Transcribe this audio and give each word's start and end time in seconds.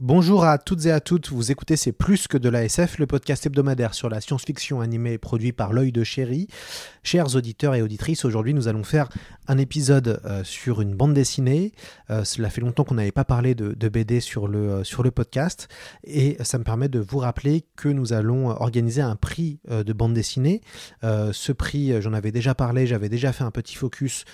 Bonjour 0.00 0.44
à 0.44 0.58
toutes 0.58 0.86
et 0.86 0.92
à 0.92 1.00
toutes, 1.00 1.30
vous 1.30 1.50
écoutez 1.50 1.74
C'est 1.74 1.90
plus 1.90 2.28
que 2.28 2.38
de 2.38 2.48
la 2.48 2.62
SF, 2.62 2.98
le 2.98 3.08
podcast 3.08 3.44
hebdomadaire 3.46 3.94
sur 3.94 4.08
la 4.08 4.20
science-fiction 4.20 4.80
animée 4.80 5.18
produit 5.18 5.50
par 5.50 5.72
l'œil 5.72 5.90
de 5.90 6.04
chéri. 6.04 6.46
Chers 7.02 7.34
auditeurs 7.34 7.74
et 7.74 7.82
auditrices, 7.82 8.24
aujourd'hui 8.24 8.54
nous 8.54 8.68
allons 8.68 8.84
faire 8.84 9.08
un 9.48 9.58
épisode 9.58 10.20
euh, 10.24 10.44
sur 10.44 10.82
une 10.82 10.94
bande 10.94 11.14
dessinée. 11.14 11.72
Euh, 12.10 12.22
cela 12.22 12.48
fait 12.48 12.60
longtemps 12.60 12.84
qu'on 12.84 12.94
n'avait 12.94 13.10
pas 13.10 13.24
parlé 13.24 13.56
de, 13.56 13.88
BD 13.88 14.20
sur 14.20 14.46
le, 14.46 14.70
euh, 14.70 14.84
sur 14.84 15.02
le 15.02 15.10
podcast 15.10 15.66
et 16.04 16.36
ça 16.44 16.58
me 16.58 16.64
permet 16.64 16.88
de 16.88 17.00
vous 17.00 17.18
rappeler 17.18 17.64
que 17.74 17.88
nous 17.88 18.12
allons 18.12 18.50
organiser 18.50 19.02
un 19.02 19.16
prix 19.16 19.58
de 19.68 19.92
bande 19.92 20.14
dessinée. 20.14 20.60
Ce 21.02 21.52
prix, 21.52 22.00
j'en 22.00 22.12
avais 22.12 22.30
déjà 22.30 22.54
parlé, 22.54 22.86
j'avais 22.86 23.08
déjà 23.08 23.32
fait 23.32 23.44
un 23.44 23.50
petit 23.50 23.74
focus. 23.74 24.24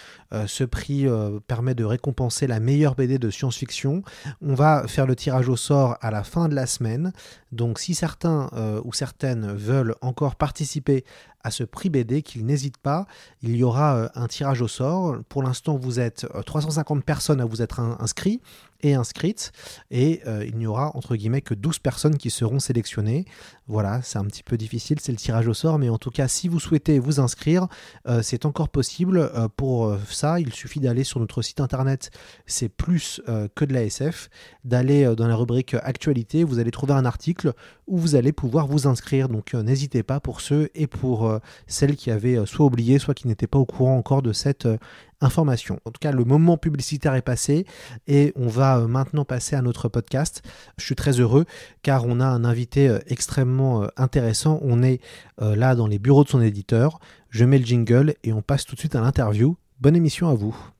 Ce 0.46 0.64
prix 0.64 1.06
permet 1.46 1.74
de 1.74 1.84
récompenser 1.84 2.46
la 2.46 2.60
meilleure 2.60 2.94
BD 2.94 3.18
de 3.18 3.30
science-fiction. 3.30 4.02
On 4.42 4.54
va 4.54 4.86
faire 4.88 5.06
le 5.06 5.16
tirage 5.16 5.48
au 5.48 5.53
sort 5.56 5.96
à 6.00 6.10
la 6.10 6.24
fin 6.24 6.48
de 6.48 6.54
la 6.54 6.66
semaine. 6.66 7.12
Donc 7.52 7.78
si 7.78 7.94
certains 7.94 8.50
euh, 8.54 8.80
ou 8.84 8.92
certaines 8.92 9.52
veulent 9.52 9.94
encore 10.00 10.36
participer 10.36 11.04
à 11.44 11.50
ce 11.50 11.62
prix 11.62 11.90
BD, 11.90 12.22
qu'ils 12.22 12.44
n'hésitent 12.44 12.78
pas, 12.78 13.06
il 13.42 13.54
y 13.54 13.62
aura 13.62 13.96
euh, 13.96 14.08
un 14.14 14.26
tirage 14.26 14.62
au 14.62 14.68
sort. 14.68 15.18
Pour 15.28 15.42
l'instant, 15.42 15.76
vous 15.76 16.00
êtes 16.00 16.26
euh, 16.34 16.42
350 16.42 17.04
personnes 17.04 17.40
à 17.40 17.44
vous 17.44 17.62
être 17.62 17.78
in- 17.80 17.96
inscrits 18.00 18.40
et 18.82 18.92
inscrites, 18.94 19.50
et 19.90 20.20
euh, 20.26 20.44
il 20.46 20.56
n'y 20.58 20.66
aura 20.66 20.94
entre 20.94 21.16
guillemets 21.16 21.40
que 21.40 21.54
12 21.54 21.78
personnes 21.78 22.18
qui 22.18 22.28
seront 22.28 22.58
sélectionnées. 22.58 23.24
Voilà, 23.66 24.02
c'est 24.02 24.18
un 24.18 24.24
petit 24.26 24.42
peu 24.42 24.58
difficile, 24.58 24.98
c'est 25.00 25.12
le 25.12 25.16
tirage 25.16 25.48
au 25.48 25.54
sort, 25.54 25.78
mais 25.78 25.88
en 25.88 25.96
tout 25.96 26.10
cas, 26.10 26.28
si 26.28 26.48
vous 26.48 26.60
souhaitez 26.60 26.98
vous 26.98 27.18
inscrire, 27.18 27.66
euh, 28.06 28.20
c'est 28.20 28.44
encore 28.44 28.68
possible. 28.68 29.16
Euh, 29.18 29.48
pour 29.56 29.86
euh, 29.86 29.98
ça, 30.10 30.38
il 30.38 30.52
suffit 30.52 30.80
d'aller 30.80 31.02
sur 31.02 31.18
notre 31.18 31.40
site 31.40 31.60
internet, 31.60 32.10
c'est 32.44 32.68
plus 32.68 33.22
euh, 33.30 33.48
que 33.54 33.64
de 33.64 33.72
la 33.72 33.84
SF, 33.84 34.28
d'aller 34.64 35.04
euh, 35.04 35.14
dans 35.14 35.28
la 35.28 35.36
rubrique 35.36 35.74
Actualité, 35.82 36.44
vous 36.44 36.58
allez 36.58 36.70
trouver 36.70 36.92
un 36.92 37.06
article 37.06 37.54
où 37.86 37.96
vous 37.96 38.16
allez 38.16 38.32
pouvoir 38.32 38.66
vous 38.66 38.86
inscrire. 38.86 39.30
Donc 39.30 39.54
euh, 39.54 39.62
n'hésitez 39.62 40.02
pas 40.02 40.20
pour 40.20 40.42
ceux 40.42 40.68
et 40.74 40.86
pour 40.86 41.33
euh, 41.34 41.38
celles 41.66 41.96
qui 41.96 42.10
avaient 42.10 42.36
euh, 42.36 42.46
soit 42.46 42.66
oublié, 42.66 42.98
soit 42.98 43.14
qui 43.14 43.28
n'étaient 43.28 43.46
pas 43.46 43.58
au 43.58 43.66
courant 43.66 43.96
encore 43.96 44.22
de 44.22 44.32
cette 44.32 44.66
euh, 44.66 44.78
information. 45.20 45.80
En 45.84 45.90
tout 45.90 45.98
cas, 46.00 46.12
le 46.12 46.24
moment 46.24 46.56
publicitaire 46.56 47.14
est 47.14 47.22
passé 47.22 47.66
et 48.06 48.32
on 48.36 48.48
va 48.48 48.80
maintenant 48.80 49.24
passer 49.24 49.56
à 49.56 49.62
notre 49.62 49.88
podcast. 49.88 50.42
Je 50.76 50.84
suis 50.84 50.94
très 50.94 51.20
heureux 51.20 51.44
car 51.82 52.04
on 52.06 52.20
a 52.20 52.26
un 52.26 52.44
invité 52.44 52.98
extrêmement 53.06 53.86
intéressant. 53.96 54.58
On 54.62 54.82
est 54.82 55.00
là 55.40 55.74
dans 55.76 55.86
les 55.86 55.98
bureaux 55.98 56.24
de 56.24 56.28
son 56.28 56.42
éditeur. 56.42 56.98
Je 57.30 57.46
mets 57.46 57.58
le 57.58 57.64
jingle 57.64 58.16
et 58.22 58.34
on 58.34 58.42
passe 58.42 58.66
tout 58.66 58.74
de 58.74 58.80
suite 58.80 58.96
à 58.96 59.00
l'interview. 59.00 59.56
Bonne 59.80 59.96
émission 59.96 60.28
à 60.28 60.34
vous. 60.34 60.73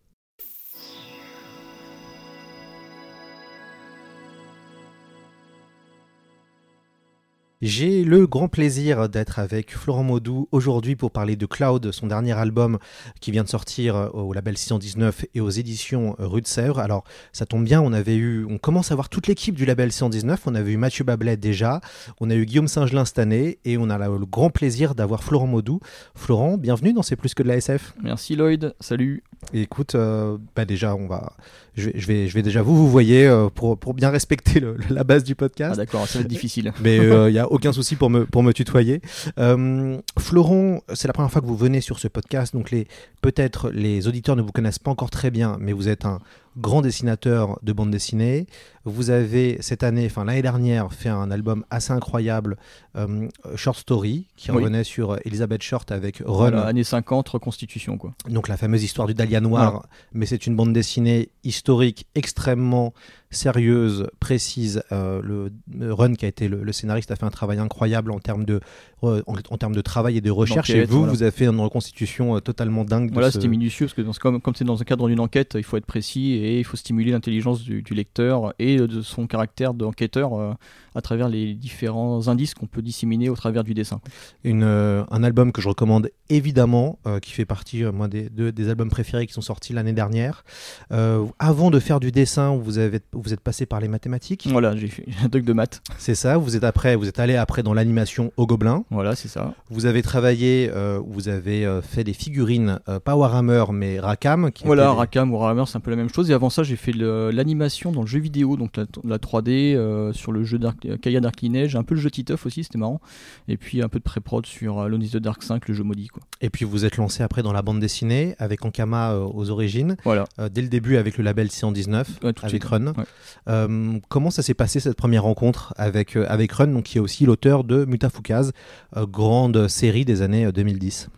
J'ai 7.67 8.05
le 8.05 8.27
grand 8.27 8.49
plaisir 8.49 9.09
d'être 9.09 9.39
avec 9.39 9.75
Florent 9.75 10.03
Maudou 10.03 10.49
aujourd'hui 10.53 10.97
pour 10.97 11.11
parler 11.11 11.35
de 11.35 11.47
Cloud, 11.47 11.93
son 11.93 12.07
dernier 12.07 12.33
album 12.33 12.79
qui 13.23 13.31
vient 13.31 13.43
de 13.43 13.49
sortir 13.49 13.97
euh, 13.97 14.09
au 14.11 14.35
label 14.35 14.59
619 14.59 15.25
et 15.35 15.41
aux 15.41 15.49
éditions 15.49 16.15
euh, 16.21 16.27
Rue 16.27 16.43
de 16.43 16.47
Sèvres. 16.47 16.79
Alors 16.79 17.05
ça 17.33 17.47
tombe 17.47 17.65
bien, 17.65 17.81
on 17.81 17.95
avait 17.95 18.17
eu, 18.17 18.45
on 18.51 18.59
commence 18.59 18.93
à 18.93 18.95
voir 18.95 19.09
toute 19.09 19.29
l'équipe 19.29 19.55
du 19.55 19.65
label 19.65 19.91
619. 19.91 20.43
On 20.45 20.55
avait 20.55 20.73
eu 20.73 20.77
Mathieu 20.77 21.05
Bablet 21.05 21.39
déjà, 21.39 21.81
on 22.21 22.29
a 22.29 22.35
eu 22.35 22.45
Guillaume 22.45 22.69
Singelin 22.69 23.07
cette 23.07 23.19
année 23.19 23.59
et 23.65 23.79
on 23.79 23.89
a 23.89 23.97
le 23.97 24.27
grand 24.27 24.51
plaisir 24.51 24.95
d'avoir 24.95 25.25
Florent 25.25 25.47
Maudou. 25.47 25.81
Florent, 26.15 26.59
bienvenue 26.59 26.93
dans 26.93 27.01
C'est 27.01 27.17
plus 27.17 27.33
que 27.33 27.43
de 27.43 27.49
la 27.49 27.57
SF. 27.57 27.95
Merci 28.03 28.37
Lloyd, 28.37 28.75
salut. 28.79 29.25
Et 29.55 29.63
écoute, 29.63 29.95
euh, 29.95 30.37
bah 30.55 30.67
déjà 30.67 30.95
on 30.95 31.07
va, 31.07 31.33
je 31.77 31.91
vais, 31.91 31.93
je 31.99 32.07
vais, 32.07 32.29
je 32.29 32.35
vais 32.35 32.43
déjà 32.43 32.63
vous 32.63 32.77
vous 32.77 32.89
voyez 32.91 33.27
euh, 33.27 33.49
pour 33.55 33.77
pour 33.79 33.95
bien 33.95 34.11
respecter 34.11 34.61
le- 34.61 34.77
la 34.91 35.05
base 35.05 35.25
du 35.25 35.33
Ah 35.33 35.37
podcast. 35.37 35.77
d'accord, 35.77 36.07
ça 36.07 36.19
va 36.19 36.23
être 36.23 36.29
difficile. 36.31 36.73
Mais 36.83 36.97
il 37.29 37.33
n'y 37.33 37.39
a 37.39 37.51
aucun 37.51 37.73
souci 37.73 37.97
pour 37.97 38.11
me, 38.11 38.27
pour 38.27 38.43
me 38.43 38.53
tutoyer. 38.53 39.01
Euh, 39.39 39.99
Florent, 40.19 40.81
c'est 40.95 41.09
la 41.09 41.13
première 41.15 41.31
fois 41.33 41.41
que 41.41 41.47
vous 41.47 41.57
venez 41.57 41.81
sur 41.81 41.99
ce 41.99 42.09
podcast, 42.09 42.55
donc 42.55 42.71
les, 42.71 42.87
peut-être 43.23 43.71
les 43.71 44.07
auditeurs 44.09 44.37
ne 44.37 44.43
vous 44.43 44.53
connaissent 44.53 44.79
pas 44.79 44.91
encore 44.91 45.11
très 45.11 45.31
bien, 45.31 45.57
mais 45.61 45.73
vous 45.73 45.89
êtes 45.89 46.05
un 46.05 46.21
grand 46.57 46.83
dessinateur 46.83 47.59
de 47.63 47.73
bande 47.73 47.91
dessinée. 47.91 48.47
Vous 48.85 49.11
avez 49.11 49.57
cette 49.61 49.83
année, 49.83 50.07
enfin 50.07 50.25
l'année 50.25 50.43
dernière, 50.43 50.93
fait 50.93 51.09
un 51.09 51.31
album 51.31 51.65
assez 51.71 51.93
incroyable, 51.93 52.57
euh, 52.97 53.29
Short 53.57 53.79
Story, 53.79 54.27
qui 54.37 54.51
Oui. 54.51 54.59
revenait 54.59 54.85
sur 54.85 55.17
Elizabeth 55.25 55.63
Short 55.63 55.91
avec 55.91 56.19
Run, 56.19 56.25
Voilà, 56.35 56.67
années 56.67 56.85
50, 56.85 57.29
reconstitution 57.29 57.97
quoi. 57.99 58.15
donc 58.29 58.49
la 58.49 58.57
fameuse 58.57 58.83
histoire 58.85 59.09
du 59.09 59.15
Dahlia 59.15 59.41
noir, 59.41 59.87
mais 60.13 60.27
c'est 60.27 60.47
une 60.47 60.55
bande 60.55 60.73
dessinée 60.73 61.31
historique 61.45 62.07
extrêmement 62.15 62.93
sérieuse, 63.35 64.07
précise. 64.21 64.83
Euh, 64.93 65.21
le, 65.23 65.53
le 65.77 65.93
Run, 65.93 66.15
qui 66.15 66.25
a 66.25 66.29
été 66.29 66.49
le, 66.49 66.63
le 66.63 66.73
scénariste, 66.73 67.11
a 67.11 67.17
fait 67.17 67.25
un 67.27 67.31
travail 67.31 67.59
incroyable 67.59 68.11
en 68.11 68.19
termes 68.19 68.45
de, 68.45 68.61
en, 69.03 69.19
en 69.27 69.59
termes 69.59 69.75
de 69.75 69.81
travail 69.81 70.17
et 70.17 70.21
de 70.21 70.31
recherche. 70.31 70.71
et 70.71 70.85
vous, 70.85 70.99
voilà. 71.01 71.13
vous 71.13 71.23
avez 71.23 71.31
fait 71.33 71.47
une 71.47 71.61
reconstitution 71.61 72.37
euh, 72.37 72.41
totalement 72.41 72.85
dingue. 72.85 73.11
Voilà, 73.13 73.29
ce- 73.31 73.35
c'était 73.35 73.49
minutieux 73.49 73.87
parce 73.87 73.95
que 73.95 74.03
dans 74.03 74.13
ce- 74.13 74.21
comme 74.21 74.41
comme 74.41 74.55
c'est 74.55 74.65
dans 74.65 74.77
le 74.77 74.85
cadre 74.85 75.09
d'une 75.09 75.21
enquête, 75.21 75.53
il 75.57 75.65
faut 75.65 75.77
être 75.77 75.87
précis 75.87 76.33
et 76.33 76.59
il 76.59 76.65
faut 76.65 76.77
stimuler 76.77 77.13
l'intelligence 77.13 77.63
du, 77.63 77.83
du 77.83 77.95
lecteur 77.95 78.55
et 78.59 78.77
de 78.79 79.01
son 79.03 79.27
caractère 79.27 79.75
d'enquêteur 79.75 80.35
euh, 80.39 80.53
à 80.95 81.01
travers 81.03 81.29
les 81.29 81.55
différents 81.55 82.29
indices 82.29 82.55
qu'on 82.55 82.67
peut 82.67 82.83
disséminer 82.83 83.29
au 83.29 83.35
travers 83.37 83.65
du 83.65 83.75
dessin. 83.75 84.01
une, 84.45 84.63
euh, 84.63 85.05
un 85.11 85.23
album 85.25 85.53
que 85.53 85.61
je 85.61 85.69
recommande 85.69 86.11
évidemment, 86.29 86.99
euh, 87.07 87.21
qui 87.21 87.33
fait 87.33 87.45
partie 87.45 87.85
euh, 87.85 87.93
moi, 87.93 88.09
des, 88.09 88.29
de- 88.31 88.51
des 88.51 88.69
albums 88.69 88.91
préférés 88.91 89.27
qui 89.27 89.33
sont 89.33 89.41
sortis 89.41 89.73
l'année 89.73 89.93
dernière. 89.93 90.45
Euh, 90.93 91.25
avant 91.39 91.71
de 91.71 91.79
faire 91.79 92.01
du 92.01 92.13
dessin, 92.13 92.55
vous, 92.57 92.79
avez, 92.79 93.01
vous 93.13 93.24
êtes 93.33 93.41
passé 93.41 93.65
par 93.67 93.81
les 93.81 93.89
mathématiques. 93.89 94.47
Voilà, 94.51 94.77
j'ai 94.77 94.89
fait 94.89 95.07
un 95.25 95.29
doc 95.29 95.45
de 95.45 95.53
maths. 95.53 95.81
C'est 95.99 96.15
ça. 96.15 96.37
Vous 96.37 96.57
êtes 96.57 96.65
après, 96.65 96.97
vous 96.97 97.09
êtes 97.09 97.19
allé 97.19 97.37
après 97.37 97.63
dans 97.63 97.73
l'animation 97.75 98.33
au 98.37 98.47
Gobelin. 98.47 98.85
Voilà, 98.91 99.15
c'est 99.15 99.29
ça. 99.29 99.55
Vous 99.71 99.87
avez 99.87 100.03
travaillé, 100.03 100.71
euh, 100.75 101.01
vous 101.07 101.29
avez 101.29 101.65
euh, 101.65 101.81
fait 101.83 102.05
des 102.05 102.13
figurines, 102.13 102.81
euh, 102.89 103.01
pas 103.01 103.17
Warhammer, 103.17 103.65
mais 103.73 104.01
Rackham. 104.01 104.51
Qui 104.53 104.65
Voilà, 104.65 104.85
étaient 104.85 104.93
des- 104.93 104.99
Rackham 104.99 105.33
ou 105.33 105.37
Warhammer, 105.39 105.65
c'est 105.67 105.77
un 105.77 105.81
peu 105.81 105.91
la 105.91 105.97
même 105.97 106.11
chose. 106.11 106.31
Et 106.31 106.35
avant 106.35 106.51
ça, 106.51 106.63
j'ai 106.63 106.77
fait 106.77 106.93
l'animation 106.93 107.93
dans 107.93 108.03
le 108.03 108.07
jeu 108.07 108.19
vidéo, 108.21 108.57
donc 108.57 108.77
la, 108.77 108.85
la 109.05 109.19
3D 109.19 109.75
euh, 109.75 110.13
sur 110.13 110.33
le 110.33 110.45
jeu 110.45 110.59
Kaya 111.03 111.21
Dark 111.21 111.41
Lineage, 111.41 111.77
un 111.77 111.83
peu 111.83 111.95
le 111.95 112.01
jeu 112.01 112.11
Titeuf 112.11 112.47
aussi, 112.47 112.65
c'était 112.65 112.79
marrant. 112.79 113.01
Et 113.49 113.57
puis 113.57 113.83
un 113.83 113.89
peu 113.89 113.99
de 113.99 114.05
pré-prod 114.05 114.47
sur 114.47 114.79
euh, 114.81 114.85
Alone 114.87 115.03
is 115.03 115.11
the 115.11 115.17
Dark 115.19 115.43
5, 115.43 115.69
le 115.69 115.75
jeu 115.75 115.83
maudit. 115.85 116.09
Quoi. 116.09 116.23
Et 116.41 116.51
puis 116.51 116.65
vous 116.65 116.85
êtes 116.85 116.97
lancé 116.97 117.23
après 117.23 117.43
dans 117.43 117.53
la 117.53 117.63
bande 117.63 117.81
dessinée 117.81 118.35
avec 118.39 118.65
Ankama 118.65 119.17
aux 119.17 119.51
origines, 119.51 119.97
Voilà. 120.05 120.25
dès 120.51 120.63
le 120.63 120.69
début 120.69 120.97
avec 120.97 121.19
le 121.19 121.25
label 121.25 121.51
619, 121.51 122.09
Ouais, 122.23 122.33
tout 122.33 122.43
de 122.43 122.47
avec. 122.49 122.65
Run. 122.65 122.87
Ouais. 122.89 123.05
Euh, 123.49 123.99
comment 124.09 124.31
ça 124.31 124.43
s'est 124.43 124.55
passé 124.55 124.81
cette 124.81 124.97
première 124.97 125.25
rencontre 125.25 125.75
avec, 125.77 126.17
euh, 126.17 126.27
avec 126.29 126.53
Run, 126.53 126.83
qui 126.83 126.99
est 126.99 127.01
aussi 127.01 127.27
l'auteur 127.27 127.65
de 127.65 127.85
Mutafukaz, 127.85 128.53
euh, 128.97 129.07
grande 129.07 129.69
série 129.69 130.05
des 130.05 130.23
années 130.23 130.47
euh, 130.47 130.53
2010 130.53 131.09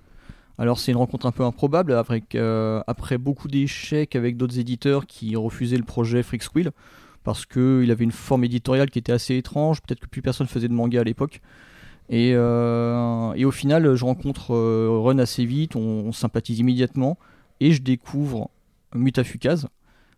Alors 0.59 0.79
c'est 0.79 0.93
une 0.93 0.99
rencontre 0.99 1.27
un 1.27 1.33
peu 1.33 1.45
improbable 1.45 1.93
après 1.93 3.19
beaucoup 3.19 3.49
d'échecs 3.49 4.17
avec 4.17 4.37
d'autres 4.37 4.59
éditeurs 4.59 5.07
qui 5.07 5.37
refusaient 5.37 5.77
le 5.77 5.85
projet 5.85 6.23
Freak 6.23 6.43
Squill 6.43 6.73
parce 7.25 7.45
qu'il 7.45 7.91
avait 7.91 8.05
une 8.05 8.13
forme 8.13 8.45
éditoriale 8.45 8.89
qui 8.89 9.01
était 9.01 9.13
assez 9.13 9.37
étrange, 9.37 9.83
peut-être 9.83 9.99
que 10.01 10.07
plus 10.07 10.23
personne 10.23 10.47
faisait 10.47 10.69
de 10.69 10.73
manga 10.73 11.01
à 11.01 11.05
l'époque. 11.05 11.41
Et, 12.09 12.37
au 12.37 13.51
final, 13.51 13.97
je 13.97 14.05
rencontre 14.05 14.55
Run 14.55 15.19
assez 15.19 15.45
vite, 15.45 15.75
on, 15.75 15.81
on 15.81 16.13
sympathise 16.13 16.61
immédiatement, 16.61 17.19
et 17.59 17.73
je 17.73 17.83
découvre 17.83 18.49
Mutafukaz, 18.95 19.67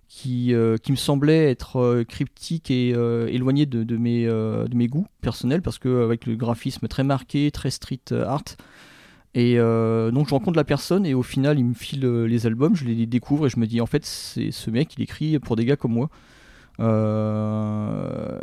qui, 0.09 0.55
euh, 0.55 0.79
qui 0.79 0.91
me 0.91 0.97
semblait 0.97 1.51
être 1.51 1.77
euh, 1.77 2.05
cryptique 2.05 2.71
et 2.71 2.93
euh, 2.95 3.29
éloigné 3.29 3.67
de, 3.67 3.85
de 3.85 3.97
mes, 3.97 4.25
de 4.25 4.75
mes 4.75 4.89
goûts 4.89 5.07
personnels, 5.21 5.63
parce 5.63 5.79
qu'avec 5.79 6.27
le 6.27 6.35
graphisme 6.37 6.89
très 6.89 7.05
marqué, 7.05 7.51
très 7.51 7.71
street 7.71 8.13
art, 8.13 8.45
et 9.35 9.57
donc 9.57 10.27
je 10.27 10.35
rencontre 10.35 10.57
la 10.57 10.65
personne 10.65 11.07
et 11.07 11.15
au 11.15 11.23
final 11.23 11.59
il 11.59 11.65
me 11.65 11.75
file 11.75 12.05
les 12.07 12.47
albums, 12.47 12.75
je 12.75 12.85
les 12.85 13.07
découvre 13.07 13.47
et 13.47 13.51
je 13.51 13.61
me 13.61 13.67
dis 13.67 13.81
en 13.81 13.87
fait 13.87 14.05
c'est 14.05 14.51
ce 14.51 14.71
mec 14.71 14.95
il 14.97 15.03
écrit 15.03 15.39
pour 15.39 15.55
des 15.55 15.65
gars 15.65 15.77
comme 15.77 15.93
moi. 15.93 16.09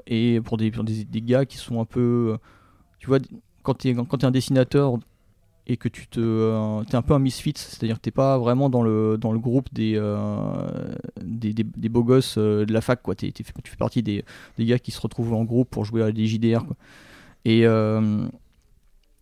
Et 0.08 0.40
pour 0.42 0.58
des, 0.58 0.72
pour 0.72 0.84
des, 0.84 1.04
des 1.04 1.22
gars 1.22 1.46
qui 1.46 1.58
sont 1.58 1.82
un 1.82 1.86
peu 1.86 2.38
tu 3.00 3.08
vois, 3.08 3.20
quand 3.64 3.74
tu 3.74 3.90
es, 3.90 3.96
t'es 3.96 4.26
un 4.26 4.32
dessinateur 4.32 5.00
et 5.68 5.78
que 5.78 5.88
tu 5.88 6.08
te 6.08 6.20
euh, 6.20 6.84
t'es 6.84 6.96
un 6.96 7.02
peu 7.02 7.14
un 7.14 7.20
misfit 7.20 7.54
c'est-à-dire 7.56 7.98
que 7.98 8.02
t'es 8.02 8.12
pas 8.12 8.38
vraiment 8.38 8.70
dans 8.70 8.84
le 8.84 9.18
dans 9.18 9.32
le 9.32 9.40
groupe 9.40 9.74
des 9.74 9.94
euh, 9.96 10.38
des, 11.24 11.54
des, 11.54 11.64
des 11.64 11.90
beaux 11.90 12.04
gosses 12.04 12.36
euh, 12.38 12.66
de 12.66 12.74
la 12.74 12.82
fac 12.82 13.02
quoi. 13.02 13.16
Tu 13.16 13.32
fais 13.34 13.76
partie 13.78 14.04
des, 14.04 14.24
des 14.58 14.66
gars 14.66 14.80
qui 14.80 14.92
se 14.92 15.02
retrouvent 15.02 15.34
en 15.34 15.44
groupe 15.44 15.70
pour 15.70 15.86
jouer 15.86 16.04
à 16.04 16.12
des 16.12 16.28
JDR 16.28 16.66
quoi. 16.66 16.76
Et 17.46 17.66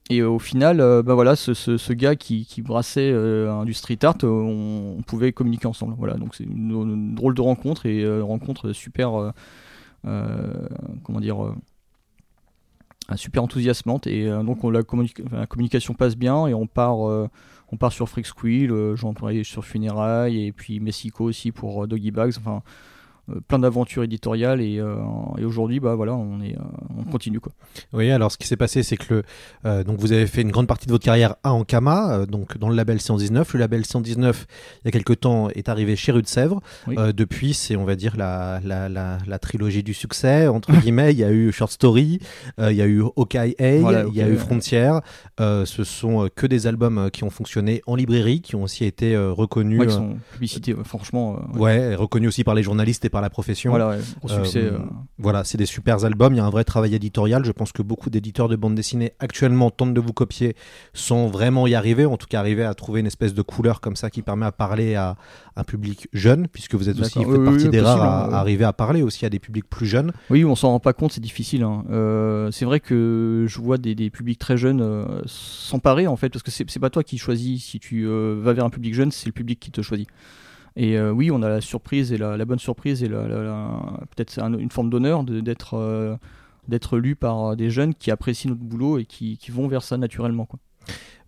et 0.09 0.21
au 0.21 0.37
final 0.37 0.77
bah 0.77 1.13
voilà 1.13 1.37
ce, 1.37 1.53
ce, 1.53 1.93
gars 1.93 2.17
qui, 2.17 2.45
qui 2.45 2.61
brassait 2.61 3.13
du 3.65 3.73
street 3.73 3.99
art 4.03 4.17
on, 4.23 5.01
pouvait 5.07 5.31
communiquer 5.31 5.67
ensemble 5.67 5.95
voilà. 5.97 6.15
Donc 6.15 6.35
c'est 6.35 6.43
une, 6.43 7.15
drôle 7.15 7.35
de 7.35 7.41
rencontre 7.41 7.85
et 7.85 8.21
rencontre 8.21 8.73
super 8.73 9.33
comment 10.03 11.19
dire 11.21 11.53
super 13.15 13.43
enthousiasmante 13.43 14.07
et 14.07 14.27
euh, 14.27 14.43
donc 14.43 14.63
on, 14.63 14.69
la, 14.69 14.83
communication 14.83 15.93
passe 15.93 16.15
bien 16.15 16.47
et 16.47 16.53
on 16.53 16.67
part 16.67 17.07
euh, 17.09 17.29
on 17.71 17.77
part 17.77 17.91
sur 17.91 18.07
Freak 18.07 18.25
Squill 18.25 18.71
euh, 18.71 18.95
j'en 18.95 19.13
parlais 19.13 19.43
sur 19.43 19.65
Funérailles 19.65 20.45
et 20.45 20.51
puis 20.51 20.79
Mexico 20.79 21.25
aussi 21.25 21.51
pour 21.51 21.83
euh, 21.83 21.87
Doggy 21.87 22.11
Bags 22.11 22.33
euh, 22.47 22.59
plein 23.47 23.59
d'aventures 23.59 24.03
éditoriales 24.03 24.61
et, 24.61 24.79
euh, 24.79 24.95
et 25.37 25.45
aujourd'hui 25.45 25.79
bah 25.79 25.95
voilà 25.95 26.13
on 26.13 26.41
est 26.41 26.55
euh, 26.57 26.61
on 26.97 27.03
continue 27.09 27.39
quoi 27.39 27.51
Oui, 27.93 28.11
alors 28.11 28.31
ce 28.31 28.37
qui 28.37 28.47
s'est 28.47 28.57
passé, 28.57 28.83
c'est 28.83 28.97
que 28.97 29.13
le, 29.15 29.23
euh, 29.65 29.83
donc 29.83 29.99
vous 29.99 30.11
avez 30.11 30.27
fait 30.27 30.41
une 30.41 30.51
grande 30.51 30.67
partie 30.67 30.87
de 30.87 30.91
votre 30.91 31.03
carrière 31.05 31.35
à 31.43 31.53
Ankama, 31.53 32.13
euh, 32.13 32.25
donc 32.25 32.57
dans 32.57 32.69
le 32.69 32.75
label 32.75 32.99
119. 32.99 33.53
Le 33.53 33.59
label 33.59 33.85
119, 33.85 34.45
il 34.83 34.85
y 34.85 34.87
a 34.89 34.91
quelque 34.91 35.13
temps, 35.13 35.49
est 35.49 35.69
arrivé 35.69 35.95
chez 35.95 36.11
Rue 36.11 36.21
de 36.21 36.27
Sèvres. 36.27 36.61
Oui. 36.87 36.95
Euh, 36.97 37.11
depuis, 37.13 37.53
c'est, 37.53 37.75
on 37.75 37.85
va 37.85 37.95
dire, 37.95 38.15
la, 38.17 38.59
la, 38.63 38.89
la, 38.89 39.17
la 39.25 39.39
trilogie 39.39 39.83
du 39.83 39.93
succès, 39.93 40.47
entre 40.47 40.71
guillemets. 40.81 41.11
Il 41.13 41.19
y 41.19 41.23
a 41.23 41.31
eu 41.31 41.51
Short 41.51 41.71
Story, 41.71 42.19
euh, 42.59 42.71
il 42.71 42.77
y 42.77 42.81
a 42.81 42.87
eu 42.87 43.03
Hey, 43.57 43.79
Voilà, 43.79 44.05
il 44.07 44.15
y 44.15 44.21
a 44.21 44.27
eu. 44.29 44.35
Frontières. 44.35 45.01
Euh, 45.39 45.65
ce 45.65 45.83
sont 45.83 46.25
euh, 46.25 46.27
que 46.33 46.45
des 46.47 46.67
albums 46.67 46.97
euh, 46.97 47.09
qui 47.09 47.23
ont 47.23 47.29
fonctionné 47.29 47.81
en 47.87 47.95
librairie, 47.95 48.41
qui 48.41 48.55
ont 48.55 48.63
aussi 48.63 48.83
été 48.85 49.15
euh, 49.15 49.31
reconnus. 49.31 49.79
ouais, 49.79 49.87
qui 49.87 49.93
euh, 49.93 49.97
sont 49.97 50.17
publicités 50.33 50.75
franchement 50.83 51.37
euh, 51.37 51.57
ouais. 51.57 51.79
ouais, 51.79 51.95
reconnus 51.95 52.29
aussi 52.29 52.43
par 52.43 52.55
les 52.55 52.63
journalistes 52.63 53.05
et 53.05 53.09
par 53.13 53.21
la 53.21 53.29
profession. 53.29 53.69
voilà 53.69 53.89
ouais, 53.91 53.99
gros 54.19 54.27
succès 54.27 54.59
Euh, 54.63 54.73
euh, 54.73 54.79
Voilà, 55.17 55.43
c'est 55.45 55.57
des 55.57 55.65
super 55.65 56.03
albums, 56.03 56.33
il 56.33 56.37
y 56.37 56.39
a 56.39 56.45
un 56.45 56.49
vrai 56.49 56.65
travail 56.65 56.93
éditorial. 56.95 57.45
Je 57.45 57.51
pense 57.53 57.71
que 57.71 57.81
beaucoup 57.81 58.09
d'éditeurs 58.09 58.49
de 58.49 58.57
bande 58.57 58.75
dessinée 58.75 59.13
actuellement 59.19 59.69
tentent 59.71 59.93
de 59.93 60.01
vous 60.01 60.11
copier 60.13 60.55
sans 60.93 61.27
vraiment 61.27 61.67
y 61.67 61.75
arriver, 61.75 62.05
en 62.05 62.17
tout 62.17 62.27
cas 62.27 62.39
arriver 62.39 62.63
à 62.65 62.73
trouver 62.73 62.99
une 62.99 63.05
espèce 63.07 63.33
de 63.33 63.41
couleur 63.41 63.79
comme 63.79 63.95
ça 63.95 64.09
qui 64.09 64.21
permet 64.21 64.45
à 64.47 64.51
parler 64.51 64.95
à 64.95 65.15
un 65.55 65.63
public 65.63 66.07
jeune, 66.13 66.47
puisque 66.47 66.75
vous 66.75 66.89
êtes 66.89 66.99
aussi, 66.99 67.19
vous 67.23 67.31
D'accord. 67.31 67.33
faites 67.33 67.39
Oui, 67.41 67.45
partie 67.51 67.65
oui, 67.65 67.71
des 67.71 67.81
rares 67.81 68.01
à, 68.01 68.07
hein, 68.07 68.25
à 68.25 68.27
ouais. 68.29 68.33
arriver 68.35 68.65
à 68.65 68.73
parler 68.73 69.01
aussi 69.03 69.25
à 69.25 69.29
des 69.29 69.39
publics 69.39 69.69
plus 69.69 69.85
jeunes. 69.85 70.11
Oui, 70.29 70.43
on 70.43 70.55
s'en 70.55 70.69
rend 70.69 70.79
pas 70.79 70.93
compte, 70.93 71.13
c'est 71.13 71.21
difficile. 71.21 71.63
hein. 71.63 71.85
Euh, 71.91 72.49
c'est 72.51 72.65
vrai 72.65 72.79
que 72.79 73.45
je 73.47 73.59
vois 73.61 73.77
des, 73.77 73.93
des 73.95 74.09
publics 74.09 74.39
très 74.39 74.57
jeunes 74.57 74.81
euh, 74.81 75.21
s'emparer 75.27 76.07
en 76.07 76.15
fait, 76.17 76.29
parce 76.29 76.43
que 76.43 76.51
c'est 76.51 76.69
c'est 76.69 76.79
pas 76.79 76.89
toi 76.89 77.03
qui 77.03 77.17
choisis 77.19 77.63
si 77.63 77.79
tu 77.79 78.05
euh, 78.07 78.39
vas 78.41 78.53
vers 78.53 78.65
un 78.65 78.69
public 78.71 78.93
jeune, 78.95 79.11
c'est 79.11 79.27
le 79.27 79.31
public 79.33 79.59
qui 79.59 79.69
te 79.71 79.81
choisit. 79.81 80.07
Et 80.75 80.97
euh, 80.97 81.11
oui, 81.11 81.29
on 81.31 81.41
a 81.43 81.49
la 81.49 81.61
surprise 81.61 82.11
et 82.11 82.17
la, 82.17 82.35
la 82.37 82.45
bonne 82.45 82.59
surprise 82.59 83.03
et 83.03 83.07
la, 83.07 83.21
peut-être 84.15 84.39
un- 84.39 84.57
une 84.57 84.71
forme 84.71 84.89
d'honneur 84.89 85.23
d'être 85.23 85.75
euh, 85.75 86.15
d'être 86.67 86.97
lu 86.97 87.15
par 87.15 87.55
des 87.55 87.69
jeunes 87.69 87.93
qui 87.93 88.09
apprécient 88.09 88.49
notre 88.49 88.63
boulot 88.63 88.97
et 88.97 89.05
qui, 89.05 89.37
qui 89.37 89.51
vont 89.51 89.67
vers 89.67 89.83
ça 89.83 89.97
naturellement. 89.97 90.45
Quoi. 90.45 90.59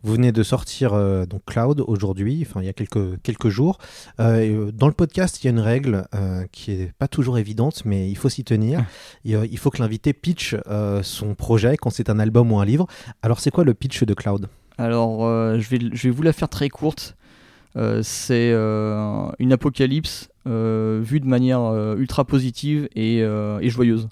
Vous 0.01 0.13
venez 0.13 0.31
de 0.31 0.43
sortir 0.43 0.93
euh, 0.93 1.25
donc 1.25 1.41
Cloud 1.45 1.83
aujourd'hui, 1.87 2.45
enfin 2.47 2.61
il 2.61 2.65
y 2.65 2.69
a 2.69 2.73
quelques, 2.73 3.21
quelques 3.21 3.49
jours. 3.49 3.77
Euh, 4.19 4.67
euh, 4.67 4.71
dans 4.71 4.87
le 4.87 4.93
podcast, 4.93 5.43
il 5.43 5.45
y 5.45 5.47
a 5.47 5.51
une 5.51 5.59
règle 5.59 6.07
euh, 6.15 6.45
qui 6.51 6.71
est 6.71 6.93
pas 6.99 7.07
toujours 7.07 7.37
évidente, 7.37 7.83
mais 7.85 8.09
il 8.09 8.15
faut 8.15 8.29
s'y 8.29 8.43
tenir. 8.43 8.83
Euh, 9.27 9.47
il 9.51 9.57
faut 9.57 9.71
que 9.71 9.81
l'invité 9.81 10.13
pitch 10.13 10.55
euh, 10.67 11.01
son 11.03 11.33
projet 11.33 11.77
quand 11.77 11.89
c'est 11.89 12.09
un 12.11 12.19
album 12.19 12.51
ou 12.51 12.59
un 12.59 12.65
livre. 12.65 12.85
Alors 13.23 13.39
c'est 13.39 13.49
quoi 13.51 13.63
le 13.63 13.73
pitch 13.73 14.03
de 14.03 14.13
Cloud? 14.13 14.47
Alors, 14.77 15.25
euh, 15.25 15.57
je, 15.59 15.67
vais, 15.69 15.79
je 15.91 16.03
vais 16.07 16.11
vous 16.11 16.21
la 16.21 16.31
faire 16.31 16.47
très 16.49 16.69
courte. 16.69 17.15
Euh, 17.77 18.01
c'est 18.03 18.51
euh, 18.53 19.27
une 19.39 19.51
apocalypse 19.51 20.29
euh, 20.47 21.01
vue 21.03 21.19
de 21.19 21.27
manière 21.27 21.61
ultra 21.97 22.23
positive 22.23 22.87
et, 22.95 23.17
et 23.19 23.69
joyeuse. 23.69 24.07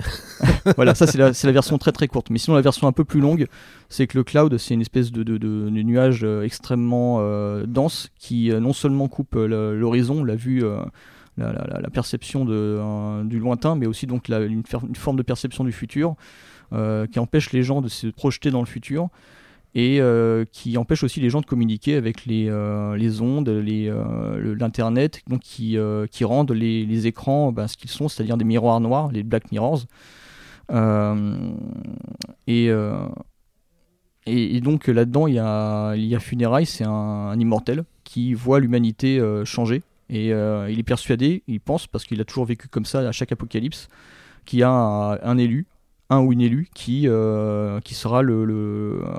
voilà, 0.76 0.94
ça 0.94 1.06
c'est 1.06 1.18
la, 1.18 1.52
version 1.52 1.78
très 1.78 1.92
très 1.92 2.08
courte. 2.08 2.30
Mais 2.30 2.38
sinon, 2.38 2.56
la 2.56 2.62
version 2.62 2.86
un 2.86 2.92
peu 2.92 3.04
plus 3.04 3.20
longue, 3.20 3.46
c'est 3.88 4.06
que 4.06 4.16
le 4.16 4.24
cloud, 4.24 4.56
c'est 4.58 4.74
une 4.74 4.80
espèce 4.80 5.12
de, 5.12 5.22
de, 5.22 5.36
de- 5.38 5.68
de 5.68 5.82
nuage 5.82 6.20
euh, 6.24 6.42
extrêmement 6.42 7.18
euh, 7.20 7.64
dense 7.66 8.10
qui 8.18 8.50
euh, 8.50 8.60
non 8.60 8.72
seulement 8.72 9.08
coupe 9.08 9.34
l'horizon, 9.34 10.24
la 10.24 10.36
vue, 10.36 10.60
la, 10.60 11.52
la- 11.52 11.52
la- 11.52 11.80
la 11.80 11.90
perception 11.90 12.44
de, 12.44 13.22
du 13.24 13.38
lointain, 13.38 13.76
mais 13.76 13.86
aussi 13.86 14.06
donc 14.06 14.28
une, 14.28 14.62
forme 14.94 15.16
de 15.16 15.22
perception 15.22 15.64
du 15.64 15.72
futur 15.72 16.14
qui 16.72 17.18
empêche 17.18 17.52
les 17.52 17.62
gens 17.62 17.80
de 17.82 17.88
se 17.88 18.06
projeter 18.06 18.50
dans 18.50 18.60
le 18.60 18.66
futur 18.66 19.08
et 19.74 20.00
euh, 20.00 20.44
qui 20.50 20.76
empêche 20.76 21.04
aussi 21.04 21.20
les 21.20 21.30
gens 21.30 21.40
de 21.40 21.46
communiquer 21.46 21.94
avec 21.94 22.26
les, 22.26 22.48
euh, 22.48 23.20
ondes, 23.20 23.48
euh, 23.48 24.54
l'internet, 24.58 25.22
donc 25.28 25.40
qui, 25.40 25.78
rendent 26.24 26.52
les, 26.52 27.06
écrans 27.06 27.52
ben, 27.52 27.68
ce 27.68 27.76
qu'ils 27.76 27.90
sont, 27.90 28.08
c'est-à-dire 28.08 28.36
des 28.36 28.44
miroirs 28.44 28.80
noirs, 28.80 29.10
les 29.12 29.22
black 29.22 29.52
mirrors. 29.52 29.82
Et, 34.26 34.60
donc 34.60 34.86
là-dedans, 34.88 35.26
il 35.26 35.34
y 35.34 35.38
a, 35.38 36.20
Funérailles, 36.20 36.66
c'est 36.66 36.84
un, 36.84 37.38
immortel 37.38 37.84
qui 38.04 38.34
voit 38.34 38.58
l'humanité 38.58 39.22
changer. 39.44 39.82
Et 40.08 40.30
il 40.30 40.78
est 40.78 40.84
persuadé, 40.84 41.44
il 41.46 41.60
pense, 41.60 41.86
parce 41.86 42.04
qu'il 42.04 42.20
a 42.20 42.24
toujours 42.24 42.44
vécu 42.44 42.66
comme 42.66 42.84
ça 42.84 43.00
à 43.00 43.12
chaque 43.12 43.30
apocalypse, 43.30 43.88
qu'il 44.46 44.58
y 44.58 44.62
a 44.64 44.70
un 44.70 45.38
élu, 45.38 45.66
un 46.10 46.20
ou 46.20 46.32
une 46.32 46.40
élue, 46.40 46.68
qui, 46.74 47.08
euh, 47.08 47.80
qui 47.80 47.94
sera 47.94 48.22
le, 48.22 48.44
le, 48.44 49.02
euh, 49.04 49.10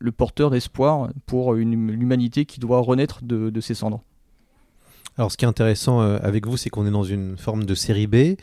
le 0.00 0.12
porteur 0.12 0.50
d'espoir 0.50 1.10
pour 1.26 1.54
l'humanité 1.54 2.44
qui 2.46 2.60
doit 2.60 2.80
renaître 2.80 3.22
de, 3.22 3.50
de 3.50 3.60
ses 3.60 3.74
cendres. 3.74 4.02
Alors, 5.18 5.32
ce 5.32 5.36
qui 5.36 5.44
est 5.44 5.48
intéressant 5.48 6.00
euh, 6.00 6.18
avec 6.22 6.46
vous, 6.46 6.56
c'est 6.56 6.70
qu'on 6.70 6.86
est 6.86 6.92
dans 6.92 7.02
une 7.02 7.36
forme 7.36 7.64
de 7.64 7.74
série 7.74 8.06
B, 8.06 8.36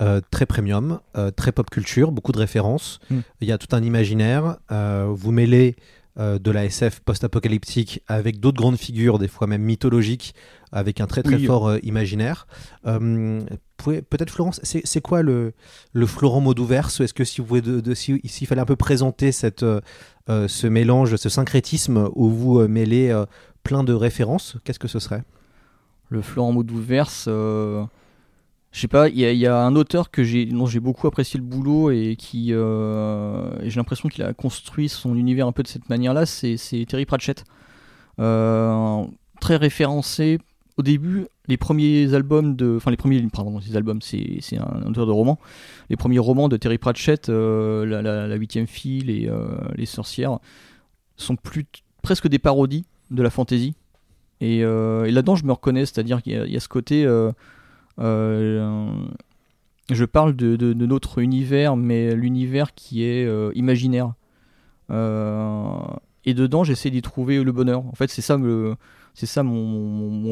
euh, 0.00 0.20
très 0.30 0.46
premium, 0.46 1.00
euh, 1.16 1.32
très 1.32 1.50
pop 1.50 1.68
culture, 1.68 2.12
beaucoup 2.12 2.30
de 2.30 2.38
références. 2.38 3.00
Mm. 3.10 3.18
Il 3.40 3.48
y 3.48 3.52
a 3.52 3.58
tout 3.58 3.74
un 3.74 3.82
imaginaire. 3.82 4.58
vous 4.70 5.32
mêlez 5.32 5.74
de 6.16 6.50
la 6.50 6.64
SF 6.64 7.00
post-apocalyptique 7.00 8.02
avec 8.08 8.40
d'autres 8.40 8.58
grandes 8.58 8.76
figures, 8.76 9.18
des 9.18 9.28
fois 9.28 9.46
même 9.46 9.62
mythologiques, 9.62 10.34
avec 10.72 11.00
un 11.00 11.06
très 11.06 11.22
très 11.22 11.36
Oui. 11.36 11.46
fort 11.46 11.68
euh, 11.68 11.78
imaginaire. 11.82 12.46
Euh, 12.86 13.40
Peut-être 13.82 14.30
Florence, 14.30 14.60
c'est 14.62 14.82
c'est 14.84 15.00
quoi 15.00 15.22
le, 15.22 15.54
le 15.94 16.04
Florent 16.06 16.42
Modouverse 16.42 17.00
Est-ce 17.00 17.14
que 17.14 17.24
si 17.24 17.40
vous 17.40 17.62
de, 17.62 17.80
de- 17.80 17.94
si- 17.94 18.20
s'il 18.26 18.46
fallait 18.46 18.60
un 18.60 18.66
peu 18.66 18.76
présenter 18.76 19.32
cette, 19.32 19.62
euh, 19.62 19.80
euh, 20.28 20.48
ce 20.48 20.66
mélange, 20.66 21.16
ce 21.16 21.30
syncrétisme 21.30 22.10
où 22.14 22.28
vous 22.28 22.60
euh, 22.60 22.68
mêlez 22.68 23.08
euh, 23.08 23.24
plein 23.62 23.82
de 23.82 23.94
références, 23.94 24.56
qu'est-ce 24.64 24.78
que 24.78 24.86
ce 24.88 24.98
serait? 24.98 25.22
Le 26.10 26.20
Florent 26.20 26.52
Modouverse, 26.52 27.24
euh, 27.28 27.82
je 28.72 28.80
sais 28.80 28.88
pas, 28.88 29.08
il 29.08 29.18
y, 29.18 29.46
a- 29.46 29.56
un 29.56 29.74
auteur 29.74 30.10
que 30.10 30.22
j'ai, 30.22 30.46
dont 30.46 30.66
j'ai 30.66 30.78
beaucoup 30.78 31.08
apprécié 31.08 31.38
le 31.38 31.44
boulot 31.44 31.90
et 31.90 32.14
qui, 32.16 32.52
euh, 32.52 33.50
j'ai 33.68 33.76
l'impression 33.76 34.08
qu'il 34.08 34.22
a 34.22 34.32
construit 34.32 34.88
son 34.88 35.16
univers 35.16 35.48
un 35.48 35.52
peu 35.52 35.64
de 35.64 35.68
cette 35.68 35.88
manière-là, 35.88 36.24
c'est, 36.24 36.56
Terry 36.88 37.04
Pratchett. 37.04 37.44
Euh, 38.20 39.04
très 39.40 39.56
référencé 39.56 40.38
au 40.76 40.82
début, 40.82 41.26
les 41.48 41.56
premiers 41.56 42.14
albums 42.14 42.54
de, 42.54 42.76
enfin 42.76 42.92
les 42.92 42.96
premiers, 42.96 43.20
pardon, 43.32 43.60
ces 43.60 43.74
albums, 43.74 44.00
c'est, 44.02 44.38
c'est 44.40 44.58
un 44.58 44.84
auteur 44.86 45.06
de 45.06 45.10
romans. 45.10 45.40
Les 45.88 45.96
premiers 45.96 46.20
romans 46.20 46.48
de 46.48 46.56
Terry 46.56 46.78
Pratchett, 46.78 47.28
euh, 47.28 47.84
la, 47.84 48.34
huitième 48.36 48.68
fille, 48.68 49.00
les, 49.00 49.28
les 49.74 49.86
sorcières, 49.86 50.38
sont 51.16 51.34
plus 51.34 51.66
presque 52.02 52.28
des 52.28 52.38
parodies 52.38 52.84
de 53.10 53.22
la 53.22 53.30
fantasy. 53.30 53.74
Et, 54.40 54.60
là-dedans, 54.62 55.34
je 55.34 55.44
me 55.44 55.52
reconnais, 55.52 55.86
c'est-à-dire 55.86 56.22
qu'il 56.22 56.34
y 56.34 56.56
a 56.56 56.60
ce 56.60 56.68
côté. 56.68 57.04
Euh, 58.00 58.90
je 59.90 60.04
parle 60.04 60.36
de, 60.36 60.72
notre 60.74 61.18
univers, 61.18 61.76
mais 61.76 62.14
l'univers 62.14 62.74
qui 62.74 63.04
est 63.04 63.26
euh, 63.26 63.50
imaginaire. 63.54 64.14
Euh, 64.90 65.78
et 66.24 66.34
dedans, 66.34 66.64
j'essaie 66.64 66.90
d'y 66.90 67.02
trouver 67.02 67.42
le 67.42 67.52
bonheur. 67.52 67.84
En 67.86 67.94
fait, 67.94 68.10
c'est 68.10 68.22
ça, 68.22 68.36
mon, 68.36 68.76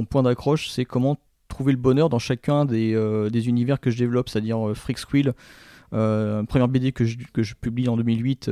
point 0.04 0.22
d'accroche, 0.22 0.68
c'est 0.68 0.84
comment 0.84 1.16
trouver 1.48 1.72
le 1.72 1.78
bonheur 1.78 2.08
dans 2.08 2.18
chacun 2.18 2.64
des, 2.64 3.48
univers 3.48 3.80
que 3.80 3.90
je 3.90 3.98
développe, 3.98 4.28
c'est-à-dire 4.28 4.68
euh, 4.68 4.75
Freak 4.75 4.98
Squill, 4.98 5.32
première 5.90 6.68
BD 6.68 6.92
que 6.92 7.04
je, 7.04 7.54
publie 7.54 7.88
en 7.88 7.96
2008, 7.96 8.50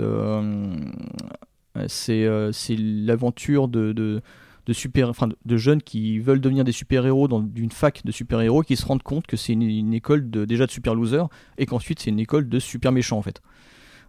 euh, 1.76 1.87
c'est 1.88 2.76
l'aventure 2.78 3.68
de, 3.68 4.23
de 4.66 4.73
super, 4.73 5.08
enfin, 5.08 5.28
de, 5.44 5.56
jeunes 5.56 5.80
qui 5.80 6.18
veulent 6.18 6.40
devenir 6.40 6.64
des 6.64 6.73
super-héros 6.73 7.28
dans 7.28 7.40
d'une 7.40 7.70
fac 7.70 8.02
de 8.04 8.11
super-héros 8.11 8.62
qui 8.62 8.76
se 8.76 8.85
rendent 8.85 9.02
compte 9.02 9.26
que 9.26 9.37
c'est 9.37 9.52
une, 9.52 9.62
une 9.62 9.94
école 9.94 10.28
de, 10.28 10.44
déjà 10.44 10.66
de 10.66 10.70
super 10.73 10.94
losers 10.94 11.28
et 11.56 11.66
qu'ensuite 11.66 12.00
c'est 12.00 12.11
une 12.11 12.18
école 12.18 12.49
de 12.49 12.58
super 12.58 12.90
méchants 12.92 13.18
en 13.18 13.23
fait. 13.23 13.40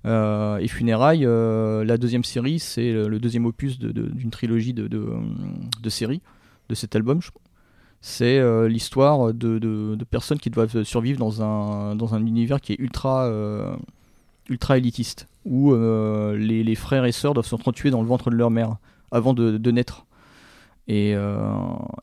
Euh, 0.05 0.57
et 0.57 0.67
Funérailles, 0.67 1.25
euh, 1.25 1.83
la 1.83 1.97
deuxième 1.97 2.23
série, 2.23 2.59
c'est 2.59 2.91
le, 2.91 3.19
deuxième 3.19 3.45
opus 3.45 3.77
de- 3.77 3.91
de- 3.91 4.07
d'une 4.07 4.31
trilogie 4.31 4.73
de, 4.73 4.87
de, 4.87 5.89
séries 5.89 6.21
de 6.69 6.75
cet 6.75 6.95
album. 6.95 7.19
C'est 8.01 8.39
euh, 8.39 8.67
l'histoire 8.67 9.33
de, 9.33 9.97
personnes 10.09 10.39
qui 10.39 10.49
doivent 10.49 10.83
survivre 10.83 11.19
dans 11.19 11.43
un, 11.43 11.95
dans 11.95 12.15
un 12.15 12.25
univers 12.25 12.61
qui 12.61 12.73
est 12.73 12.79
ultra, 12.79 13.29
ultra 14.49 14.77
élitiste, 14.77 15.27
où 15.45 15.75
les, 15.75 16.63
les 16.63 16.75
frères 16.75 17.05
et 17.05 17.11
sœurs 17.11 17.33
doivent 17.35 17.47
s'entretuer 17.47 17.91
dans 17.91 18.01
le 18.01 18.07
ventre 18.07 18.31
de 18.31 18.35
leur 18.35 18.49
mère 18.49 18.77
avant 19.11 19.33
de 19.33 19.71
naître. 19.71 20.06
Et, 20.87 21.13
euh, 21.15 21.51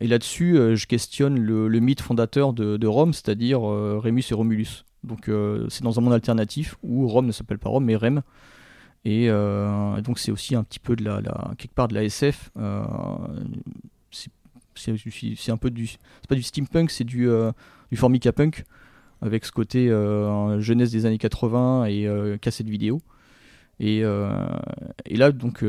et 0.01 0.07
là-dessus, 0.07 0.59
euh, 0.59 0.77
je 0.77 0.87
questionne 0.87 1.39
le, 1.39 1.69
mythe 1.81 2.03
fondateur 2.03 2.53
de, 2.53 2.87
Rome, 2.87 3.15
c'est-à-dire 3.15 3.67
euh, 3.69 3.99
Rémus 3.99 4.25
et 4.31 4.35
Romulus. 4.35 4.85
Donc 5.05 5.31
c'est 5.69 5.83
dans 5.83 5.99
un 5.99 6.03
monde 6.03 6.15
alternatif 6.15 6.77
où 6.83 7.07
Rome 7.07 7.27
ne 7.27 7.33
s'appelle 7.33 7.59
pas 7.59 7.69
Rome, 7.69 7.85
mais 7.85 7.97
Rem. 7.97 8.23
Et 9.05 9.29
donc 9.29 10.19
c'est 10.19 10.33
aussi 10.33 10.55
un 10.55 10.65
petit 10.65 10.79
peu 10.79 10.97
de 10.97 11.05
la, 11.05 11.21
quelque 11.59 11.75
part 11.75 11.89
de 11.89 11.95
la 11.95 12.05
SF. 12.05 12.51
c'est- 14.11 14.31
un 15.51 15.57
peu 15.59 15.71
du, 15.71 15.87
c'est 15.87 15.99
pas 16.27 16.35
du 16.35 16.43
steampunk, 16.43 16.91
c'est 16.91 17.05
du, 17.05 17.29
du 17.91 17.97
formica 17.99 18.33
punk 18.33 18.65
avec 19.21 19.45
ce 19.45 19.53
côté 19.53 19.89
jeunesse 20.59 20.91
des 20.91 21.05
années 21.05 21.19
80 21.19 21.85
et 21.85 22.39
cassette 22.41 22.71
vidéo. 22.71 23.03
Et, 23.79 23.99
et 23.99 25.17
là, 25.17 25.33
donc, 25.33 25.63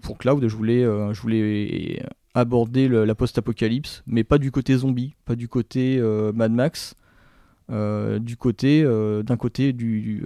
pour 0.00 0.16
Cloud, 0.16 0.48
je 0.48 0.56
voulais, 0.56 0.82
je 0.82 1.20
voulais 1.20 2.02
aborder 2.36 2.86
la 2.88 3.14
post-apocalypse, 3.14 4.02
mais 4.06 4.22
pas 4.22 4.36
du 4.36 4.50
côté 4.50 4.76
zombie, 4.76 5.14
pas 5.24 5.36
du 5.36 5.48
côté 5.48 5.96
euh, 5.98 6.32
Mad 6.34 6.52
Max, 6.52 6.94
euh, 7.72 8.18
du 8.18 8.36
côté, 8.36 8.82
euh, 8.84 9.22
d'un 9.22 9.38
côté 9.38 9.72
du, 9.72 10.22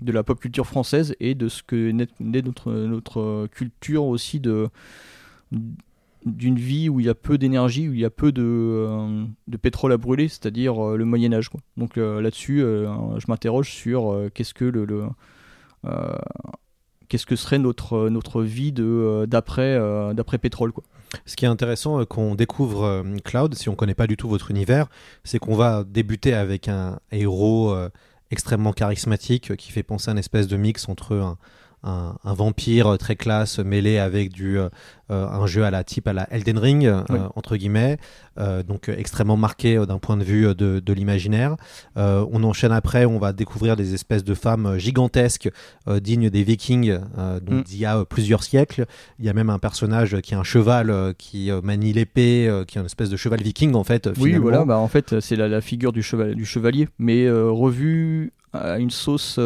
de 0.00 0.12
la 0.12 0.22
pop 0.22 0.38
culture 0.38 0.66
française 0.66 1.16
et 1.20 1.34
de 1.34 1.48
ce 1.48 1.62
que 1.62 1.90
naît, 1.92 2.08
notre, 2.20 3.46
culture 3.46 4.04
aussi 4.04 4.38
de 4.38 4.68
d'une 6.26 6.56
vie 6.56 6.88
où 6.88 7.00
il 7.00 7.06
y 7.06 7.08
a 7.10 7.14
peu 7.14 7.36
d'énergie, 7.36 7.88
où 7.88 7.92
il 7.92 8.00
y 8.00 8.04
a 8.04 8.10
peu 8.10 8.32
de, 8.32 9.26
de 9.46 9.56
pétrole 9.56 9.92
à 9.92 9.98
brûler, 9.98 10.28
c'est-à-dire 10.28 10.96
le 10.96 11.04
Moyen 11.04 11.32
Âge. 11.32 11.48
Donc 11.76 11.96
là-dessus, 11.96 12.60
je 12.60 13.24
m'interroge 13.28 13.70
sur 13.70 14.30
qu'est-ce 14.32 14.54
que 14.54 14.64
le, 14.64 15.06
qu'est-ce 17.08 17.26
que 17.26 17.36
serait 17.36 17.58
notre 17.58 18.08
notre 18.08 18.42
vie 18.42 18.72
d'après 18.72 20.38
pétrole 20.38 20.72
quoi. 20.72 20.84
Ce 21.26 21.36
qui 21.36 21.44
est 21.44 21.48
intéressant 21.48 22.00
euh, 22.00 22.04
qu'on 22.04 22.34
découvre 22.34 22.84
euh, 22.84 23.02
Cloud, 23.24 23.54
si 23.54 23.68
on 23.68 23.74
connaît 23.74 23.94
pas 23.94 24.06
du 24.06 24.16
tout 24.16 24.28
votre 24.28 24.50
univers, 24.50 24.86
c'est 25.24 25.38
qu'on 25.38 25.54
va 25.54 25.84
débuter 25.84 26.34
avec 26.34 26.68
un 26.68 26.98
héros 27.12 27.72
euh, 27.72 27.88
extrêmement 28.30 28.72
charismatique 28.72 29.56
qui 29.56 29.72
fait 29.72 29.82
penser 29.82 30.10
à 30.10 30.12
une 30.12 30.18
espèce 30.18 30.48
de 30.48 30.56
mix 30.56 30.88
entre 30.88 31.16
un, 31.16 31.38
un- 31.84 32.16
un 32.24 32.34
vampire 32.34 32.86
euh, 32.94 32.96
très 32.96 33.14
classe 33.16 33.58
mêlé 33.58 33.98
avec 33.98 34.32
du 34.32 34.58
euh, 34.58 34.68
euh, 35.10 35.26
un 35.28 35.46
jeu 35.46 35.64
à 35.64 35.70
la 35.70 35.84
type 35.84 36.08
à 36.08 36.12
la 36.14 36.26
Elden 36.32 36.58
Ring 36.58 36.86
euh, 36.86 37.02
entre 37.36 37.56
guillemets, 37.56 37.98
euh, 38.38 38.62
donc 38.62 38.88
extrêmement 38.88 39.36
marqué 39.36 39.76
d'un 39.86 39.98
point 39.98 40.16
de 40.16 40.24
vue 40.24 40.54
de, 40.54 40.80
de 40.80 40.92
l'imaginaire. 40.94 41.56
On 41.96 42.42
enchaîne 42.42 42.72
après, 42.72 43.04
on 43.04 43.18
va 43.18 43.32
découvrir 43.34 43.76
des 43.76 43.92
espèces 43.94 44.24
de 44.24 44.34
femmes 44.34 44.78
gigantesques 44.78 45.50
dignes 46.00 46.30
des 46.30 46.42
Vikings, 46.42 46.98
donc 47.42 47.60
Mm. 47.60 47.62
d'il 47.64 47.78
y 47.78 47.84
a 47.86 48.04
plusieurs 48.06 48.42
siècles. 48.42 48.86
Il 49.18 49.24
y 49.24 49.28
a 49.28 49.34
même 49.34 49.50
un 49.50 49.58
personnage 49.58 50.20
qui 50.22 50.34
a 50.34 50.38
un 50.38 50.42
cheval 50.44 51.14
qui 51.18 51.50
manie 51.62 51.92
l'épée, 51.92 52.50
qui 52.66 52.78
est 52.78 52.80
une 52.80 52.86
espèce 52.86 53.10
de 53.10 53.16
cheval 53.18 53.42
viking 53.42 53.74
en 53.74 53.84
fait. 53.84 54.08
Oui, 54.18 54.34
voilà, 54.36 54.64
bah, 54.64 54.78
en 54.78 54.88
fait, 54.88 55.20
c'est 55.20 55.36
la, 55.36 55.48
la 55.48 55.60
figure 55.60 55.92
du, 55.92 56.02
cheval, 56.02 56.34
du 56.34 56.46
chevalier, 56.46 56.88
mais 56.98 57.30
revue 57.30 58.32
à 58.54 58.78
une 58.78 58.90
sauce 58.90 59.38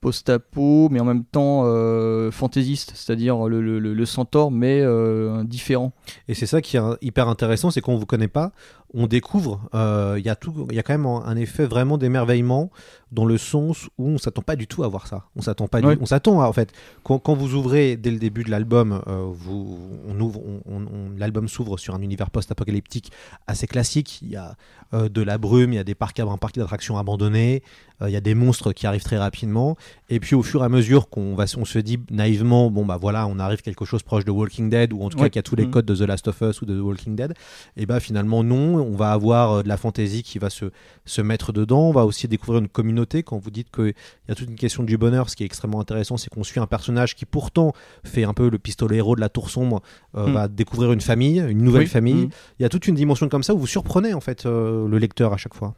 post-apo, 0.00 0.88
mais 0.90 1.00
en 1.00 1.04
même 1.04 1.24
temps 1.24 1.62
euh, 1.64 2.30
fantaisiste, 2.30 2.92
c'est-à-dire 2.94 3.46
le, 3.48 3.60
le, 3.60 3.78
le- 3.78 4.06
centaure, 4.06 4.50
mais 4.50 4.80
euh, 4.80 5.44
différent. 5.44 5.92
Et 6.28 6.34
c'est 6.34 6.46
ça 6.46 6.60
qui 6.62 6.76
est 6.76 6.80
hyper 7.02 7.28
intéressant, 7.28 7.70
c'est 7.70 7.80
qu'on 7.80 7.96
vous 7.96 8.06
connaît 8.06 8.28
pas, 8.28 8.52
on 8.94 9.06
découvre. 9.06 9.60
euh, 9.74 10.16
Il 10.18 10.24
y 10.24 10.28
a 10.28 10.36
tout, 10.36 10.66
il 10.70 10.76
y 10.76 10.78
a 10.78 10.82
quand 10.82 10.92
même 10.94 11.06
un 11.06 11.36
effet 11.36 11.64
vraiment 11.66 11.96
d'émerveillement 11.98 12.70
dans 13.12 13.24
le 13.24 13.38
sens 13.38 13.88
où 13.98 14.06
on 14.08 14.18
s'attend 14.18 14.42
pas 14.42 14.54
du 14.56 14.66
tout 14.68 14.84
à 14.84 14.88
voir 14.88 15.06
ça. 15.08 15.24
On 15.34 15.42
s'attend 15.42 15.66
pas, 15.68 15.80
du- 15.80 15.98
on 16.00 16.06
s'attend 16.06 16.40
à- 16.40 16.46
en 16.46 16.52
fait 16.52 16.72
quand, 17.02 17.18
quand 17.18 17.34
vous 17.34 17.54
ouvrez 17.54 17.96
dès 17.96 18.10
le 18.12 18.18
début 18.18 18.44
de 18.44 18.50
l'album, 18.50 19.00
euh, 19.08 19.24
vous, 19.32 19.78
on 20.08 20.20
ouvre, 20.20 20.40
on- 20.44 20.60
on- 20.66 20.82
on- 20.86 21.10
l'album 21.18 21.48
s'ouvre 21.48 21.76
sur 21.78 21.94
un 21.94 22.02
univers 22.02 22.30
post-apocalyptique 22.30 23.10
assez 23.46 23.66
classique. 23.66 24.20
Il 24.22 24.28
y 24.30 24.36
a 24.36 24.54
euh, 24.92 25.08
de 25.08 25.22
la 25.22 25.38
brume, 25.38 25.72
il 25.72 25.76
y 25.76 25.78
a 25.78 25.84
des 25.84 25.94
parcs, 25.94 26.18
un 26.18 26.36
parc 26.36 26.56
d'attractions 26.56 26.98
abandonnés, 26.98 27.62
euh, 28.02 28.08
il 28.08 28.12
y 28.12 28.16
a 28.16 28.20
des 28.20 28.34
monstres 28.34 28.72
qui 28.72 28.88
arrivent 28.88 29.04
très 29.04 29.18
rapidement. 29.18 29.76
Et 30.08 30.18
puis 30.18 30.34
au 30.34 30.42
fur 30.42 30.62
et 30.62 30.64
à 30.64 30.68
mesure 30.68 31.08
qu'on 31.08 31.36
va, 31.36 31.44
on 31.56 31.64
se 31.64 31.78
dit 31.78 31.98
naïvement, 32.10 32.70
bon 32.72 32.84
bah 32.84 32.98
voilà, 33.00 33.26
on 33.28 33.38
arrive 33.38 33.62
quelque 33.62 33.84
chose 33.84 34.02
proche 34.02 34.24
de 34.24 34.32
Walking 34.32 34.68
Dead 34.68 34.92
ou 34.92 35.02
en 35.02 35.08
tout 35.08 35.16
cas 35.18 35.24
Ouais. 35.24 35.30
qui 35.30 35.38
a 35.38 35.42
tous 35.44 35.54
les 35.54 35.66
Mhm. 35.66 35.70
codes 35.70 35.86
de 35.86 35.94
The 35.94 36.00
Last 36.08 36.26
of 36.26 36.40
Us 36.40 36.60
ou 36.62 36.66
de 36.66 36.76
The 36.76 36.82
Walking 36.82 37.14
Dead. 37.14 37.34
Et 37.76 37.86
bah 37.86 38.00
finalement 38.00 38.42
non, 38.42 38.79
on 38.80 38.96
va 38.96 39.12
avoir 39.12 39.52
euh, 39.52 39.62
de 39.62 39.68
la 39.68 39.76
fantaisie 39.76 40.22
qui 40.22 40.38
va 40.38 40.50
se, 40.50 40.66
se 41.04 41.22
mettre 41.22 41.52
dedans. 41.52 41.88
On 41.88 41.92
va 41.92 42.04
aussi 42.04 42.26
découvrir 42.28 42.60
une 42.60 42.68
communauté. 42.68 43.22
Quand 43.22 43.38
vous 43.38 43.50
dites 43.50 43.70
qu'il 43.70 43.94
y 44.28 44.32
a 44.32 44.34
toute 44.34 44.48
une 44.48 44.56
question 44.56 44.82
du 44.82 44.96
bonheur, 44.98 45.30
ce 45.30 45.36
qui 45.36 45.42
est 45.42 45.46
extrêmement 45.46 45.80
intéressant, 45.80 46.16
c'est 46.16 46.30
qu'on 46.30 46.42
suit 46.44 46.60
un 46.60 46.66
personnage 46.66 47.14
qui 47.14 47.24
pourtant 47.26 47.72
fait 48.04 48.24
un 48.24 48.34
peu 48.34 48.48
le 48.50 48.58
pistolero 48.58 49.14
de 49.14 49.20
la 49.20 49.28
tour 49.28 49.50
sombre, 49.50 49.82
euh, 50.16 50.26
Mhm. 50.26 50.32
va 50.32 50.48
découvrir 50.48 50.92
une 50.92 51.00
famille, 51.00 51.38
une 51.38 51.62
nouvelle 51.62 51.82
Oui, 51.82 51.88
famille. 51.88 52.14
mhm. 52.26 52.30
Il 52.58 52.62
y 52.62 52.66
a 52.66 52.68
toute 52.68 52.86
une 52.88 52.94
dimension 52.96 53.28
comme 53.28 53.42
ça 53.42 53.54
où 53.54 53.58
vous 53.58 53.66
surprenez 53.66 54.14
en 54.14 54.20
fait 54.20 54.46
euh, 54.46 54.88
le 54.88 54.98
lecteur 54.98 55.32
à 55.32 55.36
chaque 55.36 55.54
fois. 55.54 55.74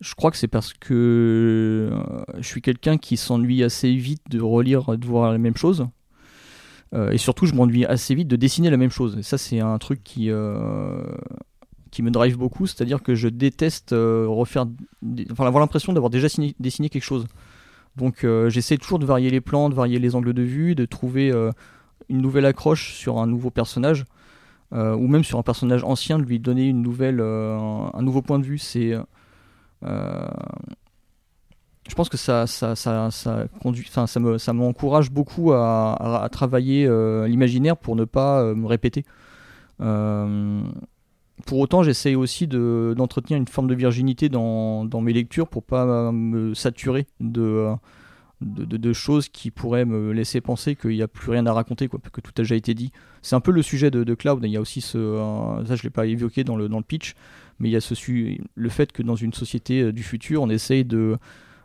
Je 0.00 0.14
crois 0.14 0.30
que 0.30 0.36
c'est 0.36 0.48
parce 0.48 0.72
que 0.74 1.90
je 2.38 2.46
suis 2.46 2.60
quelqu'un 2.60 2.98
qui 2.98 3.16
s'ennuie 3.16 3.62
assez 3.62 3.94
vite 3.94 4.22
de 4.28 4.40
relire, 4.40 4.96
de 4.98 5.06
voir 5.06 5.32
la 5.32 5.38
même 5.38 5.56
chose. 5.56 5.86
Et 7.10 7.18
surtout, 7.18 7.46
je 7.46 7.54
m'ennuie 7.54 7.84
assez 7.84 8.14
vite 8.14 8.28
de 8.28 8.36
dessiner 8.36 8.70
la 8.70 8.76
même 8.76 8.90
chose. 8.90 9.16
Et 9.18 9.22
ça, 9.24 9.36
c'est 9.36 9.58
un 9.58 9.76
truc 9.78 10.04
qui, 10.04 10.30
euh, 10.30 11.02
qui 11.94 12.02
me 12.02 12.10
drive 12.10 12.36
beaucoup. 12.36 12.66
C'est-à-dire 12.66 13.02
que 13.02 13.14
je 13.14 13.28
déteste 13.28 13.92
euh, 13.92 14.26
refaire. 14.28 14.66
Enfin, 15.30 15.46
avoir 15.46 15.60
l'impression 15.60 15.92
d'avoir 15.92 16.10
déjà 16.10 16.28
signé- 16.28 16.56
dessiné 16.58 16.90
quelque 16.90 17.04
chose. 17.04 17.26
Donc, 17.96 18.24
euh, 18.24 18.50
j'essaie 18.50 18.76
toujours 18.76 18.98
de 18.98 19.06
varier 19.06 19.30
les 19.30 19.40
plans, 19.40 19.70
de 19.70 19.74
varier 19.74 20.00
les 20.00 20.16
angles 20.16 20.34
de 20.34 20.42
vue, 20.42 20.74
de 20.74 20.84
trouver 20.84 21.30
euh, 21.30 21.52
une 22.08 22.20
nouvelle 22.20 22.46
accroche 22.46 22.94
sur 22.94 23.18
un 23.18 23.26
nouveau 23.26 23.50
personnage. 23.50 24.04
ou 24.72 25.06
même 25.06 25.22
sur 25.22 25.38
un 25.38 25.44
personnage 25.44 25.84
ancien, 25.84 26.18
de 26.18 26.24
lui 26.24 26.40
donner 26.40 26.68
une 26.68 26.82
nouvelle, 26.82 27.20
un 27.20 28.02
nouveau 28.02 28.22
point 28.22 28.40
de 28.40 28.44
vue. 28.44 28.58
C'est. 28.58 28.92
je 29.84 30.28
pense 31.94 32.08
que 32.08 32.16
ça, 32.16 32.48
ça, 32.48 32.74
ça, 32.74 33.08
ça 33.12 33.46
ça 34.06 34.20
me, 34.20 34.38
ça 34.38 34.52
m'encourage 34.52 35.12
beaucoup 35.12 35.52
à, 35.52 36.28
travailler 36.32 36.88
l'imaginaire 37.28 37.76
pour 37.76 37.94
ne 37.94 38.04
pas 38.04 38.52
me 38.52 38.66
répéter. 38.66 39.04
Pour 41.46 41.58
autant, 41.58 41.82
j'essaye 41.82 42.14
aussi 42.14 42.46
de, 42.46 42.94
d'entretenir 42.96 43.38
une 43.38 43.48
forme 43.48 43.68
de 43.68 43.74
virginité 43.74 44.28
dans, 44.28 45.00
mes 45.00 45.12
lectures 45.12 45.48
pour 45.48 45.64
pas 45.64 46.12
me 46.12 46.54
saturer 46.54 47.06
de, 47.20 47.76
choses 48.92 49.28
qui 49.28 49.50
pourraient 49.50 49.84
me 49.84 50.12
laisser 50.12 50.40
penser 50.40 50.76
qu'il 50.76 50.90
n'y 50.90 51.02
a 51.02 51.08
plus 51.08 51.32
rien 51.32 51.44
à 51.46 51.52
raconter, 51.52 51.88
que 51.88 52.20
tout 52.20 52.30
a 52.36 52.42
déjà 52.42 52.54
été 52.54 52.74
dit. 52.74 52.92
C'est 53.22 53.34
un 53.34 53.40
peu 53.40 53.50
le 53.50 53.62
sujet 53.62 53.90
de, 53.90 54.14
Cloud. 54.14 54.40
Il 54.44 54.50
y 54.50 54.56
a 54.56 54.60
aussi 54.60 54.80
ça 54.80 54.98
je 54.98 55.82
l'ai 55.82 55.90
pas 55.90 56.06
évoqué 56.06 56.44
dans 56.44 56.56
le, 56.56 56.68
pitch, 56.82 57.14
mais 57.58 57.68
il 57.68 57.72
y 57.72 57.76
a 57.76 58.38
le 58.54 58.68
fait 58.68 58.92
que 58.92 59.02
dans 59.02 59.16
une 59.16 59.32
société 59.32 59.82
euh, 59.82 59.92
du 59.92 60.02
futur, 60.02 60.42
on 60.42 60.50
essaye 60.50 60.84
de, 60.84 61.18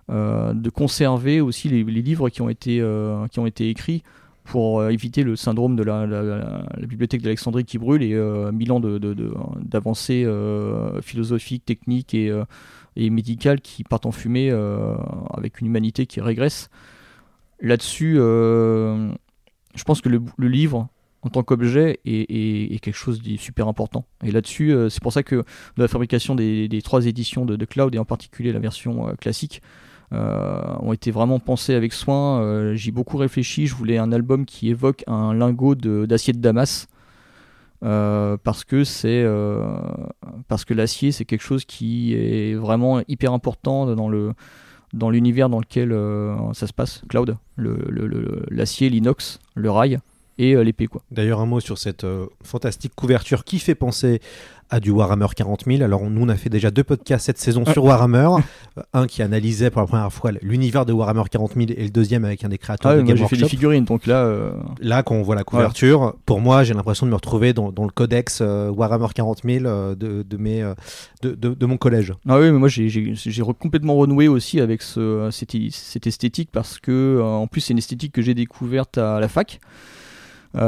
euh, 0.10 0.54
conserver 0.74 1.42
aussi 1.42 1.70
les, 1.70 1.84
livres 1.84 2.30
qui 2.30 2.42
ont 2.42 2.50
été, 2.50 2.82
euh, 2.82 3.28
qui 3.28 3.40
ont 3.40 3.46
été 3.46 3.70
écrits 3.70 4.04
pour 4.44 4.80
euh, 4.80 4.90
éviter 4.90 5.24
le 5.24 5.36
syndrome 5.36 5.76
de 5.76 5.84
la, 5.84 6.66
bibliothèque 6.80 7.22
d'Alexandrie 7.22 7.66
qui 7.66 7.78
brûle 7.78 8.04
et 8.04 8.14
euh, 8.14 8.52
mille 8.52 8.72
ans 8.72 8.80
d'avancées 8.80 10.24
euh, 10.26 11.02
philosophiques, 11.02 11.66
techniques 11.66 12.14
et, 12.14 12.32
médicales 12.98 13.62
qui 13.62 13.84
partent 13.84 14.06
en 14.06 14.12
fumée 14.12 14.52
avec 15.32 15.62
une 15.62 15.68
humanité 15.68 16.06
qui 16.06 16.20
régresse. 16.20 16.70
Là-dessus, 17.62 18.16
je 18.16 19.84
pense 19.86 20.02
que 20.02 20.10
le, 20.10 20.48
livre, 20.48 20.90
en 21.22 21.30
tant 21.30 21.44
qu'objet, 21.44 22.00
est, 22.06 22.82
quelque 22.82 22.98
chose 22.98 23.22
de 23.22 23.38
super 23.38 23.70
important. 23.70 24.06
Et 24.24 24.32
là-dessus, 24.32 24.74
c'est 24.90 25.02
pour 25.02 25.14
ça 25.14 25.24
que 25.24 25.36
de 25.36 25.82
la 25.82 25.88
fabrication 25.88 26.36
des, 26.36 26.82
trois 26.84 27.06
éditions 27.06 27.46
de, 27.46 27.56
de 27.56 27.66
Cloud, 27.66 27.96
et 27.96 28.00
en 28.00 28.06
particulier 28.06 28.52
la 28.52 28.60
version 28.60 29.16
classique, 29.22 29.62
ont 30.12 30.94
été 30.94 31.12
vraiment 31.12 31.40
pensées 31.40 31.76
avec 31.76 31.94
soin. 31.94 32.42
Euh, 32.42 32.76
J'y 32.76 32.90
ai 32.90 32.92
beaucoup 32.92 33.18
réfléchi. 33.18 33.68
Je 33.68 33.76
voulais 33.76 33.98
un 33.98 34.12
album 34.12 34.46
qui 34.46 34.70
évoque 34.70 35.04
un 35.08 35.34
lingot 35.34 35.76
d'acier 35.76 36.34
de, 36.34 36.40
Damas. 36.40 36.88
euh, 37.84 38.36
parce 38.44 38.66
que 38.66 38.84
c'est 38.84 39.24
euh, 39.24 39.78
parce 40.50 40.66
que 40.66 40.74
l'acier 40.74 41.14
c'est 41.14 41.24
quelque 41.24 41.44
chose 41.44 41.64
qui 41.64 42.14
est 42.14 42.54
vraiment 42.54 43.02
hyper 43.08 43.32
important 43.32 43.96
dans 43.96 44.10
le 44.10 44.34
dans 44.92 45.10
l'univers 45.10 45.48
dans 45.50 45.60
lequel 45.60 45.94
euh, 45.94 46.36
ça 46.54 46.68
se 46.68 46.74
passe 46.74 47.04
cloud 47.08 47.38
l'acier 48.52 48.90
l'inox 48.90 49.40
le 49.56 49.72
rail 49.72 50.00
et 50.40 50.56
euh, 50.56 50.64
l'épée 50.64 50.88
quoi. 50.88 51.04
D'ailleurs, 51.12 51.40
un 51.42 51.46
mot 51.46 51.60
sur 51.60 51.78
cette 51.78 52.04
euh, 52.06 52.26
fantastique 52.44 52.94
couverture 52.96 53.44
qui 53.44 53.60
fait 53.60 53.76
penser 53.76 54.20
à 54.72 54.80
du 54.80 54.92
Warhammer 54.92 55.26
40 55.36 55.64
000. 55.66 55.82
Alors, 55.82 56.08
nous, 56.12 56.22
on 56.24 56.30
a 56.30 56.36
fait 56.36 56.50
déjà 56.52 56.70
deux 56.70 56.84
podcasts 56.84 57.26
cette 57.26 57.40
saison 57.40 57.66
sur 57.66 57.84
Warhammer. 57.86 58.30
Euh, 58.78 58.84
un 58.94 59.08
qui 59.08 59.24
analysait 59.24 59.72
pour 59.72 59.82
la 59.82 59.88
première 59.88 60.14
fois 60.14 60.32
l'univers 60.44 60.86
de 60.86 60.94
Warhammer 60.94 61.24
40 61.30 61.54
000 61.56 61.66
et 61.76 61.84
le 61.86 61.90
deuxième 61.90 62.24
avec 62.24 62.44
un 62.44 62.50
des 62.50 62.60
créateurs 62.60 62.92
Ah 62.92 62.98
de 62.98 63.02
Game 63.02 63.18
j'ai 63.18 63.28
fait 63.28 63.36
des 63.36 63.50
figurines 63.50 63.84
donc 63.84 64.06
là 64.06 64.24
euh, 64.26 64.52
Là, 64.80 65.02
quand 65.02 65.16
on 65.16 65.24
voit 65.24 65.34
la 65.34 65.44
couverture, 65.44 66.14
pour 66.28 66.40
moi, 66.40 66.64
j'ai 66.64 66.76
l'impression 66.76 67.08
de 67.08 67.12
me 67.12 67.16
retrouver 67.16 67.52
dans, 67.54 67.72
dans 67.72 67.84
le 67.86 67.90
codex 67.90 68.40
euh, 68.42 68.70
Warhammer 68.70 69.08
40 69.14 69.42
000 69.44 69.66
euh, 69.66 69.96
de, 69.96 70.22
de, 70.22 70.38
mes, 70.38 70.62
de, 71.24 71.32
de- 71.34 71.56
de 71.56 71.66
mon 71.66 71.78
collège. 71.78 72.14
Ah 72.28 72.38
oui, 72.40 72.52
mais 72.52 72.60
moi 72.60 72.68
j'ai- 72.70 73.42
complètement 73.60 73.96
renoué 73.96 74.28
aussi 74.28 74.60
avec 74.62 74.84
ce, 74.84 75.30
cette, 75.32 75.56
cette 75.72 76.06
esthétique 76.06 76.50
parce 76.52 76.78
que 76.78 77.20
en 77.24 77.48
plus 77.48 77.62
c'est 77.62 77.72
une 77.74 77.80
esthétique 77.80 78.12
que 78.14 78.22
j'ai 78.22 78.36
découverte 78.36 79.00
à 79.00 79.20
la 79.20 79.28
fac 79.28 79.60
et 80.56 80.60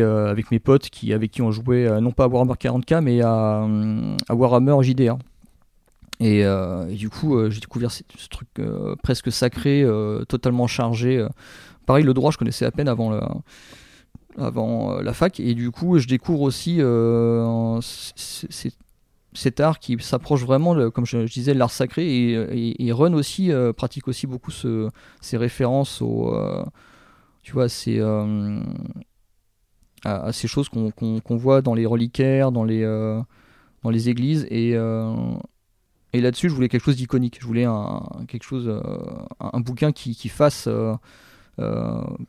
euh, 0.00 0.30
avec 0.30 0.50
mes 0.50 0.58
potes 0.58 0.90
qui, 0.90 1.12
avec 1.12 1.30
qui 1.30 1.42
on 1.42 1.50
jouait 1.52 1.86
euh, 1.86 2.00
non 2.00 2.10
pas 2.10 2.24
à 2.24 2.28
Warhammer 2.28 2.54
40k 2.54 3.00
mais 3.00 3.20
à, 3.22 3.66
à 4.28 4.34
Warhammer 4.34 4.82
JDR. 4.82 5.16
Et, 6.20 6.44
euh, 6.44 6.88
et 6.88 6.94
du 6.94 7.10
coup 7.10 7.36
euh, 7.36 7.50
j'ai 7.50 7.60
découvert 7.60 7.90
ce, 7.90 8.02
truc 8.30 8.48
euh, 8.58 8.94
presque 9.02 9.32
sacré, 9.32 9.82
euh, 9.82 10.24
totalement 10.24 10.66
chargé. 10.66 11.18
euh. 11.18 11.28
Pareil 11.86 12.04
le 12.04 12.14
droit 12.14 12.30
je 12.30 12.38
connaissais 12.38 12.64
à 12.64 12.70
peine 12.70 12.88
avant 12.88 13.10
le, 13.10 13.20
avant 14.38 14.92
euh, 14.92 15.02
la 15.02 15.12
fac 15.12 15.38
et 15.40 15.54
du 15.54 15.70
coup 15.70 15.98
je 15.98 16.06
découvre 16.06 16.42
aussi 16.42 16.76
euh, 16.80 17.78
cet 19.34 19.60
art 19.60 19.80
qui 19.80 19.96
s'approche 20.00 20.44
vraiment, 20.44 20.90
comme 20.90 21.06
je, 21.06 21.26
je 21.26 21.32
disais, 21.32 21.54
l'art 21.54 21.70
sacré 21.72 22.06
et, 22.06 22.92
Run 22.92 23.14
aussi 23.14 23.50
euh, 23.50 23.72
pratique 23.72 24.06
aussi 24.06 24.28
beaucoup 24.28 24.52
ce, 24.52 24.88
ces 25.20 25.36
références 25.36 26.00
au, 26.00 26.32
euh, 26.32 26.64
tu 27.44 27.52
vois, 27.52 27.68
ces, 27.68 28.00
euh, 28.00 28.58
à, 30.02 30.32
ces 30.32 30.48
choses 30.48 30.68
qu'on 30.70 31.36
voit 31.36 31.60
dans 31.60 31.74
les 31.74 31.84
reliquaires, 31.86 32.50
dans 32.50 32.64
les, 32.64 32.82
euh, 32.82 33.20
dans 33.82 33.90
les 33.90 34.08
églises 34.08 34.46
et 34.50 34.72
euh, 34.74 35.14
et 36.14 36.20
là-dessus, 36.20 36.48
je 36.48 36.54
voulais 36.54 36.68
quelque 36.68 36.84
chose 36.84 36.96
d'iconique. 36.96 37.38
Je 37.40 37.46
voulais 37.46 37.64
un, 37.64 38.02
quelque 38.28 38.44
chose, 38.44 38.72
un, 39.40 39.60
bouquin 39.60 39.90
qui, 39.90 40.28
fasse 40.28 40.68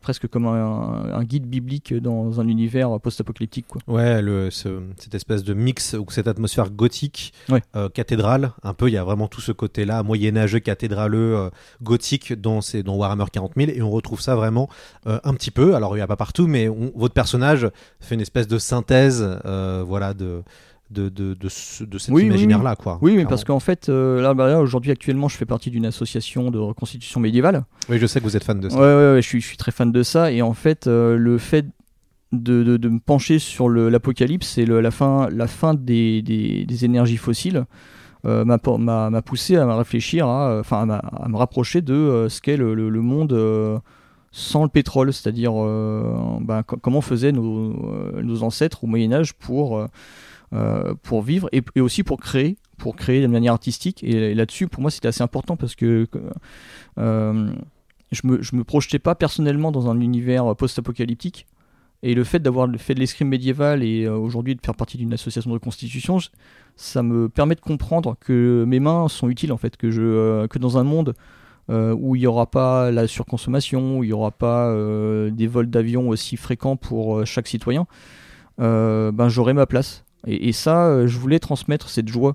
presque 0.00 0.28
comme 0.28 0.46
un, 0.46 1.10
un 1.12 1.24
guide 1.24 1.46
biblique 1.46 1.92
dans 1.94 2.40
un 2.40 2.48
univers 2.48 3.00
post-apocalyptique. 3.00 3.66
Quoi. 3.68 3.80
Ouais, 3.86 4.22
le, 4.22 4.50
ce- 4.50 4.80
cette 4.98 5.14
espèce 5.14 5.42
de 5.44 5.54
mix 5.54 5.94
ou 5.94 6.06
cette 6.10 6.28
atmosphère 6.28 6.70
gothique, 6.70 7.32
Ouais. 7.48 7.62
euh, 7.74 7.88
cathédrale, 7.88 8.52
un 8.62 8.74
peu, 8.74 8.88
il 8.88 8.92
y 8.94 8.96
a 8.96 9.04
vraiment 9.04 9.28
tout 9.28 9.40
ce 9.40 9.52
côté-là, 9.52 10.02
moyenâgeux, 10.02 10.60
cathédraleux, 10.60 11.36
euh, 11.36 11.50
gothique 11.82 12.32
dans, 12.40 12.60
ces, 12.60 12.82
dans 12.82 12.94
Warhammer 12.96 13.24
40 13.32 13.52
000, 13.56 13.70
et 13.74 13.82
on 13.82 13.90
retrouve 13.90 14.20
ça 14.20 14.34
vraiment 14.36 14.68
euh, 15.06 15.18
un 15.24 15.34
petit 15.34 15.50
peu. 15.50 15.74
Alors, 15.74 15.94
il 15.96 15.98
n'y 15.98 16.02
a 16.02 16.06
pas 16.06 16.16
partout, 16.16 16.46
mais 16.46 16.68
on- 16.68 16.92
votre 16.94 17.14
personnage 17.14 17.68
fait 18.00 18.14
une 18.14 18.20
espèce 18.20 18.46
de 18.48 18.58
synthèse, 18.58 19.24
euh, 19.44 19.82
voilà, 19.86 20.14
de, 20.14 20.42
de, 20.90 21.08
de, 21.08 21.34
de, 21.34 21.48
ce- 21.48 21.84
de 21.84 21.98
cet 21.98 22.14
Oui, 22.14 22.22
oui, 22.22 22.28
imaginaire-là, 22.28 22.76
quoi. 22.76 22.98
Oui, 23.02 23.10
mais 23.10 23.16
Clairement. 23.16 23.28
parce 23.30 23.44
qu'en 23.44 23.60
fait, 23.60 23.88
euh, 23.88 24.20
là, 24.22 24.34
bah, 24.34 24.46
là, 24.48 24.60
aujourd'hui, 24.60 24.90
actuellement, 24.92 25.28
je 25.28 25.36
fais 25.36 25.44
partie 25.46 25.70
d'une 25.70 25.86
association 25.86 26.50
de 26.50 26.58
reconstitution 26.58 27.20
médiévale. 27.20 27.64
Oui, 27.88 27.98
je 27.98 28.06
sais 28.06 28.20
que 28.20 28.24
vous 28.24 28.36
êtes 28.36 28.44
fan 28.44 28.60
de 28.60 28.68
ça. 28.68 28.76
Ouais, 28.76 28.82
ouais, 28.82 29.12
ouais, 29.14 29.22
je 29.22 29.26
suis, 29.28 29.40
je 29.40 29.46
suis 29.46 29.56
très 29.56 29.72
fan 29.72 29.90
de 29.90 30.02
ça. 30.02 30.30
Et 30.30 30.42
en 30.42 30.52
fait, 30.54 30.86
euh, 30.86 31.16
le 31.16 31.38
fait 31.38 31.66
de, 32.32 32.62
de- 32.62 32.76
de 32.76 32.88
me 32.88 32.98
pencher 33.00 33.38
sur 33.38 33.68
l'apocalypse, 33.68 34.58
le- 34.58 34.80
la 34.80 34.90
fin, 34.90 35.28
la 35.30 35.46
fin 35.46 35.74
des, 35.74 36.22
des- 36.22 36.66
des 36.66 36.84
énergies 36.84 37.16
fossiles, 37.16 37.64
euh, 38.24 38.44
m'a 38.44 38.58
po- 38.58 38.78
m'a 38.78 39.10
m'a 39.10 39.22
poussé 39.22 39.56
à 39.56 39.66
me 39.66 39.72
réfléchir, 39.74 40.26
à, 40.26 40.58
enfin, 40.60 40.82
à, 40.82 40.86
m'a- 40.86 40.96
à 40.98 41.28
me 41.28 41.36
rapprocher 41.36 41.82
de 41.82 41.94
euh, 41.94 42.28
ce 42.28 42.40
qu'est 42.40 42.56
le, 42.56 42.74
le- 42.74 42.90
le 42.90 43.00
monde. 43.00 43.80
sans 44.32 44.64
le 44.64 44.68
pétrole, 44.68 45.14
c'est-à-dire 45.14 45.52
co- 46.66 46.76
comment 46.82 47.00
faisaient 47.00 47.32
nos, 47.32 47.72
nos 48.22 48.42
ancêtres 48.42 48.84
au 48.84 48.86
Moyen 48.86 49.12
Âge 49.12 49.32
pour, 49.32 49.86
pour 51.02 51.22
vivre 51.22 51.48
et, 51.52 51.62
aussi 51.80 52.02
pour 52.02 52.20
créer, 52.20 52.56
pour 52.78 52.96
créer 52.96 53.20
de 53.20 53.26
manière 53.26 53.52
artistique. 53.52 54.02
Et, 54.04 54.34
là-dessus, 54.34 54.68
pour 54.68 54.80
moi, 54.80 54.90
c'était 54.90 55.08
assez 55.08 55.22
important 55.22 55.56
parce 55.56 55.74
que 55.74 56.06
euh, 56.98 57.50
je 58.12 58.20
me, 58.24 58.42
je 58.42 58.56
me 58.56 58.64
projetais 58.64 58.98
pas 58.98 59.14
personnellement 59.14 59.72
dans 59.72 59.90
un 59.90 60.00
univers 60.00 60.54
post-apocalyptique. 60.56 61.46
Et 62.02 62.14
le 62.14 62.24
fait 62.24 62.38
d'avoir 62.38 62.68
fait 62.78 62.94
de 62.94 63.00
l'escrime 63.00 63.28
médiéval 63.28 63.82
et 63.82 64.04
euh, 64.04 64.16
aujourd'hui 64.16 64.54
de 64.54 64.60
faire 64.64 64.74
partie 64.74 64.98
d'une 64.98 65.12
association 65.14 65.50
de 65.50 65.54
reconstitution, 65.54 66.18
ça 66.76 67.02
me 67.02 67.28
permet 67.28 67.54
de 67.54 67.60
comprendre 67.60 68.16
que 68.20 68.64
mes 68.66 68.80
mains 68.80 69.08
sont 69.08 69.28
utiles 69.28 69.52
en 69.52 69.56
fait, 69.56 69.76
que, 69.76 69.90
je, 69.90 70.02
euh, 70.02 70.46
que 70.46 70.58
dans 70.58 70.78
un 70.78 70.84
monde 70.84 71.14
euh, 71.70 71.94
où 71.98 72.14
il 72.14 72.20
n'y 72.20 72.26
aura 72.26 72.50
pas 72.50 72.90
la 72.90 73.06
surconsommation, 73.06 73.98
où 73.98 74.04
il 74.04 74.08
n'y 74.08 74.12
aura 74.12 74.30
pas 74.30 74.68
euh, 74.68 75.30
des 75.30 75.46
vols 75.46 75.68
d'avion 75.68 76.08
aussi 76.08 76.36
fréquents 76.36 76.76
pour 76.76 77.18
euh, 77.18 77.24
chaque 77.24 77.48
citoyen, 77.48 77.86
euh, 78.60 79.10
ben 79.10 79.28
j'aurai 79.28 79.52
ma 79.52 79.66
place. 79.66 80.04
Et, 80.26 80.48
et 80.48 80.52
ça, 80.52 80.86
euh, 80.86 81.06
je 81.06 81.18
voulais 81.18 81.38
transmettre 81.38 81.88
cette 81.88 82.08
joie 82.08 82.34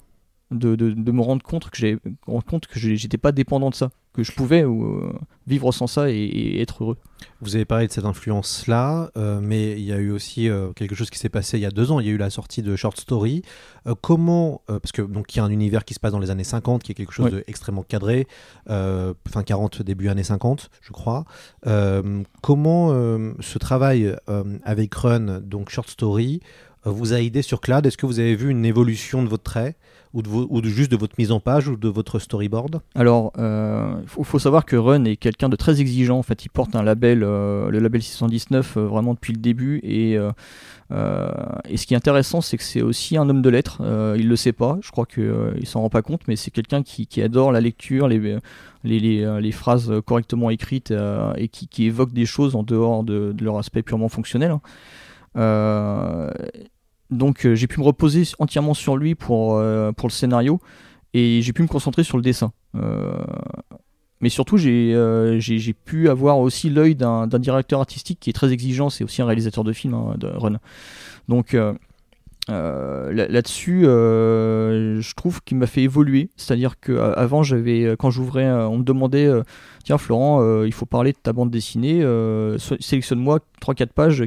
de, 0.51 0.75
de, 0.75 0.91
de 0.91 1.12
me 1.12 1.21
rendre 1.21 1.43
compte 1.43 1.69
que 1.69 1.77
j'ai 1.77 1.97
rendre 2.27 2.45
compte 2.45 2.67
que 2.67 2.80
j'étais 2.80 3.17
pas 3.17 3.32
dépendant 3.32 3.69
de 3.69 3.75
ça, 3.75 3.89
que 4.13 4.23
je 4.23 4.34
pouvais 4.34 4.63
euh, 4.63 5.13
vivre 5.47 5.71
sans 5.71 5.88
ça 5.88 6.12
et, 6.12 6.15
et 6.15 6.62
être 6.62 6.84
heureux. 6.84 6.97
Vous 7.39 7.56
avez 7.56 7.65
parlé 7.65 7.88
de 7.88 7.91
cette 7.91 8.06
influence-là, 8.06 9.12
euh, 9.17 9.39
mais 9.41 9.71
il 9.73 9.84
y 9.84 9.93
a 9.93 9.97
eu 9.97 10.12
aussi 10.12 10.49
euh, 10.49 10.73
quelque 10.73 10.95
chose 10.95 11.10
qui 11.10 11.19
s'est 11.19 11.30
passé 11.30 11.58
il 11.58 11.62
y 11.62 11.65
a 11.65 11.71
deux 11.71 11.91
ans. 11.91 11.99
Il 12.01 12.08
y 12.08 12.10
a 12.10 12.12
eu 12.12 12.17
la 12.17 12.30
sortie 12.30 12.62
de 12.62 12.75
Short 12.75 12.99
Story. 12.99 13.43
Comment, 14.01 14.62
parce 14.67 14.91
que 14.91 15.01
donc 15.01 15.34
il 15.34 15.38
y 15.38 15.41
a 15.41 15.43
un 15.43 15.49
univers 15.49 15.86
qui 15.86 15.95
se 15.95 15.99
passe 15.99 16.12
dans 16.12 16.19
les 16.19 16.30
années 16.30 16.43
50, 16.43 16.84
qui 16.84 16.91
est 16.91 16.95
quelque 16.95 17.13
chose 17.13 17.32
d'extrêmement 17.32 17.82
cadré, 17.82 18.27
fin 18.67 19.43
40, 19.43 19.82
début 19.82 20.10
années 20.10 20.21
50, 20.21 20.69
je 20.82 20.91
crois. 20.91 21.25
Comment 22.43 22.89
ce 23.39 23.58
travail 23.58 24.15
avec 24.63 24.93
Run, 24.93 25.41
donc 25.41 25.71
Short 25.71 25.89
Story, 25.89 26.41
vous 26.84 27.13
a 27.13 27.22
aidé 27.22 27.41
sur 27.41 27.62
Clad 27.62 27.86
Est-ce 27.86 27.98
que 27.98 28.06
vous 28.06 28.20
avez 28.20 28.36
vu 28.36 28.50
une 28.50 28.65
évolution 28.65 29.24
de 29.24 29.28
votre 29.28 29.44
trait 29.44 29.76
ou, 30.13 30.62
juste 30.65 30.91
de 30.91 30.98
votre 30.98 31.15
mise 31.17 31.32
en 31.32 31.39
page 31.39 31.70
ou 31.70 31.78
de 31.78 31.88
votre 31.88 32.20
storyboard? 32.20 32.82
Alors, 32.96 33.32
il 33.38 34.08
faut, 34.08 34.24
faut 34.24 34.39
savoir 34.39 34.65
que 34.65 34.76
Run 34.76 35.06
est 35.06 35.15
quelqu'un 35.15 35.48
de 35.48 35.56
très 35.56 35.80
exigeant. 35.80 36.17
En 36.20 36.24
fait, 36.24 36.44
il 36.44 36.50
porte 36.50 36.76
un 36.76 36.84
label, 36.84 37.24
euh, 37.24 37.70
le 37.70 37.80
label 37.80 38.02
619, 38.02 38.76
euh, 38.76 38.86
vraiment 38.88 39.13
depuis 39.13 39.32
le 39.32 39.39
début. 39.39 39.80
Et, 39.84 40.17
euh, 40.17 40.32
euh, 40.91 41.32
ce 41.74 41.86
qui 41.86 41.94
est 41.94 41.98
intéressant, 41.98 42.41
c'est 42.41 42.58
que 42.58 42.63
c'est 42.63 42.82
aussi 42.82 43.17
un 43.17 43.30
homme 43.30 43.41
de 43.41 43.50
lettres. 43.50 43.78
Euh, 43.82 44.15
il 44.20 44.28
le 44.28 44.36
sait 44.36 44.52
pas, 44.52 44.78
je 44.82 44.91
crois 44.91 45.06
qu'il 45.06 45.34
il 45.58 45.65
s'en 45.65 45.82
rend 45.82 45.89
pas 45.89 46.02
compte, 46.02 46.22
mais 46.28 46.36
c'est 46.36 46.52
quelqu'un 46.52 46.84
qui, 46.84 47.22
adore 47.22 47.52
la 47.52 47.62
lecture, 47.62 48.08
les, 48.08 48.39
euh, 49.24 49.52
phrases 49.52 49.94
correctement 50.06 50.50
écrites 50.50 50.91
euh, 50.91 51.34
et 51.38 51.48
qui, 51.48 51.86
évoque 51.86 52.12
des 52.12 52.26
choses 52.26 52.56
en 52.56 52.63
dehors 52.63 53.04
de, 53.04 53.32
de 53.32 53.44
leur 53.44 53.58
aspect 53.58 53.84
purement 53.84 54.10
fonctionnel. 54.10 54.58
Euh, 55.38 56.30
donc 57.10 57.46
euh, 57.46 57.56
j'ai 57.56 57.67
pu 57.67 57.80
me 57.80 57.86
reposer 57.86 58.24
entièrement 58.39 58.74
sur 58.74 58.98
lui 58.98 59.15
pour, 59.15 59.56
euh, 59.56 59.91
pour 59.91 60.08
le 60.08 60.13
scénario 60.13 60.60
et 61.13 61.41
j'ai 61.41 61.54
pu 61.54 61.62
me 61.62 61.67
concentrer 61.67 62.04
sur 62.04 62.17
le 62.17 62.24
dessin. 62.24 62.52
Mais 64.24 64.30
surtout, 64.30 64.58
j'ai 64.58 65.76
pu 65.86 66.08
avoir 66.08 66.38
aussi 66.38 66.70
l'œil 66.70 66.96
d'un 66.96 67.28
directeur 67.28 67.80
artistique 67.80 68.20
qui 68.20 68.30
est 68.30 68.34
très 68.34 68.52
exigeant, 68.54 68.89
c'est 68.91 69.04
aussi 69.04 69.22
un 69.22 69.26
réalisateur 69.26 69.63
de 69.63 69.74
films, 69.74 69.96
hein, 69.96 70.15
de 70.17 70.28
Run. 70.28 70.60
Donc 71.28 71.58
euh, 72.49 73.13
là- 73.13 73.27
là-dessus, 73.27 73.86
euh, 73.86 74.99
je 74.99 75.13
trouve 75.13 75.41
qu'il 75.43 75.58
m'a 75.58 75.67
fait 75.67 75.84
évoluer. 75.84 76.30
C'est-à-dire 76.36 76.80
qu'avant, 76.80 77.43
j'avais, 77.43 77.84
euh, 77.84 77.95
quand 77.95 78.10
j'ouvrais, 78.10 78.49
on 78.51 78.80
me 78.80 78.84
demandait 78.84 79.30
Tiens, 79.84 79.97
Florent, 79.97 80.63
il 80.63 80.73
faut 80.73 80.86
parler 80.86 81.12
de 81.12 81.17
ta 81.17 81.34
bande 81.34 81.49
dessinée, 81.49 82.06
sélectionne-moi 82.80 83.39
3-4 83.60 83.93
pages 83.93 84.23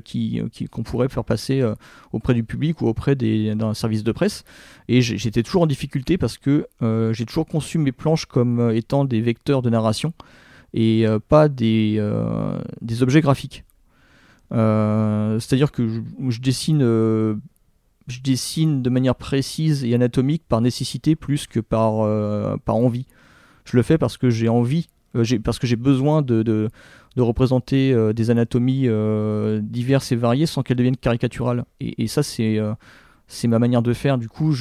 qu'on 0.71 0.83
pourrait 0.83 1.09
faire 1.09 1.25
passer 1.25 1.63
auprès 2.13 2.35
du 2.35 2.43
public 2.43 2.81
ou 2.81 2.89
auprès 2.89 3.15
d'un 3.15 3.73
service 3.73 4.03
de 4.03 4.11
presse. 4.11 4.43
Et 4.89 5.01
j'étais 5.01 5.45
toujours 5.45 5.63
en 5.63 5.67
difficulté 5.67 6.19
parce 6.19 6.39
que 6.39 6.67
j'ai 7.13 7.25
toujours 7.25 7.47
conçu 7.47 7.79
mes 7.79 7.93
planches 7.93 8.27
comme 8.27 8.73
étant 8.75 9.05
des 9.05 9.21
vecteurs 9.21 9.63
de 9.63 9.71
narration 9.71 10.13
et 10.73 11.07
pas 11.29 11.49
des, 11.49 12.01
objets 13.01 13.21
graphiques. 13.21 13.65
C'est-à-dire 14.51 15.71
que 15.71 15.89
je, 16.31 16.41
dessine, 16.41 16.83
je 18.07 18.21
dessine 18.21 18.83
de 18.83 18.91
manière 18.91 19.15
précise 19.15 19.85
et 19.85 19.95
anatomique 19.95 20.43
par 20.49 20.61
nécessité 20.61 21.17
plus 21.17 21.47
que 21.47 21.61
par, 21.61 22.01
euh, 22.03 22.57
par 22.65 22.77
envie. 22.77 23.07
Je 23.65 23.77
le 23.77 23.83
fais 23.83 23.97
parce 23.97 24.19
que 24.19 24.29
j'ai 24.29 24.49
envie, 24.49 24.89
euh, 25.17 25.25
parce 25.43 25.59
que 25.59 25.67
j'ai 25.67 25.77
besoin 25.77 26.21
de, 26.21 26.43
de, 26.43 26.69
de 27.17 27.23
représenter 27.23 27.93
euh, 27.93 28.13
des 28.13 28.31
anatomies 28.31 28.89
diverses 29.63 30.13
et 30.13 30.17
variées 30.17 30.47
sans 30.47 30.63
qu'elles 30.63 30.77
deviennent 30.77 30.97
caricaturales. 30.97 31.65
Et, 31.81 32.07
ça, 32.07 32.23
c'est 32.23 32.59
c'est 33.27 33.49
ma 33.49 33.59
manière 33.59 33.83
de 33.83 33.95
faire. 33.95 34.19
Du 34.19 34.29
coup, 34.29 34.55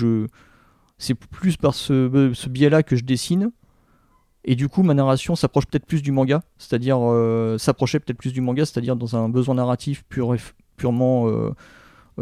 c'est 0.97 1.15
plus 1.15 1.57
par 1.57 1.73
ce, 1.73 2.31
ce 2.33 2.49
biais-là 2.49 2.81
que 2.83 2.95
je 2.95 3.03
dessine. 3.03 3.51
Et 4.45 4.55
du 4.55 4.67
coup, 4.67 4.83
ma 4.83 4.93
narration 4.93 5.35
s'approche 5.35 5.65
peut-être 5.67 5.85
plus 5.85 6.01
du 6.01 6.11
manga, 6.11 6.43
c'est-à-dire 6.57 6.97
s'approchait 7.59 7.99
peut-être 7.99 8.17
plus 8.17 8.31
du 8.31 8.41
manga, 8.41 8.65
c'est-à-dire 8.65 8.95
dans 8.95 9.17
un 9.17 9.27
besoin 9.27 9.55
narratif 9.55 10.03
purement 10.07 11.25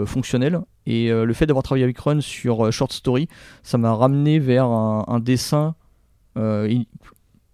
fonctionnel. 0.06 0.62
Et 0.86 1.12
euh, 1.12 1.26
le 1.26 1.34
fait 1.34 1.46
d'avoir 1.46 1.64
travaillé 1.64 1.84
avec 1.84 1.98
Run 2.00 2.22
sur 2.22 2.66
euh, 2.66 2.72
Short 2.72 2.92
Story, 2.92 3.28
ça 3.64 3.78
m'a 3.78 3.94
ramené 3.94 4.40
vers 4.40 4.66
un, 4.66 5.06
un 5.08 5.20
dessin 5.20 5.76
euh, 6.38 6.68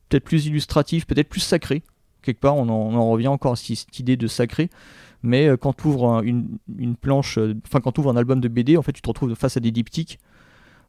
peut-être 0.09 0.23
plus 0.23 0.45
illustratif, 0.45 1.05
peut-être 1.05 1.29
plus 1.29 1.41
sacré, 1.41 1.83
quelque 2.21 2.39
part, 2.39 2.55
on 2.55 2.69
en, 2.69 3.09
revient 3.09 3.27
encore 3.27 3.53
à 3.53 3.55
cette 3.55 3.99
idée 3.99 4.17
de 4.17 4.27
sacré. 4.27 4.69
Mais 5.23 5.47
euh, 5.47 5.57
quand 5.57 5.73
tu 5.73 5.87
ouvres 5.87 6.21
une, 6.23 6.57
une 6.77 6.95
planche, 6.95 7.37
euh, 7.37 7.55
enfin 7.65 7.79
quand 7.81 7.91
tu 7.91 8.01
un 8.07 8.15
album 8.15 8.39
de 8.39 8.47
BD, 8.47 8.77
en 8.77 8.81
fait, 8.81 8.93
tu 8.93 9.01
te 9.01 9.07
retrouves 9.07 9.33
face 9.35 9.57
à 9.57 9.59
des 9.59 9.71
diptyques. 9.71 10.19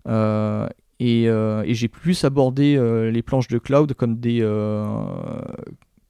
Euh, 0.06 0.68
et, 1.00 1.28
euh, 1.28 1.64
j'ai 1.66 1.88
plus 1.88 2.24
abordé 2.24 2.76
euh, 2.76 3.10
les 3.10 3.22
planches 3.22 3.48
de 3.48 3.58
cloud 3.58 3.94
comme 3.94 4.18
des, 4.18 4.40
euh, 4.42 4.84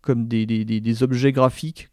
comme 0.03 0.27
des, 0.27 0.47
des- 0.47 1.03
objets 1.03 1.33
graphiques 1.33 1.91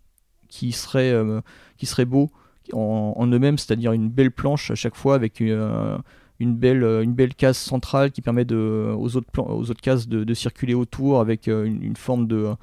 qui 0.47 0.71
seraient, 0.71 1.11
euh, 1.11 1.41
qui 1.77 1.85
seraient 1.85 2.05
beaux 2.05 2.31
en, 2.73 3.27
eux-mêmes, 3.27 3.57
c'est-à-dire 3.57 3.91
une 3.91 4.09
belle 4.09 4.31
planche 4.31 4.71
à 4.71 4.75
chaque 4.75 4.95
fois 4.95 5.15
avec 5.15 5.41
euh, 5.41 5.97
une, 6.39 6.55
belle, 6.55 6.83
euh, 6.83 7.03
une 7.03 7.13
belle 7.13 7.35
case 7.35 7.57
centrale 7.57 8.11
qui 8.11 8.21
permet 8.21 8.45
de, 8.45 8.93
aux, 8.97 9.15
autres 9.15 9.81
cases 9.81 10.07
de, 10.07 10.33
circuler 10.33 10.73
autour 10.73 11.19
avec 11.19 11.47
euh, 11.47 11.65
une, 11.65 11.95
forme 11.95 12.27
de 12.27 12.53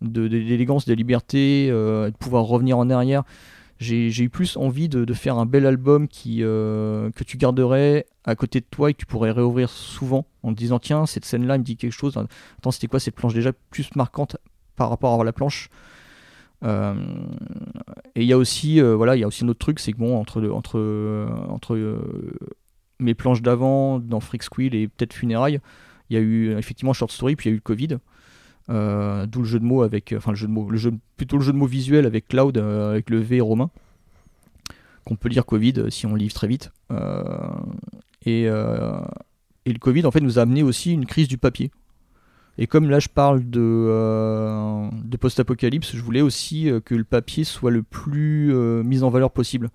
d'élégance, 0.00 0.86
de, 0.86 0.94
liberté, 0.94 1.68
de 1.70 2.12
pouvoir 2.20 2.44
revenir 2.44 2.78
en 2.78 2.88
arrière. 2.88 3.24
J'ai 3.80 4.22
eu 4.22 4.28
plus 4.28 4.56
envie 4.56 4.88
de, 4.88 5.12
faire 5.12 5.38
un 5.38 5.46
bel 5.46 5.66
album 5.66 6.06
qui, 6.06 6.38
que 6.38 7.24
tu 7.26 7.36
garderais 7.36 8.06
à 8.24 8.36
côté 8.36 8.60
de 8.60 8.66
toi 8.70 8.90
et 8.90 8.94
que 8.94 8.98
tu 8.98 9.06
pourrais 9.06 9.32
réouvrir 9.32 9.70
souvent 9.70 10.24
en 10.44 10.52
te 10.52 10.58
disant 10.58 10.78
tiens 10.78 11.04
cette 11.06 11.24
scène 11.24 11.48
là 11.48 11.58
me 11.58 11.64
dit 11.64 11.76
quelque 11.76 11.92
chose. 11.92 12.16
Attends 12.58 12.70
c'était 12.70 12.86
quoi 12.86 13.00
cette 13.00 13.16
planche? 13.16 13.34
Déjà 13.34 13.52
plus 13.70 13.90
marquante 13.96 14.36
par 14.76 14.88
rapport 14.88 15.20
à 15.20 15.24
la 15.24 15.32
planche 15.32 15.68
Euh, 16.64 16.94
et 18.16 18.22
il 18.22 18.26
y 18.26 18.32
a 18.32 18.38
aussi 18.38 18.80
euh, 18.80 18.96
voilà 18.96 19.14
il 19.14 19.20
y 19.20 19.24
a 19.24 19.28
aussi 19.28 19.44
un 19.44 19.48
autre 19.48 19.60
truc 19.60 19.78
c'est 19.78 19.92
que 19.92 19.98
bon 19.98 20.16
entre 20.18 20.44
entre 20.48 20.76
euh, 20.76 21.28
entre 21.48 21.78
mes 22.98 23.14
planches 23.14 23.42
d'avant 23.42 24.00
dans 24.00 24.18
Freak 24.18 24.42
Squill 24.42 24.74
et 24.74 24.88
peut-être 24.88 25.12
Funérailles 25.12 25.60
il 26.10 26.14
y 26.14 26.16
a 26.16 26.20
eu 26.20 26.56
effectivement 26.56 26.92
Short 26.92 27.12
Story 27.12 27.36
puis 27.36 27.48
il 27.48 27.50
y 27.50 27.52
a 27.52 27.54
eu 27.54 27.58
le 27.58 27.62
Covid. 27.62 27.98
D'où 28.68 29.40
le 29.40 29.44
jeu 29.44 29.58
de 29.58 29.64
mots 29.64 29.82
avec 29.82 30.12
enfin 30.14 30.32
le 30.32 30.36
jeu 30.36 30.46
de 30.46 30.52
mots 30.52 30.68
le 30.68 30.76
jeu 30.76 30.92
plutôt 31.16 31.38
le 31.38 31.42
jeu 31.42 31.52
de 31.52 31.56
mots 31.56 31.66
visuel 31.66 32.04
avec 32.04 32.28
Cloud 32.28 32.58
avec 32.58 33.08
le 33.08 33.18
V 33.18 33.40
romain 33.40 33.70
qu'on 35.06 35.16
peut 35.16 35.30
lire 35.30 35.46
Covid 35.46 35.90
si 35.90 36.04
on 36.04 36.14
livre 36.14 36.34
très 36.34 36.48
vite. 36.48 36.70
Et, 38.26 38.42
et 38.42 38.46
le 39.72 39.78
Covid 39.80 40.04
en 40.04 40.10
fait 40.10 40.20
nous 40.20 40.38
a 40.38 40.42
amené 40.42 40.62
aussi 40.62 40.92
une 40.92 41.06
crise 41.06 41.28
du 41.28 41.38
papier 41.38 41.70
et 42.58 42.66
comme 42.66 42.90
là 42.90 42.98
je 42.98 43.08
parle 43.08 43.48
de, 43.48 43.60
euh, 43.62 44.88
de 45.04 45.16
post-apocalypse, 45.16 45.94
je 45.94 46.02
voulais 46.02 46.20
aussi 46.20 46.68
euh, 46.70 46.80
que 46.80 46.94
le 46.94 47.04
papier 47.04 47.44
soit 47.44 47.70
le 47.70 47.82
plus 47.82 48.52
euh, 48.52 48.82
mis 48.82 49.02
en 49.02 49.10
valeur 49.10 49.30
possible. 49.30 49.70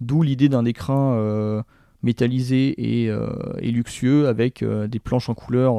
D'où 0.00 0.22
l'idée 0.22 0.48
d'un 0.48 0.64
écrin 0.64 1.14
euh, 1.14 1.62
métallisé 2.02 2.68
et, 2.78 3.10
et 3.58 3.70
luxueux 3.72 4.28
avec 4.28 4.62
des 4.64 4.98
planches 5.00 5.28
en 5.28 5.34
couleur 5.34 5.74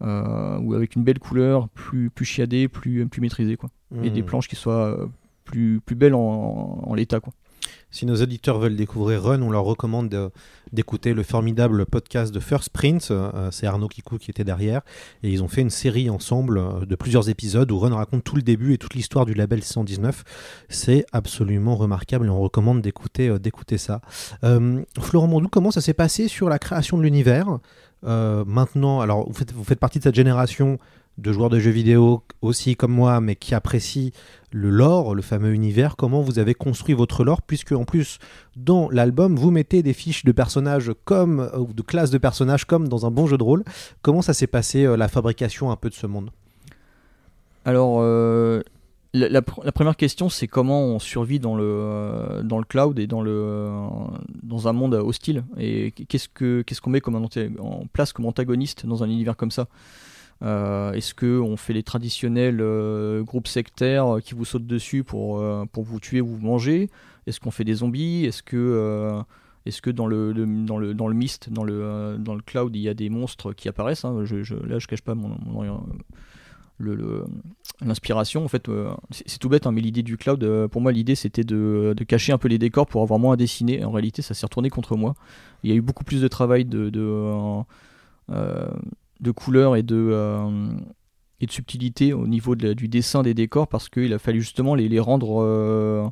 ou 0.00 0.74
avec 0.74 0.96
une 0.96 1.04
belle 1.04 1.18
couleur 1.18 1.68
plus, 1.68 2.08
plus 2.08 2.24
chiadée, 2.24 2.68
plus, 2.68 3.06
plus 3.06 3.20
maîtrisée. 3.20 3.56
Quoi. 3.56 3.68
Et 4.02 4.08
Hmm. 4.08 4.14
des 4.14 4.22
planches 4.22 4.48
qui 4.48 4.56
soient 4.56 5.10
plus, 5.44 5.80
plus 5.84 5.96
belles 5.96 6.14
en, 6.14 6.80
en 6.86 6.94
l'état. 6.94 7.20
Quoi. 7.20 7.34
Si 7.90 8.06
nos 8.06 8.14
auditeurs 8.22 8.58
veulent 8.58 8.76
découvrir 8.76 9.22
Run, 9.24 9.42
on 9.42 9.50
leur 9.50 9.64
recommande 9.64 10.08
de- 10.08 10.30
d'écouter 10.72 11.12
le 11.12 11.22
formidable 11.24 11.86
podcast 11.86 12.32
de 12.32 12.38
First 12.38 12.70
Print. 12.70 13.08
Euh, 13.10 13.50
c'est 13.50 13.66
Arnaud 13.66 13.88
Kikou 13.88 14.18
qui 14.18 14.30
était 14.30 14.44
derrière. 14.44 14.82
Et 15.24 15.30
ils 15.30 15.42
ont 15.42 15.48
fait 15.48 15.60
une 15.60 15.70
série 15.70 16.08
ensemble 16.08 16.58
euh, 16.58 16.86
de 16.86 16.94
plusieurs 16.94 17.28
épisodes 17.28 17.70
où 17.72 17.78
Run 17.78 17.94
raconte 17.94 18.22
tout 18.22 18.36
le 18.36 18.42
début 18.42 18.74
et 18.74 18.78
toute 18.78 18.94
l'histoire 18.94 19.26
du 19.26 19.34
label 19.34 19.62
119. 19.64 20.22
C'est 20.68 21.04
absolument 21.12 21.74
remarquable 21.74 22.26
et 22.26 22.28
on 22.30 22.40
recommande 22.40 22.80
d'écouter 22.80 23.28
euh, 23.28 23.38
ça. 23.76 24.00
Florent 25.00 25.26
Mondou, 25.26 25.48
comment 25.48 25.70
ça 25.72 25.80
s'est 25.80 25.94
passé 25.94 26.28
sur 26.28 26.48
la 26.48 26.58
création 26.58 26.96
de 26.96 27.02
l'univers? 27.02 27.58
Maintenant, 28.02 29.00
alors 29.00 29.26
vous 29.28 29.34
faites, 29.34 29.52
vous 29.52 29.64
faites 29.64 29.78
partie 29.80 29.98
de 29.98 30.04
cette 30.04 30.14
génération 30.14 30.78
de 31.18 31.32
joueurs 31.32 31.50
de 31.50 31.58
jeux 31.58 31.70
vidéo 31.70 32.22
aussi 32.40 32.76
comme 32.76 32.92
moi, 32.92 33.20
mais 33.20 33.36
qui 33.36 33.54
apprécient 33.54 34.10
le 34.52 34.70
lore, 34.70 35.14
le 35.14 35.22
fameux 35.22 35.52
univers, 35.52 35.96
comment 35.96 36.22
vous 36.22 36.38
avez 36.38 36.54
construit 36.54 36.94
votre 36.94 37.24
lore, 37.24 37.42
puisque 37.42 37.72
en 37.72 37.84
plus, 37.84 38.18
dans 38.56 38.88
l'album, 38.90 39.36
vous 39.36 39.50
mettez 39.50 39.82
des 39.82 39.92
fiches 39.92 40.24
de 40.24 40.32
personnages 40.32 40.92
comme, 41.04 41.40
euh, 41.40 41.58
ou 41.58 41.72
de 41.72 41.82
classes 41.82 42.10
de 42.10 42.18
personnages 42.18 42.64
comme 42.64 42.88
dans 42.88 43.06
un 43.06 43.10
bon 43.10 43.26
jeu 43.26 43.36
de 43.36 43.42
rôle. 43.42 43.64
Comment 44.02 44.22
ça 44.22 44.32
s'est 44.32 44.46
passé, 44.46 44.84
euh, 44.84 44.96
la 44.96 45.08
fabrication 45.08 45.70
un 45.70 45.76
peu 45.76 45.90
de 45.90 45.94
ce 45.94 46.06
monde? 46.06 46.30
Alors, 47.66 47.98
euh, 48.00 48.62
la, 49.12 49.28
la 49.28 49.40
pr- 49.42 49.62
la 49.62 49.72
première 49.72 49.96
question, 49.96 50.30
c'est 50.30 50.48
comment 50.48 50.82
on 50.84 50.98
survit 50.98 51.38
dans 51.38 51.54
le, 51.54 51.64
euh, 51.64 52.62
cloud 52.66 52.98
et 52.98 53.06
dans, 53.06 53.20
le, 53.20 53.30
euh, 53.30 53.68
un 54.64 54.72
monde 54.72 54.94
hostile? 54.94 55.44
Et 55.58 55.90
qu'est-ce 55.90 56.28
que 56.28 56.62
qu'est-ce 56.62 56.80
qu'on 56.80 56.90
met 56.90 57.00
comme 57.02 57.16
en 57.16 57.84
place 57.92 58.14
comme 58.14 58.24
antagoniste 58.24 58.86
dans 58.86 59.02
un 59.04 59.10
univers 59.10 59.36
comme 59.36 59.50
ça? 59.50 59.68
Euh, 60.42 60.92
Est-ce 60.92 61.14
qu'on 61.14 61.56
fait 61.56 61.72
les 61.74 61.82
traditionnels 61.82 62.60
euh, 62.60 63.22
groupes 63.22 63.48
sectaires 63.48 64.16
qui 64.24 64.34
vous 64.34 64.44
sautent 64.44 64.66
dessus 64.66 65.04
pour, 65.04 65.38
euh, 65.40 65.64
pour 65.70 65.84
vous 65.84 66.00
tuer 66.00 66.20
ou 66.20 66.26
vous 66.28 66.38
manger? 66.46 66.88
Est-ce 67.26 67.40
qu'on 67.40 67.50
fait 67.50 67.64
des 67.64 67.74
zombies? 67.74 68.24
Est-ce 68.24 68.42
que, 68.42 68.56
euh, 68.56 69.20
est-ce 69.66 69.82
que 69.82 69.90
dans, 69.90 70.06
le, 70.06 70.32
le- 70.32 70.46
dans, 70.64 70.78
le, 70.78 70.94
dans 70.94 71.08
le 71.08 71.14
mist, 71.14 71.50
dans 71.52 71.64
le, 71.64 71.74
euh, 71.82 72.16
dans 72.16 72.34
le 72.34 72.40
cloud, 72.40 72.74
il 72.74 72.80
y 72.82 72.88
a 72.88 72.94
des 72.94 73.10
monstres 73.10 73.52
qui 73.52 73.68
apparaissent 73.68 74.04
hein? 74.04 74.24
Je, 74.24 74.42
je- 74.42 74.54
Là, 74.56 74.78
je 74.78 74.86
cache 74.86 75.02
pas 75.02 75.14
mon, 75.14 75.36
l'inspiration 77.82 78.44
en 78.44 78.48
fait 78.48 78.68
euh, 78.68 78.90
c'est 79.10 79.38
tout 79.38 79.48
bête 79.48 79.66
hein, 79.66 79.72
mais 79.72 79.80
l'idée 79.80 80.02
du 80.02 80.16
cloud 80.16 80.42
euh, 80.44 80.68
pour 80.68 80.80
moi 80.80 80.92
l'idée 80.92 81.14
c'était 81.14 81.44
de, 81.44 81.94
de 81.96 82.04
cacher 82.04 82.32
un 82.32 82.38
peu 82.38 82.48
les 82.48 82.58
décors 82.58 82.86
pour 82.86 83.02
avoir 83.02 83.18
moins 83.18 83.34
à 83.34 83.36
dessiner. 83.36 83.84
En 83.84 83.90
réalité 83.90 84.22
ça 84.22 84.34
s'est 84.34 84.46
retourné 84.46 84.70
contre 84.70 84.96
moi. 84.96 85.14
Il 85.62 85.70
y 85.70 85.72
a 85.72 85.76
eu 85.76 85.80
beaucoup 85.82 86.04
plus 86.04 86.20
de 86.22 86.28
travail 86.28 86.64
de 86.64 86.90
euh, 86.96 87.60
euh, 88.32 88.68
de 89.20 89.30
couleurs 89.30 89.76
et 89.76 89.82
de 89.82 89.96
euh, 89.96 90.70
et 91.40 91.46
de 91.46 91.52
subtilité 91.52 92.12
au 92.12 92.26
niveau 92.26 92.54
du 92.54 92.88
dessin 92.88 93.22
des 93.22 93.32
décors 93.32 93.66
parce 93.66 93.88
qu'il 93.88 94.12
a 94.12 94.18
fallu 94.18 94.42
justement 94.42 94.74
les, 94.74 95.00
rendre 95.00 95.42
euh, 95.42 96.06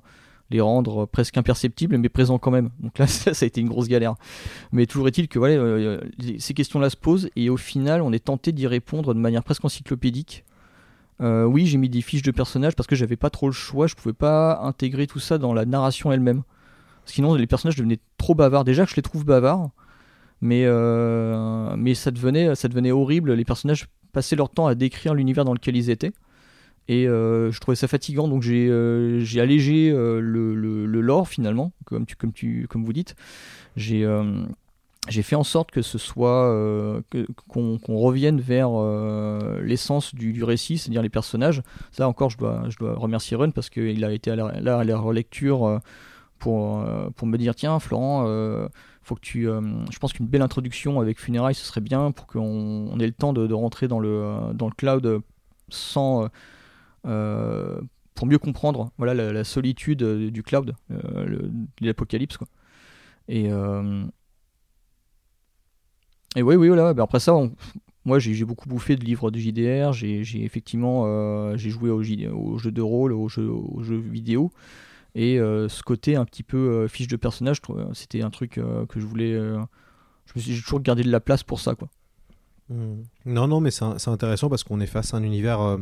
les 0.48 0.62
rendre 0.62 1.04
presque 1.04 1.36
imperceptibles 1.36 1.98
mais 1.98 2.08
présents 2.08 2.38
quand 2.38 2.50
même 2.50 2.70
donc 2.80 2.98
là 2.98 3.06
ça, 3.06 3.32
a 3.38 3.44
été 3.44 3.60
une 3.60 3.68
grosse 3.68 3.88
galère 3.88 4.14
mais 4.72 4.86
toujours 4.86 5.06
est-il 5.08 5.28
que 5.28 5.38
euh, 5.38 6.00
ces 6.38 6.54
questions-là 6.54 6.88
se 6.88 6.96
posent 6.96 7.28
et 7.36 7.50
au 7.50 7.58
final 7.58 8.00
on 8.00 8.12
est 8.12 8.24
tenté 8.24 8.52
d'y 8.52 8.66
répondre 8.66 9.12
de 9.12 9.20
manière 9.20 9.44
presque 9.44 9.64
encyclopédique 9.64 10.44
oui, 11.20 11.66
j'ai 11.66 11.78
mis 11.78 11.88
des 11.88 12.00
fiches 12.00 12.22
de 12.22 12.30
personnages 12.30 12.76
parce 12.76 12.86
que 12.86 12.94
j'avais 12.94 13.16
pas 13.16 13.28
trop 13.28 13.48
le 13.48 13.52
choix, 13.52 13.88
je 13.88 13.96
pouvais 13.96 14.12
pas 14.12 14.60
intégrer 14.60 15.08
tout 15.08 15.18
ça 15.18 15.36
dans 15.36 15.52
la 15.52 15.64
narration 15.64 16.12
elle-même. 16.12 16.44
Sinon, 17.06 17.34
les 17.34 17.48
personnages 17.48 17.74
devenaient 17.74 17.98
trop 18.18 18.36
bavards. 18.36 18.62
Déjà 18.62 18.84
que 18.84 18.90
je 18.92 18.94
les 18.94 19.02
trouve 19.02 19.24
bavards, 19.24 19.70
mais, 20.40 20.64
euh, 20.66 21.74
mais 21.76 21.94
ça, 21.94 22.10
devenait, 22.10 22.54
ça 22.54 22.68
devenait 22.68 22.92
horrible. 22.92 23.32
Les 23.34 23.44
personnages 23.44 23.86
passaient 24.12 24.36
leur 24.36 24.50
temps 24.50 24.66
à 24.66 24.74
décrire 24.74 25.14
l'univers 25.14 25.44
dans 25.44 25.54
lequel 25.54 25.76
ils 25.76 25.90
étaient. 25.90 26.12
Et 26.88 27.06
euh, 27.06 27.52
je 27.52 27.60
trouvais 27.60 27.76
ça 27.76 27.86
fatigant, 27.86 28.28
donc 28.28 28.42
j'ai 28.42 28.66
euh, 28.70 29.22
allégé 29.36 29.90
euh, 29.90 30.20
le, 30.20 30.54
le, 30.54 30.86
le 30.86 31.00
lore 31.02 31.28
finalement, 31.28 31.72
comme, 31.84 32.06
tu, 32.06 32.16
comme, 32.16 32.32
tu, 32.32 32.66
comme 32.68 32.84
vous 32.84 32.94
dites. 32.94 33.14
J'ai 33.76 34.06
j'ai 35.08 35.22
fait 35.22 35.36
en 35.36 35.44
sorte 35.44 35.70
que 35.70 35.80
ce 35.80 35.96
soit 35.96 36.50
euh, 36.50 37.00
qu'on 37.46 37.78
revienne 37.86 38.40
vers 38.40 38.70
l'essence 39.62 40.14
du, 40.14 40.32
du 40.32 40.44
récit, 40.44 40.76
c'est-à-dire 40.76 41.00
les 41.00 41.08
personnages. 41.08 41.62
Ça 41.92 42.06
encore, 42.06 42.28
je 42.28 42.36
dois, 42.36 42.64
je 42.68 42.76
dois 42.76 42.94
remercier 42.94 43.36
Run 43.36 43.50
parce 43.50 43.70
qu'il 43.70 44.04
a 44.04 44.12
été 44.12 44.34
là 44.36 44.78
à 44.78 44.84
la 44.84 44.98
relecture 44.98 45.80
pour, 46.38 46.84
pour 47.16 47.26
me 47.26 47.38
dire 47.38 47.54
tiens 47.54 47.78
Florent, 47.78 48.26
faut 49.08 49.14
que 49.14 49.20
tu, 49.20 49.48
euh, 49.48 49.60
je 49.90 49.98
pense 49.98 50.12
qu'une 50.12 50.26
belle 50.26 50.42
introduction 50.42 51.00
avec 51.00 51.18
Funérailles 51.18 51.54
ce 51.54 51.64
serait 51.64 51.80
bien 51.80 52.12
pour 52.12 52.26
qu'on 52.26 52.88
on 52.92 53.00
ait 53.00 53.06
le 53.06 53.12
temps 53.12 53.32
de, 53.32 53.52
rentrer 53.54 53.88
dans 53.88 54.00
le 54.00 54.52
dans 54.54 54.66
le 54.66 54.74
cloud 54.74 55.22
sans 55.68 56.24
euh, 56.24 56.28
euh, 57.06 57.80
pour 58.14 58.26
mieux 58.26 58.38
comprendre 58.38 58.90
voilà 58.98 59.14
la, 59.14 59.44
solitude 59.44 60.02
du 60.02 60.42
cloud, 60.42 60.74
euh, 60.90 61.48
l'apocalypse. 61.80 62.38
Et 63.28 63.48
et 66.36 66.42
oui, 66.42 66.56
oui, 66.56 66.68
voilà. 66.68 66.92
bah 66.94 67.04
après 67.04 67.20
ça, 67.20 67.32
moi 68.04 68.18
j'ai 68.18 68.44
beaucoup 68.44 68.68
bouffé 68.68 68.96
de 68.96 69.04
livres 69.04 69.30
de 69.30 69.38
JDR. 69.38 69.92
J'ai 69.92 70.44
effectivement 70.44 71.56
j'ai 71.56 71.70
joué 71.70 71.90
aux 71.90 72.02
jeux 72.02 72.72
de 72.72 72.82
rôle, 72.82 73.12
aux 73.12 73.28
jeux, 73.28 73.48
aux 73.48 73.82
jeux 73.82 73.98
vidéo. 73.98 74.50
Et 75.14 75.38
euh, 75.38 75.68
ce 75.68 75.82
côté 75.82 76.16
un 76.16 76.24
petit 76.24 76.42
peu 76.42 76.56
euh, 76.56 76.88
fiche 76.88 77.08
de 77.08 77.16
personnage, 77.16 77.58
euh, 77.70 77.86
c'était 77.92 78.22
un 78.22 78.30
truc 78.30 78.58
euh, 78.58 78.86
que 78.86 79.00
je 79.00 79.06
voulais. 79.06 79.32
je 79.32 80.32
me 80.36 80.40
suis 80.40 80.54
j'ai 80.54 80.62
toujours 80.62 80.80
gardé 80.80 81.02
de 81.02 81.10
la 81.10 81.20
place 81.20 81.42
pour 81.42 81.60
ça, 81.60 81.74
quoi. 81.74 81.88
Hmm. 82.70 83.02
Non, 83.24 83.48
non, 83.48 83.60
mais 83.60 83.70
c'est 83.70 84.08
intéressant 84.08 84.50
parce 84.50 84.62
qu'on 84.62 84.78
est 84.80 84.86
face 84.86 85.14
à 85.14 85.16
un 85.16 85.22
univers 85.22 85.78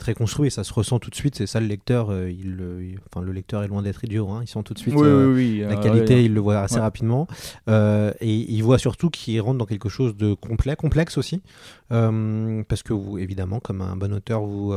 très 0.00 0.14
construit 0.14 0.48
et 0.48 0.50
ça 0.50 0.64
se 0.64 0.72
ressent 0.74 0.98
tout 0.98 1.10
de 1.10 1.14
suite. 1.14 1.36
C'est 1.36 1.46
ça, 1.46 1.60
le 1.60 1.66
lecteur, 1.68 2.12
il, 2.28 2.98
enfin, 3.08 3.24
le 3.24 3.30
lecteur 3.30 3.62
est 3.62 3.68
loin 3.68 3.82
d'être 3.82 4.02
idiot. 4.02 4.28
Hein, 4.28 4.40
il 4.42 4.48
sent 4.48 4.64
tout 4.64 4.74
de 4.74 4.80
suite 4.80 4.96
oui, 4.96 5.06
oui, 5.08 5.32
oui. 5.32 5.58
la 5.60 5.76
qualité, 5.76 6.16
ouais, 6.16 6.24
il 6.24 6.34
le 6.34 6.40
voit 6.40 6.58
assez 6.58 6.74
Ouais. 6.74 6.80
rapidement. 6.80 7.28
Et 7.68 8.34
il 8.52 8.60
voit 8.62 8.78
surtout 8.78 9.10
qu'il 9.10 9.40
rentre 9.40 9.58
dans 9.58 9.66
quelque 9.66 9.88
chose 9.88 10.16
de 10.16 10.34
complet, 10.34 10.74
complexe 10.74 11.18
aussi. 11.18 11.40
Parce 11.88 12.82
que 12.82 12.92
vous, 12.92 13.18
évidemment, 13.18 13.60
comme 13.60 13.80
un 13.80 13.94
bon 13.94 14.12
auteur, 14.12 14.44
vous. 14.44 14.74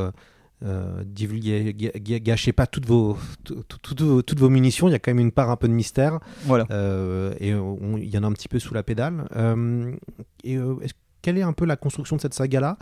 Euh, 0.64 1.02
divulguez- 1.04 1.74
gâchez 2.22 2.52
pas 2.52 2.66
toutes 2.66 2.86
vos, 2.86 3.16
tout- 3.44 3.62
tout- 3.68 3.78
toutes 3.82 4.00
vos, 4.02 4.22
toutes 4.22 4.38
vos 4.38 4.48
munitions, 4.48 4.88
il 4.88 4.92
y 4.92 4.94
a 4.94 4.98
quand 4.98 5.10
même 5.10 5.20
une 5.20 5.32
part 5.32 5.50
un 5.50 5.56
peu 5.56 5.68
de 5.68 5.72
mystère. 5.72 6.18
Voilà. 6.44 6.66
Euh, 6.70 7.34
et 7.40 7.48
il 7.50 8.08
y 8.08 8.18
en 8.18 8.22
a 8.22 8.26
un 8.26 8.32
petit 8.32 8.48
peu 8.48 8.58
sous 8.58 8.74
la 8.74 8.82
pédale. 8.82 9.24
Euh, 9.36 9.92
et 10.44 10.56
euh, 10.56 10.74
quelle 11.22 11.38
est 11.38 11.42
un 11.42 11.52
peu 11.52 11.64
la 11.66 11.76
construction 11.76 12.16
de 12.16 12.20
cette 12.20 12.34
saga-là? 12.34 12.78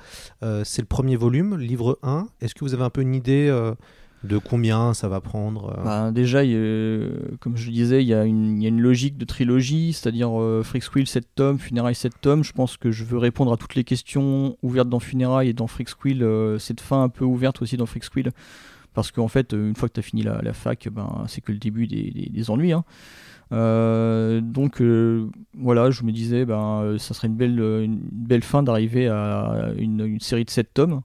C'est 0.64 0.80
le 0.82 0.86
premier 0.86 1.16
volume, 1.16 1.56
livre 1.58 1.98
1. 2.02 2.26
Est-ce 2.40 2.54
que 2.54 2.60
vous 2.64 2.72
avez 2.74 2.84
un 2.84 2.90
peu 2.90 3.02
une 3.02 3.14
idée 3.14 3.48
de 4.22 4.36
combien 4.36 4.92
ça 4.92 5.08
va 5.08 5.20
prendre 5.20 5.74
euh 5.78 5.82
Bah, 5.82 6.10
déjà, 6.10 6.42
comme 7.40 7.56
je 7.56 7.70
disais, 7.70 8.02
il 8.02 8.08
y, 8.08 8.14
a 8.14 8.24
une 8.24 8.80
logique 8.80 9.16
de 9.16 9.24
trilogie, 9.24 9.92
c'est-à-dire 9.92 10.38
euh, 10.38 10.62
Freaks 10.62 10.94
Wheel 10.94 11.06
7 11.06 11.26
tomes, 11.34 11.58
Funérailles 11.58 11.94
7 11.94 12.12
tomes. 12.20 12.44
Je 12.44 12.52
pense 12.52 12.76
que 12.76 12.90
je 12.90 13.04
veux 13.04 13.18
répondre 13.18 13.52
à 13.52 13.56
toutes 13.56 13.74
les 13.74 13.84
questions 13.84 14.56
ouvertes 14.62 14.88
dans 14.88 15.00
Funérailles 15.00 15.48
et 15.48 15.52
dans 15.52 15.66
Freaks 15.66 16.04
Wheel, 16.04 16.22
euh, 16.22 16.58
cette 16.58 16.80
fin 16.80 17.02
un 17.02 17.08
peu 17.08 17.24
ouverte 17.24 17.62
aussi 17.62 17.76
dans 17.76 17.86
Freaks 17.86 18.14
Wheel. 18.14 18.30
Parce 18.92 19.10
qu'en 19.10 19.28
fait, 19.28 19.54
euh, 19.54 19.68
une 19.68 19.76
fois 19.76 19.88
que 19.88 19.94
tu 19.94 20.00
as 20.00 20.02
fini 20.02 20.22
la, 20.22 20.52
fac, 20.52 20.88
ben, 20.92 21.24
c'est 21.26 21.40
que 21.40 21.52
le 21.52 21.58
début 21.58 21.86
des, 21.86 22.50
ennuis. 22.50 22.72
hein. 22.72 22.84
Donc 24.42 24.82
voilà, 25.58 25.90
je 25.90 26.02
me 26.02 26.12
disais, 26.12 26.44
ben, 26.44 26.96
ça 26.98 27.14
serait 27.14 27.28
une 27.28 27.36
belle, 27.36 27.58
une 27.58 28.00
belle 28.12 28.42
fin 28.42 28.62
d'arriver 28.62 29.08
à 29.08 29.70
une, 29.78 30.04
une 30.04 30.20
série 30.20 30.44
de 30.44 30.50
7 30.50 30.74
tomes. 30.74 31.00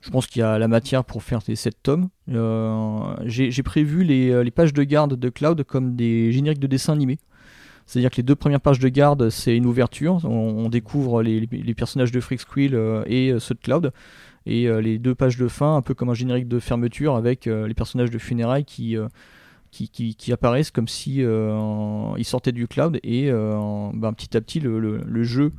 Je 0.00 0.10
pense 0.10 0.26
qu'il 0.26 0.40
y 0.40 0.42
a 0.42 0.58
la 0.58 0.68
matière 0.68 1.04
pour 1.04 1.22
faire 1.22 1.42
ces 1.42 1.56
7 1.56 1.82
tomes. 1.82 2.08
Euh, 2.30 3.14
J'ai 3.24 3.62
prévu 3.62 4.04
les, 4.04 4.30
euh, 4.30 4.44
les 4.44 4.50
pages 4.50 4.72
de 4.72 4.82
garde 4.84 5.14
de 5.14 5.28
Cloud 5.28 5.64
comme 5.64 5.96
des 5.96 6.30
génériques 6.32 6.60
de 6.60 6.66
dessins 6.66 6.92
animés. 6.92 7.18
C'est-à-dire 7.86 8.10
que 8.10 8.16
les 8.18 8.22
deux 8.22 8.36
premières 8.36 8.60
pages 8.60 8.78
de 8.78 8.88
garde, 8.88 9.30
c'est 9.30 9.56
une 9.56 9.66
ouverture. 9.66 10.20
On, 10.24 10.68
découvre 10.68 11.22
les, 11.22 11.46
personnages 11.74 12.12
de 12.12 12.20
Freak 12.20 12.40
Squill 12.40 12.74
euh, 12.74 13.02
et 13.06 13.34
ceux 13.38 13.54
de 13.54 13.60
Cloud. 13.60 13.92
Et 14.44 14.66
les 14.80 14.98
deux 14.98 15.14
pages 15.14 15.36
de 15.36 15.46
fin, 15.46 15.76
un 15.76 15.82
peu 15.82 15.92
comme 15.92 16.08
un 16.08 16.14
générique 16.14 16.48
de 16.48 16.58
fermeture 16.58 17.16
avec 17.16 17.44
les 17.44 17.74
personnages 17.74 18.10
de 18.10 18.16
funérailles 18.16 18.64
qui, 18.64 18.96
qui, 19.70 20.32
apparaissent 20.32 20.70
comme 20.70 20.88
si 20.88 21.22
sortaient 22.22 22.52
du 22.52 22.66
Cloud. 22.66 22.98
Et 23.02 23.30
ben, 23.30 24.12
petit 24.14 24.38
à 24.38 24.40
petit, 24.40 24.60
le 24.60 25.22
jeu, 25.22 25.52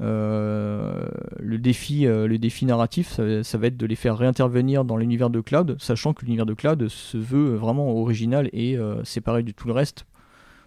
euh, 0.00 1.08
le, 1.40 1.58
défi, 1.58 2.06
euh, 2.06 2.28
le 2.28 2.38
défi 2.38 2.66
narratif, 2.66 3.20
ça, 3.42 3.58
va 3.58 3.66
être 3.66 3.76
de 3.76 3.86
les 3.86 3.96
faire 3.96 4.16
réintervenir 4.16 4.84
dans 4.84 4.96
l'univers 4.96 5.30
de 5.30 5.40
Cloud, 5.40 5.76
sachant 5.80 6.14
que 6.14 6.24
l'univers 6.24 6.46
de 6.46 6.54
Cloud 6.54 6.88
se 6.88 7.18
veut 7.18 7.54
vraiment 7.56 7.90
original 7.96 8.48
et 8.52 8.76
euh, 8.76 9.02
séparé 9.04 9.42
de 9.42 9.50
tout 9.50 9.66
le 9.66 9.72
reste. 9.74 10.06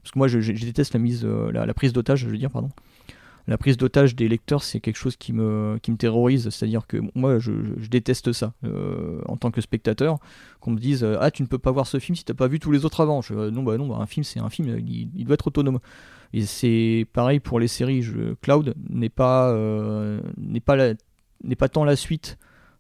Parce 0.03 0.11
que 0.11 0.19
moi, 0.19 0.27
je, 0.27 0.39
déteste 0.39 0.93
la, 0.93 0.99
mise, 0.99 1.25
la 1.25 1.73
prise 1.73 1.93
d'otage, 1.93 2.21
je 2.21 2.27
veux 2.27 2.37
dire, 2.37 2.49
pardon. 2.49 2.69
La 3.47 3.57
prise 3.57 3.77
d'otage 3.77 4.15
des 4.15 4.27
lecteurs, 4.27 4.63
c'est 4.63 4.79
quelque 4.79 4.97
chose 4.97 5.15
qui 5.15 5.33
me, 5.33 5.79
qui 5.81 5.91
me 5.91 5.97
terrorise. 5.97 6.49
C'est-à-dire 6.49 6.85
que 6.87 6.97
moi, 7.15 7.39
je, 7.39 7.51
déteste 7.89 8.31
ça 8.33 8.53
euh, 8.63 9.21
en 9.27 9.37
tant 9.37 9.51
que 9.51 9.61
spectateur. 9.61 10.19
Qu'on 10.59 10.71
me 10.71 10.79
dise 10.79 11.03
euh, 11.03 11.17
Ah, 11.19 11.31
tu 11.31 11.41
ne 11.41 11.47
peux 11.47 11.57
pas 11.57 11.71
voir 11.71 11.87
ce 11.87 11.99
film 11.99 12.15
si 12.15 12.23
tu 12.23 12.31
n'as 12.31 12.35
pas 12.35 12.47
vu 12.47 12.59
tous 12.59 12.71
les 12.71 12.85
autres 12.85 13.01
avant. 13.01 13.21
Je, 13.21 13.33
non, 13.33 13.63
bah 13.63 13.77
non, 13.77 13.87
bah, 13.87 13.97
un 13.99 14.05
film, 14.05 14.23
c'est 14.23 14.39
un 14.39 14.49
film, 14.49 14.79
il, 14.79 15.25
doit 15.25 15.33
être 15.33 15.47
autonome. 15.47 15.79
Et 16.33 16.45
c'est 16.45 17.05
pareil 17.13 17.39
pour 17.39 17.59
les 17.59 17.67
séries. 17.67 18.05
Cloud 18.41 18.73
n'est 18.89 19.09
pas, 19.09 19.51
euh, 19.51 20.21
pas, 20.65 20.93
n'est 21.43 21.55
pas 21.55 21.69
tant 21.69 21.83
la 21.83 21.95
suite 21.95 22.37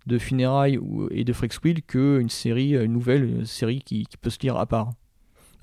de 0.07 0.17
Funérailles 0.17 0.79
et 1.11 1.23
de 1.23 1.33
Freaks 1.33 1.63
Wheel 1.63 1.81
qu'une 1.83 2.29
série, 2.29 2.75
une 2.75 2.93
nouvelle 2.93 3.45
série 3.45 3.81
qui 3.81 4.05
peut 4.21 4.29
se 4.29 4.39
lire 4.39 4.57
à 4.57 4.65
part. 4.65 4.91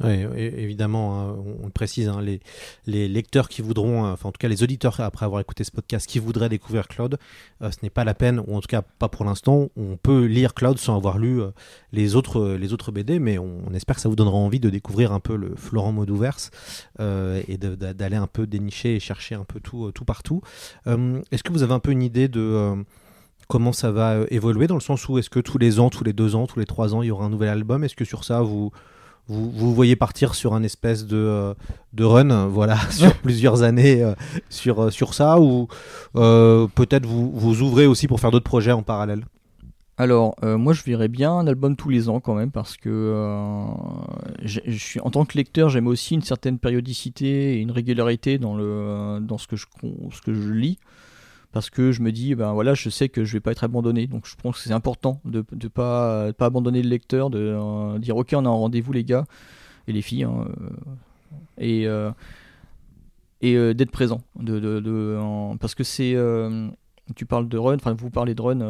Ouais, 0.02 0.28
é- 0.36 0.62
évidemment, 0.62 1.20
hein, 1.20 1.36
on, 1.62 1.66
le 1.66 1.72
précise, 1.72 2.08
hein, 2.08 2.20
les, 2.20 3.08
lecteurs 3.08 3.48
qui 3.48 3.62
voudront, 3.62 4.06
euh, 4.06 4.12
enfin 4.12 4.28
en 4.28 4.32
tout 4.32 4.38
cas 4.38 4.48
les 4.48 4.62
auditeurs 4.62 5.00
après 5.00 5.26
avoir 5.26 5.40
écouté 5.40 5.64
ce 5.64 5.70
podcast 5.70 6.06
qui 6.06 6.18
voudraient 6.18 6.48
découvrir 6.48 6.86
Cloud, 6.86 7.18
euh, 7.62 7.70
ce 7.70 7.78
n'est 7.82 7.90
pas 7.90 8.04
la 8.04 8.14
peine, 8.14 8.40
ou 8.46 8.56
en 8.56 8.60
tout 8.60 8.68
cas 8.68 8.82
pas 8.82 9.08
pour 9.08 9.24
l'instant. 9.24 9.68
On 9.76 9.96
peut 9.96 10.24
lire 10.24 10.54
Cloud 10.54 10.78
sans 10.78 10.96
avoir 10.96 11.18
lu 11.18 11.40
euh, 11.40 11.50
les 11.92 12.16
autres 12.16 12.40
euh, 12.40 12.92
BD, 12.92 13.18
mais 13.18 13.38
on, 13.38 13.72
espère 13.74 13.96
que 13.96 14.02
ça 14.02 14.08
vous 14.08 14.16
donnera 14.16 14.36
envie 14.36 14.60
de 14.60 14.70
découvrir 14.70 15.12
un 15.12 15.20
peu 15.20 15.36
le 15.36 15.54
Florent 15.56 15.92
Modouverse 15.92 16.50
euh, 17.00 17.42
et 17.48 17.58
d'aller 17.58 18.16
un 18.16 18.26
peu 18.26 18.46
dénicher 18.46 18.96
et 18.96 19.00
chercher 19.00 19.34
un 19.34 19.44
peu 19.44 19.60
tout 19.60 19.90
tout 19.92 20.04
partout. 20.04 20.40
Est-ce 20.86 21.42
que 21.42 21.52
vous 21.52 21.62
avez 21.62 21.74
un 21.74 21.78
peu 21.78 21.90
une 21.90 22.02
idée 22.02 22.28
de 22.28 22.74
comment 23.46 23.72
ça 23.72 23.90
va 23.90 24.18
évoluer 24.30 24.66
dans 24.66 24.74
le 24.74 24.80
sens 24.80 25.08
où 25.08 25.18
est-ce 25.18 25.30
que 25.30 25.40
tous 25.40 25.58
les 25.58 25.80
ans, 25.80 25.90
tous 25.90 26.04
les 26.04 26.12
deux 26.12 26.34
ans, 26.34 26.46
tous 26.46 26.58
les 26.58 26.66
trois 26.66 26.94
ans, 26.94 27.02
il 27.02 27.08
y 27.08 27.10
aura 27.10 27.26
un 27.26 27.30
nouvel 27.30 27.50
album? 27.50 27.84
Est-ce 27.84 27.96
que 27.96 28.04
sur 28.04 28.24
ça 28.24 28.40
vous 28.40 28.70
vous, 29.28 29.50
vous 29.50 29.74
voyez 29.74 29.96
partir 29.96 30.34
sur 30.34 30.54
un 30.54 30.62
espèce 30.62 31.06
de, 31.06 31.16
euh, 31.16 31.54
de 31.92 32.04
run, 32.04 32.46
voilà, 32.48 32.76
sur 32.90 33.14
plusieurs 33.18 33.62
années 33.62 34.02
euh, 34.02 34.14
sur, 34.48 34.84
euh, 34.84 34.90
sur 34.90 35.14
ça, 35.14 35.40
ou 35.40 35.68
euh, 36.16 36.66
peut-être 36.74 37.06
vous, 37.06 37.30
vous 37.30 37.62
ouvrez 37.62 37.86
aussi 37.86 38.08
pour 38.08 38.20
faire 38.20 38.30
d'autres 38.30 38.44
projets 38.44 38.72
en 38.72 38.82
parallèle? 38.82 39.24
Alors, 40.00 40.36
euh, 40.44 40.56
moi, 40.56 40.74
je 40.74 40.84
verrais 40.84 41.08
bien 41.08 41.32
un 41.32 41.48
album 41.48 41.74
tous 41.74 41.88
les 41.88 42.08
ans 42.08 42.20
quand 42.20 42.34
même, 42.34 42.52
parce 42.52 42.76
que 42.76 42.88
euh, 42.88 43.64
je 44.42 44.60
suis 44.70 45.00
en 45.00 45.10
tant 45.10 45.24
que 45.24 45.36
lecteur, 45.36 45.70
j'aime 45.70 45.88
aussi 45.88 46.14
une 46.14 46.22
certaine 46.22 46.60
périodicité 46.60 47.54
et 47.54 47.60
une 47.60 47.72
régularité 47.72 48.38
dans 48.38 48.56
le 48.56 49.18
dans 49.20 49.38
ce 49.38 49.48
que 49.48 49.56
je 49.56 49.66
ce 50.12 50.22
que 50.22 50.32
je 50.32 50.52
lis, 50.52 50.78
parce 51.52 51.70
que 51.70 51.92
je 51.92 52.02
me 52.02 52.12
dis, 52.12 52.34
ben 52.34 52.52
voilà, 52.52 52.74
je 52.74 52.90
sais 52.90 53.08
que 53.08 53.24
je 53.24 53.32
vais 53.32 53.40
pas 53.40 53.52
être 53.52 53.64
abandonné, 53.64 54.06
donc 54.06 54.26
je 54.26 54.36
pense 54.36 54.56
que 54.56 54.62
c'est 54.62 54.72
important 54.72 55.20
de 55.24 55.44
de 55.52 55.68
pas 55.68 56.32
pas 56.34 56.46
abandonner 56.46 56.82
le 56.82 56.90
lecteur, 56.90 57.30
de 57.30 57.38
euh, 57.38 57.98
dire 57.98 58.16
ok, 58.16 58.34
on 58.34 58.44
a 58.44 58.48
un 58.48 58.52
rendez-vous 58.52 58.92
les 58.92 59.04
gars 59.04 59.24
et 59.86 59.92
les 59.92 60.02
filles, 60.02 60.24
hein, 60.24 60.46
euh, 60.46 60.68
et 61.56 61.86
euh, 61.86 62.10
et 63.40 63.54
d'être 63.74 63.92
présent, 63.92 64.20
de, 64.36 64.58
de, 64.58 65.56
parce 65.58 65.74
que 65.74 65.84
c'est 65.84 66.16
tu 67.16 67.24
parles 67.24 67.48
de 67.48 67.56
run, 67.56 67.76
enfin 67.76 67.94
vous 67.94 68.10
parlez 68.10 68.34
de 68.34 68.42
run 68.42 68.60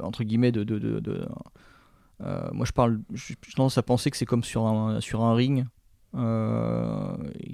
entre 0.00 0.24
guillemets 0.24 0.50
de, 0.50 0.64
de, 0.64 1.28
moi 2.52 2.66
je 2.66 2.72
parle, 2.72 3.00
je 3.12 3.34
tendance 3.54 3.78
à 3.78 3.82
penser 3.82 4.10
que 4.10 4.16
c'est 4.16 4.26
comme 4.26 4.44
sur 4.44 4.66
un 4.66 5.00
sur 5.00 5.22
un 5.22 5.34
ring, 5.34 5.66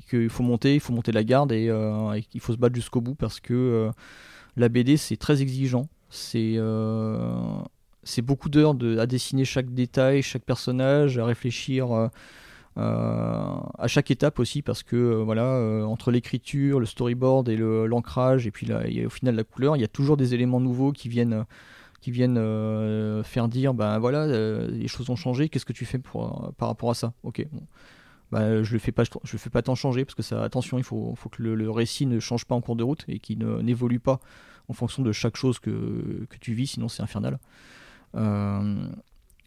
qu'il 0.08 0.30
faut 0.30 0.44
monter, 0.44 0.74
il 0.74 0.80
faut 0.80 0.92
monter 0.92 1.12
la 1.12 1.24
garde 1.24 1.52
et, 1.52 1.66
et 1.66 2.22
qu'il 2.22 2.40
faut 2.40 2.52
se 2.52 2.58
battre 2.58 2.76
jusqu'au 2.76 3.00
bout 3.00 3.16
parce 3.16 3.40
que 3.40 3.90
la 4.56 4.68
BD 4.68 4.96
c'est 4.96 5.16
très 5.16 5.42
exigeant, 5.42 5.88
c'est 6.10 6.54
euh, 6.56 7.18
beaucoup 8.22 8.48
d'heures 8.48 8.76
à 8.98 9.06
dessiner 9.06 9.44
chaque 9.44 9.72
détail, 9.74 10.22
chaque 10.22 10.44
personnage, 10.44 11.18
à 11.18 11.24
réfléchir. 11.24 11.92
euh, 11.92 12.08
euh, 12.76 12.80
à 13.78 13.86
chaque 13.86 14.10
étape 14.10 14.40
aussi 14.40 14.60
parce 14.60 14.82
que 14.82 14.96
voilà 15.22 15.86
entre 15.86 16.10
l'écriture 16.10 16.80
le 16.80 16.86
storyboard 16.86 17.48
et 17.48 17.56
l'ancrage 17.56 18.48
et 18.48 18.50
puis 18.50 18.66
au 19.06 19.10
final 19.10 19.36
la 19.36 19.44
couleur 19.44 19.76
il 19.76 19.80
y 19.80 19.84
a 19.84 19.88
toujours 19.88 20.16
des 20.16 20.34
éléments 20.34 20.58
nouveaux 20.58 20.90
qui 20.90 21.08
viennent 21.08 21.44
qui 22.00 22.10
viennent 22.10 22.34
faire 23.22 23.46
dire 23.46 23.74
ben 23.74 24.00
voilà 24.00 24.26
les 24.66 24.88
choses 24.88 25.08
ont 25.08 25.14
changé 25.14 25.48
qu'est-ce 25.48 25.64
que 25.64 25.72
tu 25.72 25.84
fais 25.84 26.00
pour, 26.00 26.52
par 26.58 26.66
rapport 26.66 26.90
à 26.90 26.94
ça? 26.94 27.12
Ok. 27.22 27.46
Ben, 28.34 28.64
je 28.64 28.72
le 28.72 28.78
fais 28.80 28.92
pas 28.92 29.04
je 29.04 29.36
fais 29.36 29.50
pas 29.50 29.62
tant 29.62 29.76
changer 29.76 30.04
parce 30.04 30.16
que 30.16 30.22
ça 30.22 30.42
attention 30.42 30.76
il 30.76 30.84
faut, 30.84 31.14
faut 31.16 31.28
que 31.28 31.40
le, 31.42 31.70
récit 31.70 32.04
ne 32.06 32.18
change 32.20 32.44
pas 32.46 32.54
en 32.56 32.60
cours 32.60 32.76
de 32.76 32.82
route 32.82 33.04
et 33.08 33.20
qu'il 33.20 33.38
ne- 33.38 33.60
n'évolue 33.62 34.00
pas 34.00 34.18
en 34.68 34.72
fonction 34.72 35.02
de 35.04 35.12
chaque 35.12 35.36
chose 35.36 35.58
que, 35.60 36.26
que 36.28 36.36
tu 36.40 36.52
vis 36.52 36.66
sinon 36.74 36.88
c'est 36.88 37.02
infernal 37.02 37.38
Euh, 38.16 38.86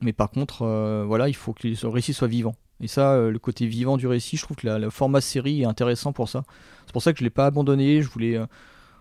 mais 0.02 0.14
par 0.14 0.30
contre 0.30 0.64
euh, 0.64 1.04
voilà 1.08 1.28
il 1.30 1.36
faut 1.36 1.54
que 1.54 1.68
le 1.68 1.88
récit 1.90 2.14
soit 2.14 2.28
vivant 2.28 2.56
et 2.80 2.88
ça, 2.88 3.14
euh, 3.14 3.32
le 3.32 3.40
côté 3.40 3.66
vivant 3.66 3.98
du 3.98 4.06
récit, 4.06 4.38
je 4.38 4.44
trouve 4.44 4.56
que 4.58 4.68
la- 4.68 4.78
le 4.78 4.92
format 4.92 5.20
série 5.22 5.64
est 5.64 5.66
intéressant 5.66 6.14
pour 6.14 6.30
ça. 6.30 6.44
C'est 6.86 6.94
pour 6.94 7.02
ça 7.02 7.12
que 7.12 7.18
je 7.18 7.24
l'ai 7.24 7.32
pas 7.32 7.48
abandonné. 7.48 8.04
Je 8.04 8.08
voulais, 8.08 8.38
euh, 8.38 8.46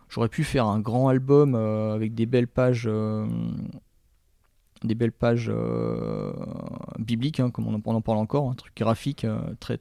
j'aurais 0.08 0.30
pu 0.30 0.44
faire 0.44 0.66
un 0.66 0.80
grand 0.80 1.08
album 1.08 1.54
euh, 1.54 1.94
avec 1.94 2.14
des 2.14 2.24
belles 2.24 2.48
pages, 2.48 2.84
euh, 2.86 3.26
des 4.84 4.94
belles 4.94 5.12
pages 5.12 5.50
euh, 5.52 6.32
bibliques, 6.98 7.40
hein, 7.40 7.50
comme 7.50 7.66
on 7.66 7.74
en, 7.74 8.00
parle 8.00 8.18
encore, 8.18 8.50
un 8.50 8.54
truc 8.54 8.72
graphique 8.76 9.24
euh, 9.24 9.38
très 9.60 9.78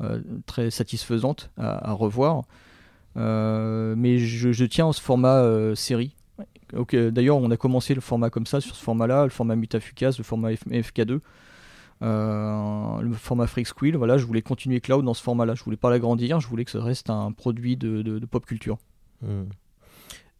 euh, 0.00 0.20
très 0.46 0.70
satisfaisante 0.70 1.50
à, 1.56 1.92
revoir. 1.92 2.44
Mais 3.16 4.18
je, 4.18 4.64
tiens 4.64 4.90
à 4.90 4.92
ce 4.92 5.00
format 5.00 5.74
série. 5.74 6.14
Ok, 6.76 6.94
D'ailleurs, 6.94 7.38
on 7.38 7.50
a 7.50 7.56
commencé 7.56 7.94
le 7.94 8.00
format 8.00 8.30
comme 8.30 8.46
ça, 8.46 8.60
sur 8.60 8.76
ce 8.76 8.82
format-là, 8.82 9.24
le 9.24 9.30
format 9.30 9.56
Mutafukas, 9.56 10.14
le 10.18 10.24
format 10.24 10.50
F- 10.52 10.68
FK2. 10.68 11.20
Euh, 12.00 13.00
le 13.00 13.12
format 13.14 13.48
Freak 13.48 13.66
Squill, 13.66 13.96
voilà, 13.96 14.18
je 14.18 14.24
voulais 14.24 14.42
continuer 14.42 14.80
Cloud 14.80 15.04
dans 15.04 15.14
ce 15.14 15.22
format-là. 15.22 15.54
Je 15.54 15.64
voulais 15.64 15.76
pas 15.76 15.90
l'agrandir, 15.90 16.40
je 16.40 16.46
voulais 16.46 16.64
que 16.64 16.70
ça 16.70 16.82
reste 16.82 17.10
un 17.10 17.32
produit 17.32 17.76
de 17.76 18.24
pop 18.30 18.44
culture. 18.46 18.78
Hmm. 19.22 19.44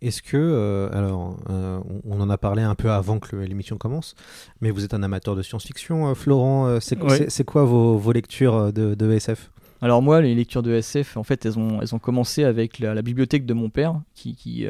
Est-ce 0.00 0.22
que, 0.22 0.36
euh, 0.36 0.88
alors, 0.92 1.36
euh, 1.50 1.80
on 2.04 2.20
en 2.20 2.30
a 2.30 2.38
parlé 2.38 2.62
un 2.62 2.76
peu 2.76 2.90
avant 2.90 3.18
que 3.18 3.34
l'émission 3.34 3.76
commence, 3.78 4.14
mais 4.60 4.70
vous 4.70 4.84
êtes 4.84 4.94
un 4.94 5.02
amateur 5.02 5.34
de 5.34 5.42
science-fiction, 5.42 6.08
euh, 6.08 6.14
Florent. 6.14 6.78
C'est 6.80 6.96
quoi, 6.96 7.62
Ouais. 7.62 7.68
vos, 7.68 7.96
vos 7.98 8.12
lectures 8.12 8.72
de, 8.72 8.94
de 8.94 9.10
SF 9.10 9.50
Alors 9.82 10.00
moi, 10.00 10.20
les 10.20 10.36
lectures 10.36 10.62
de 10.62 10.72
SF, 10.72 11.16
en 11.16 11.24
fait, 11.24 11.44
elles 11.44 11.58
ont, 11.58 11.80
elles 11.82 11.96
ont 11.96 11.98
commencé 11.98 12.44
avec 12.44 12.78
la, 12.78 12.94
la 12.94 13.02
bibliothèque 13.02 13.44
de 13.44 13.54
mon 13.54 13.70
père, 13.70 14.00
qui, 14.14 14.36
qui, 14.36 14.66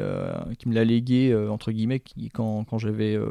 qui 0.57 0.69
me 0.69 0.73
l'a 0.73 0.83
légué, 0.83 1.35
entre 1.49 1.71
guillemets, 1.71 1.99
qui, 1.99 2.29
quand, 2.29 2.63
quand 2.63 2.79
j'avais 2.79 3.13
euh, 3.15 3.29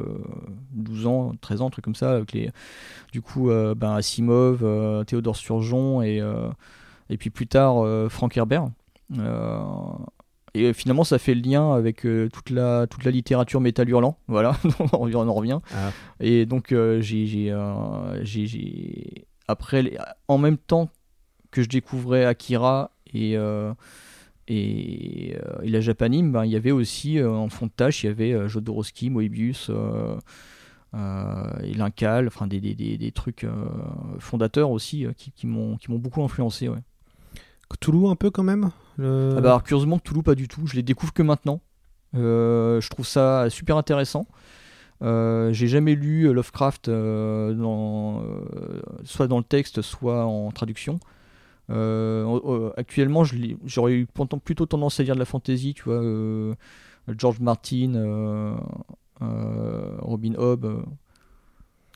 12 0.71 1.05
ans, 1.05 1.33
13 1.41 1.61
ans, 1.61 1.67
un 1.67 1.69
truc 1.69 1.83
comme 1.83 1.95
ça, 1.95 2.11
avec 2.13 2.31
les, 2.31 2.49
du 3.11 3.21
coup, 3.21 3.49
ben, 3.75 3.95
Asimov, 3.95 4.63
Théodore 5.05 5.35
Sturgeon, 5.35 6.01
et, 6.01 6.21
et 7.09 7.17
puis 7.17 7.29
plus 7.29 7.47
tard, 7.47 7.83
Frank 8.09 8.37
Herbert. 8.37 8.69
Euh, 9.17 9.59
et 10.53 10.65
euh, 10.65 10.73
finalement, 10.73 11.03
ça 11.03 11.19
fait 11.19 11.35
le 11.35 11.41
lien 11.41 11.73
avec 11.73 12.05
euh, 12.05 12.29
toute, 12.31 12.49
la, 12.49 12.87
toute 12.87 13.03
la 13.03 13.11
littérature 13.11 13.61
métal 13.61 13.87
hurlant, 13.89 14.17
voilà, 14.27 14.57
on 14.93 15.13
en 15.13 15.33
revient. 15.33 15.59
Ah. 15.73 15.91
Et 16.19 16.45
donc, 16.45 16.71
euh, 16.71 17.01
j'ai, 17.01 17.25
j'ai, 17.27 17.51
euh, 17.51 18.23
j'ai- 18.23 18.47
j'ai- 18.47 19.25
après, 19.47 19.81
les- 19.83 19.97
en 20.27 20.37
même 20.37 20.57
temps 20.57 20.89
que 21.51 21.61
je 21.63 21.69
découvrais 21.69 22.25
Akira 22.25 22.91
et, 23.13 23.35
euh, 23.37 23.73
et, 24.47 25.31
et 25.63 25.69
la 25.69 25.81
Japanime, 25.81 26.31
ben, 26.31 26.45
il 26.45 26.51
y 26.51 26.55
avait 26.55 26.71
aussi 26.71 27.21
en 27.23 27.49
fond 27.49 27.65
de 27.67 27.71
tâche, 27.71 28.03
il 28.03 28.07
y 28.07 28.09
avait 28.09 28.47
Jodorowsky, 28.47 29.09
Moebius, 29.09 29.69
et 30.95 31.73
Lincal, 31.75 32.27
enfin 32.27 32.47
des, 32.47 32.59
des, 32.59 32.73
des, 32.73 32.97
des 32.97 33.11
trucs 33.11 33.45
fondateurs 34.19 34.71
aussi 34.71 35.05
qui, 35.17 35.31
qui 35.31 35.45
m'ont 35.47 35.77
qui 35.77 35.91
m'ont 35.91 35.99
beaucoup 35.99 36.23
influencé. 36.23 36.67
Ouais. 36.67 36.79
Cthulhu 37.69 38.07
un 38.07 38.15
peu 38.15 38.31
quand 38.31 38.43
même 38.43 38.71
Ah 38.97 39.01
bah, 39.01 39.37
alors, 39.37 39.63
curieusement, 39.63 39.99
Toulouse, 39.99 40.23
pas 40.23 40.35
du 40.35 40.47
tout. 40.47 40.65
Je 40.65 40.75
les 40.75 40.83
découvre 40.83 41.13
que 41.13 41.23
maintenant. 41.23 41.61
Euh, 42.15 42.81
je 42.81 42.89
trouve 42.89 43.05
ça 43.05 43.49
super 43.49 43.77
intéressant. 43.77 44.25
Euh, 45.01 45.53
j'ai 45.53 45.67
jamais 45.67 45.95
lu 45.95 46.31
Lovecraft 46.33 46.89
euh, 46.89 47.55
euh, 47.57 48.81
soit 49.05 49.27
dans 49.27 49.37
le 49.37 49.43
texte, 49.43 49.81
soit 49.81 50.25
en 50.25 50.51
traduction. 50.51 50.99
Actuellement, 52.77 53.23
j'aurais 53.65 53.93
eu 53.93 54.07
plutôt 54.43 54.65
tendance 54.65 54.99
à 54.99 55.03
lire 55.03 55.13
de 55.13 55.19
la 55.19 55.25
fantasy, 55.25 55.73
tu 55.73 55.83
vois, 55.83 56.01
George 57.07 57.39
Martin, 57.39 58.57
Robin 59.19 60.33
Hobb, 60.35 60.83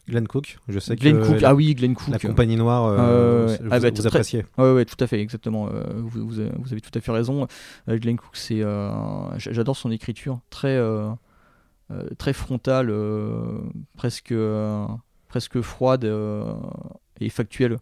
Glenn 0.07 0.27
Cook, 0.27 0.57
je 0.67 0.79
sais 0.79 0.95
Glenn 0.97 1.19
que 1.21 1.27
Cook. 1.27 1.41
la, 1.41 1.49
ah 1.49 1.55
oui, 1.55 1.73
Glenn 1.75 1.95
Cook. 1.95 2.09
la 2.09 2.19
compagnie 2.19 2.57
noire, 2.57 2.85
euh, 2.85 2.97
Euh, 2.99 3.45
vous, 3.61 3.67
Ah 3.71 3.79
bah, 3.79 3.89
vous 3.89 3.95
très- 3.95 4.07
appréciez. 4.07 4.45
Ouais, 4.57 4.73
ouais, 4.73 4.85
tout 4.85 5.01
à 5.01 5.07
fait, 5.07 5.19
exactement. 5.21 5.69
Euh, 5.71 5.83
vous, 5.95 6.27
vous 6.27 6.39
avez, 6.39 6.51
vous 6.57 6.71
avez 6.73 6.81
tout 6.81 6.91
à 6.93 6.99
fait 6.99 7.11
raison. 7.11 7.47
Euh, 7.87 7.97
Glenn 7.97 8.17
Cook, 8.17 8.31
c'est, 8.35 8.61
euh, 8.61 8.89
j'adore 9.37 9.77
son 9.77 9.91
écriture, 9.91 10.39
très, 10.49 10.77
très 12.17 12.33
frontale, 12.33 12.89
euh, 12.89 13.59
presque, 13.95 14.31
euh, 14.33 14.85
presque 15.29 15.61
froide 15.61 16.03
euh, 16.05 16.53
et 17.21 17.29
factuelle. 17.29 17.77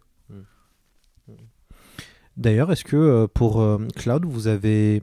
D'ailleurs, 2.36 2.72
est-ce 2.72 2.84
que 2.84 3.26
pour 3.26 3.60
euh, 3.60 3.78
Cloud, 3.96 4.24
vous 4.24 4.46
avez, 4.46 5.02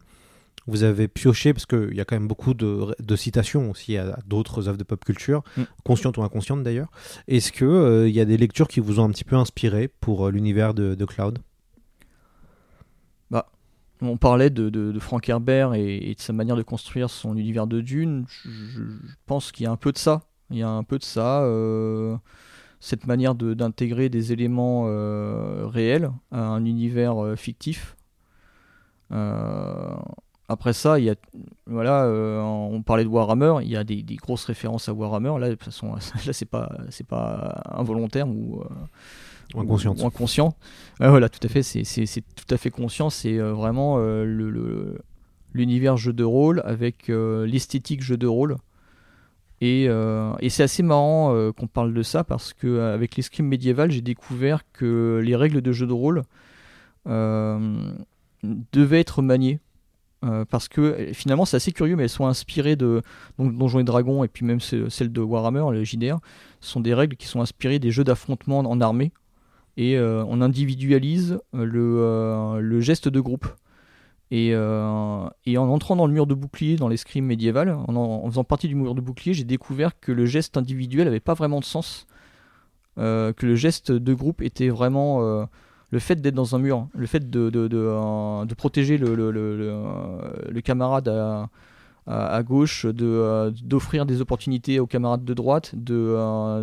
vous 0.70 0.84
avez 0.84 1.08
pioché, 1.08 1.54
parce 1.54 1.66
qu'il 1.66 1.94
y 1.96 2.00
a 2.02 2.06
quand 2.06 2.16
même 2.16 2.28
beaucoup 2.28 2.54
de, 2.54 2.96
de 3.00 3.16
citations 3.16 3.70
aussi 3.72 3.98
à, 3.98 4.14
à 4.14 4.20
d'autres 4.26 4.68
œuvres 4.68 4.78
de 4.78 4.84
pop 4.84 5.04
culture, 5.04 5.44
Mm. 5.58 5.64
conscientes 5.84 6.18
ou 6.18 6.24
inconscientes 6.24 6.64
d'ailleurs, 6.64 6.90
est-ce 7.28 7.52
qu'il 7.52 8.08
il 8.08 8.16
y 8.16 8.22
a 8.22 8.26
des 8.26 8.38
lectures 8.38 8.68
qui 8.68 8.80
vous 8.80 9.00
ont 9.00 9.06
un 9.06 9.10
petit 9.12 9.24
peu 9.26 9.36
inspiré 9.36 9.88
pour 9.88 10.28
euh, 10.28 10.32
l'univers 10.32 10.74
de, 10.74 10.96
de 10.96 11.06
Cloud? 11.06 11.40
On 14.02 14.16
parlait 14.16 14.50
de, 14.50 14.98
Frank 15.00 15.28
Herbert 15.28 15.74
et, 15.74 15.98
et 15.98 16.16
de 16.16 16.22
sa 16.22 16.32
manière 16.32 16.56
de 16.56 16.62
construire 16.62 17.10
son 17.10 17.36
univers 17.36 17.68
de 17.68 17.82
Dune. 17.82 18.24
Je, 18.30 18.50
je- 18.50 18.84
je 18.84 19.14
pense 19.26 19.52
qu'il 19.52 19.66
y 19.66 19.68
a 19.68 19.72
un 19.72 19.76
peu 19.76 19.92
de 19.92 19.98
ça. 19.98 20.22
Il 20.52 20.58
y 20.58 20.64
a 20.64 20.70
un 20.70 20.84
peu 20.86 20.98
de 20.98 21.04
ça. 21.04 21.44
euh, 21.44 22.16
cette 22.80 23.06
manière 23.08 23.36
d'intégrer 23.36 24.08
des 24.08 24.32
éléments 24.32 24.86
euh, 24.88 25.68
réels 25.68 26.12
à 26.32 26.40
un 26.48 26.64
univers 26.64 27.22
euh, 27.22 27.36
fictif. 27.36 27.98
Euh, 29.12 29.98
après 30.50 30.74
ça, 30.74 31.00
il 31.00 31.06
y 31.06 31.10
a, 31.10 31.16
voilà, 31.68 32.04
euh, 32.06 32.42
on 32.42 32.82
parlait 32.82 33.04
de 33.04 33.10
Warhammer, 33.10 33.56
il 33.64 33.70
y 33.70 33.78
a 33.78 33.84
des, 33.84 34.04
des 34.04 34.16
grosses 34.16 34.46
références 34.46 34.90
à 34.90 34.94
Warhammer. 34.94 35.40
Là, 35.40 35.48
de 35.50 35.54
toute 35.56 35.64
façon, 35.66 35.94
là, 36.26 36.34
c'est 36.34 36.46
pas, 36.50 36.70
c'est 36.90 37.08
pas 37.08 37.62
involontaire 37.72 38.28
ou, 38.28 38.62
euh, 38.62 38.66
Ou 39.56 39.62
inconsciente. 39.62 40.02
ou 40.02 40.06
inconscient. 40.08 40.56
Voilà, 41.00 41.30
tout 41.30 41.40
à 41.44 41.48
fait, 41.50 41.64
c'est, 41.64 41.84
c'est, 41.84 42.06
c'est 42.06 42.22
tout 42.22 42.54
à 42.54 42.58
fait 42.58 42.72
conscient. 42.72 43.10
C'est 43.10 43.38
euh, 43.40 43.54
vraiment 43.54 43.98
euh, 44.00 44.26
le, 44.26 44.50
le- 44.50 45.00
l'univers 45.54 45.98
jeu 45.98 46.14
de 46.14 46.24
rôle 46.24 46.62
avec 46.66 47.08
l'esthétique 47.08 48.04
jeu 48.04 48.18
de 48.18 48.28
rôle. 48.28 48.58
Et, 49.62 49.86
et 49.86 50.50
c'est 50.50 50.64
assez 50.64 50.84
marrant 50.84 51.52
qu'on 51.58 51.68
parle 51.68 51.92
de 51.94 52.04
ça 52.04 52.24
parce 52.24 52.54
que 52.54 52.80
avec 52.94 53.16
l'escrime 53.18 53.48
médiéval, 53.48 53.90
j'ai 53.92 54.02
découvert 54.02 54.62
que 54.72 55.20
les 55.24 55.36
règles 55.36 55.62
de 55.62 55.72
jeu 55.72 55.88
de 55.88 55.92
rôle 55.92 56.22
devaient 57.06 59.00
être 59.00 59.22
maniées. 59.22 59.60
Euh, 60.26 60.44
parce 60.44 60.68
que 60.68 60.82
euh, 60.82 61.14
finalement 61.14 61.46
c'est 61.46 61.56
assez 61.56 61.72
curieux 61.72 61.96
mais 61.96 62.04
elles 62.04 62.10
sont 62.10 62.26
inspirées 62.26 62.76
de 62.76 63.02
donc 63.38 63.58
Donjons 63.58 63.80
et 63.80 63.86
Dragons 63.86 64.26
et 64.26 64.28
puis 64.28 64.46
même 64.46 64.60
ce- 64.60 64.90
celles 64.90 65.14
de 65.14 65.22
Warhammer 65.22 65.64
le 65.72 65.86
JDR 65.86 66.18
sont 66.60 66.82
des 66.82 66.94
règles 66.94 67.16
qui 67.16 67.26
sont 67.26 67.40
inspirées 67.40 67.80
des 67.80 67.92
jeux 67.92 68.04
d'affrontement 68.04 68.60
en 68.60 68.82
armée 68.82 69.14
et 69.78 69.98
euh, 69.98 70.26
on 70.28 70.42
individualise 70.42 71.40
le, 71.54 72.82
geste 72.82 73.08
de 73.08 73.22
groupe. 73.22 73.48
Et, 74.30 74.54
en 74.54 75.32
entrant 75.48 75.96
dans 75.96 76.06
le 76.06 76.12
mur 76.12 76.28
de 76.28 76.34
bouclier 76.34 76.76
dans 76.76 76.90
l'escrime 76.90 77.26
médiéval, 77.26 77.70
en, 77.70 77.96
en 77.96 78.30
faisant 78.30 78.44
partie 78.44 78.68
du 78.68 78.76
mur 78.76 78.96
de 78.96 79.02
bouclier, 79.02 79.34
j'ai 79.34 79.46
découvert 79.46 79.98
que 80.02 80.12
le 80.12 80.26
geste 80.26 80.58
individuel 80.58 81.06
n'avait 81.06 81.22
pas 81.22 81.34
vraiment 81.34 81.62
de 81.62 81.66
sens. 81.66 82.08
Que 82.98 83.34
le 83.42 83.56
geste 83.56 83.94
de 83.94 84.14
groupe 84.14 84.42
était 84.42 84.68
vraiment 84.68 85.48
le 85.92 86.00
fait 86.00 86.22
d'être 86.22 86.36
dans 86.36 86.56
un 86.56 86.60
mur, 86.60 86.88
le 86.94 87.08
fait 87.08 87.30
de, 87.30 87.50
de, 87.50 87.68
de, 87.68 87.78
euh, 87.78 88.46
de 88.46 88.54
protéger 88.54 88.98
le, 88.98 89.16
le, 89.16 89.32
le, 89.32 89.58
euh, 89.62 90.62
camarade 90.64 91.08
à, 91.08 91.50
à, 92.06 92.44
gauche, 92.44 92.86
de, 92.86 93.06
euh, 93.06 93.52
d'offrir 93.64 94.06
des 94.06 94.22
opportunités 94.22 94.80
aux 94.80 94.88
camarades 94.88 95.26
de 95.26 95.34
droite, 95.34 95.72
de, 95.76 96.62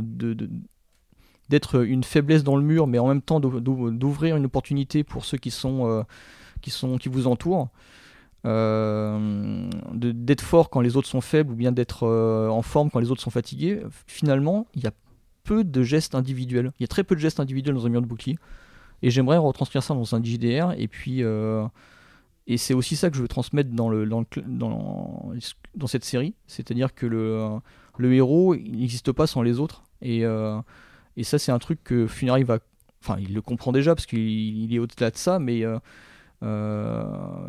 d'être 1.48 1.84
une 1.84 2.04
faiblesse 2.04 2.44
dans 2.44 2.56
le 2.56 2.62
mur, 2.62 2.86
mais 2.86 2.98
en 2.98 3.08
même 3.08 3.22
temps 3.22 3.40
d'ou- 3.40 3.60
d'ou- 3.60 3.90
d'ouvrir 3.90 4.36
une 4.36 4.44
opportunité 4.44 5.04
pour 5.04 5.24
ceux 5.24 5.38
qui 5.38 5.50
sont, 5.50 6.04
qui 6.60 6.70
sont 6.70 6.96
qui 6.98 7.08
vous 7.08 7.26
entourent. 7.26 7.68
D'être 8.44 10.40
fort 10.40 10.70
quand 10.70 10.80
les 10.80 10.96
autres 10.96 11.08
sont 11.08 11.20
faibles 11.20 11.52
ou 11.52 11.56
bien 11.56 11.72
d'être 11.72 12.06
en 12.06 12.62
forme 12.62 12.90
quand 12.90 13.00
les 13.00 13.10
autres 13.10 13.22
sont 13.22 13.30
fatigués. 13.30 13.82
Finalement, 14.06 14.66
il 14.74 14.84
y 14.84 14.86
a 14.86 14.92
peu 15.42 15.64
de 15.64 15.82
gestes 15.82 16.14
individuels. 16.14 16.72
Il 16.78 16.82
y 16.82 16.84
a 16.84 16.88
très 16.88 17.04
peu 17.04 17.14
de 17.14 17.20
gestes 17.20 17.40
individuels 17.40 17.74
dans 17.74 17.86
un 17.86 17.88
mur 17.88 18.02
de 18.02 18.06
bouclier. 18.06 18.36
Et 19.02 19.10
j'aimerais 19.10 19.38
retranscrire 19.38 19.82
ça 19.82 19.94
dans 19.94 20.14
un 20.14 20.22
JDR. 20.22 20.72
Et 20.76 20.88
puis, 20.88 21.22
euh, 21.22 21.66
et 22.46 22.56
c'est 22.56 22.74
aussi 22.74 22.96
ça 22.96 23.10
que 23.10 23.16
je 23.16 23.22
veux 23.22 23.28
transmettre 23.28 23.70
dans, 23.70 23.88
le, 23.88 24.06
dans, 24.06 24.24
dans, 25.74 25.86
cette 25.86 26.04
série. 26.04 26.34
C'est-à-dire 26.46 26.94
que 26.94 27.06
le, 27.06 27.58
le 27.98 28.14
héros, 28.14 28.54
il 28.54 28.78
n'existe 28.78 29.12
pas 29.12 29.26
sans 29.26 29.42
les 29.42 29.58
autres. 29.58 29.82
Et, 30.02 30.24
euh, 30.24 30.58
et 31.16 31.24
ça, 31.24 31.38
c'est 31.38 31.52
un 31.52 31.58
truc 31.58 31.82
que 31.84 32.06
Funari 32.06 32.44
va. 32.44 32.58
Enfin, 33.02 33.18
il 33.20 33.34
le 33.34 33.42
comprend 33.42 33.72
déjà 33.72 33.94
parce 33.94 34.06
qu'il 34.06 34.18
il 34.18 34.74
est 34.74 34.78
au-delà 34.78 35.10
de 35.10 35.16
ça, 35.16 35.38
mais. 35.38 35.64
Euh, 35.64 35.78
euh, 36.42 37.02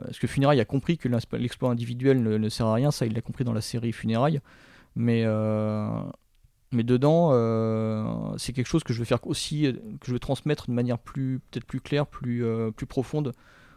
parce 0.05 0.19
que 0.19 0.27
Funérailles 0.27 0.61
a 0.61 0.65
compris 0.65 0.97
que 0.97 1.09
l'exploit 1.35 1.69
individuel 1.69 2.23
ne, 2.23 2.37
ne 2.37 2.49
sert 2.49 2.67
à 2.67 2.73
rien, 2.73 2.89
ça 2.89 3.05
il 3.05 3.13
l'a 3.13 3.21
compris 3.21 3.43
dans 3.43 3.53
la 3.53 3.61
série 3.61 3.91
Funérailles. 3.91 4.39
Mais, 4.95 5.23
euh, 5.25 5.89
mais 6.71 6.83
dedans, 6.83 7.29
euh, 7.31 8.37
c'est 8.37 8.51
quelque 8.53 8.67
chose 8.67 8.83
que 8.83 8.93
je 8.93 8.99
veux 8.99 9.05
faire 9.05 9.25
aussi, 9.25 9.67
euh, 9.67 9.73
que 9.73 10.07
je 10.07 10.11
veux 10.11 10.19
transmettre 10.19 10.67
de 10.67 10.73
manière 10.73 10.99
plus, 10.99 11.39
peut-être 11.51 11.65
plus 11.65 11.79
claire, 11.79 12.05
plus, 12.05 12.43
euh, 12.43 12.71
plus 12.71 12.85
profonde 12.85 13.31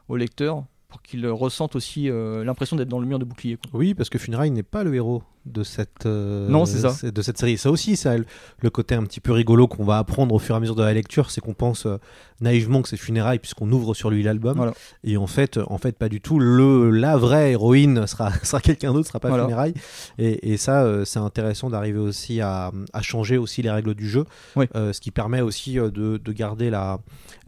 au 0.08 0.16
lecteur, 0.16 0.64
pour 0.90 1.00
qu'il 1.02 1.26
ressente 1.28 1.76
aussi 1.76 2.10
euh, 2.10 2.44
l'impression 2.44 2.76
d'être 2.76 2.88
dans 2.88 3.00
le 3.00 3.06
mur 3.06 3.18
de 3.18 3.24
bouclier. 3.24 3.56
quoi. 3.56 3.70
Oui, 3.80 3.94
parce 3.94 4.10
que 4.10 4.18
Funeral 4.18 4.50
n'est 4.50 4.62
pas 4.62 4.84
le 4.84 4.94
héros 4.94 5.22
de 5.46 5.62
cette, 5.62 6.04
euh, 6.04 6.48
Non, 6.50 6.66
c'est 6.66 6.86
ça. 6.86 7.10
de 7.10 7.22
cette 7.22 7.38
série. 7.38 7.56
Ça 7.56 7.70
aussi, 7.70 7.96
ça, 7.96 8.16
le- 8.18 8.70
côté 8.70 8.94
un 8.94 9.04
petit 9.04 9.20
peu 9.20 9.32
rigolo 9.32 9.66
qu'on 9.66 9.84
va 9.84 9.96
apprendre 9.96 10.34
au 10.34 10.38
fur 10.38 10.54
et 10.54 10.58
à 10.58 10.60
mesure 10.60 10.74
de 10.74 10.82
la 10.82 10.92
lecture, 10.92 11.30
c'est 11.30 11.40
qu'on 11.40 11.54
pense 11.54 11.86
euh, 11.86 11.96
naïvement 12.42 12.82
que 12.82 12.88
c'est 12.90 12.98
Funérailles 12.98 13.38
puisqu'on 13.38 13.72
ouvre 13.72 13.94
sur 13.94 14.10
lui 14.10 14.22
l'album. 14.22 14.56
Voilà. 14.58 14.74
Et 15.02 15.16
en 15.16 15.26
fait, 15.26 15.58
en 15.68 15.78
fait, 15.78 15.96
pas 15.96 16.10
du 16.10 16.20
tout. 16.20 16.38
Le, 16.38 16.90
la 16.90 17.16
vraie 17.16 17.52
héroïne 17.52 18.06
sera, 18.06 18.30
sera 18.42 18.60
quelqu'un 18.60 18.92
d'autre, 18.92 19.06
sera 19.08 19.18
pas 19.20 19.28
Voilà. 19.28 19.44
Funérailles. 19.44 19.74
Et, 20.18 20.52
et 20.52 20.56
ça, 20.58 20.82
euh, 20.82 21.06
c'est 21.06 21.20
intéressant 21.20 21.70
d'arriver 21.70 21.98
aussi 22.00 22.42
à, 22.42 22.70
à 22.92 23.00
changer 23.00 23.38
aussi 23.38 23.62
les 23.62 23.70
règles 23.70 23.94
du 23.94 24.08
jeu, 24.08 24.26
Oui. 24.56 24.66
Ce 24.74 25.00
qui 25.00 25.10
permet 25.10 25.40
aussi 25.40 25.76
de, 25.76 25.88
de 26.18 26.32
garder 26.32 26.68
la, 26.68 26.98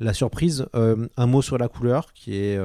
la 0.01 0.15
surprise. 0.15 0.65
Un 0.75 1.27
mot 1.27 1.43
sur 1.43 1.59
la 1.59 1.69
couleur, 1.69 2.13
qui 2.15 2.37
est 2.37 2.59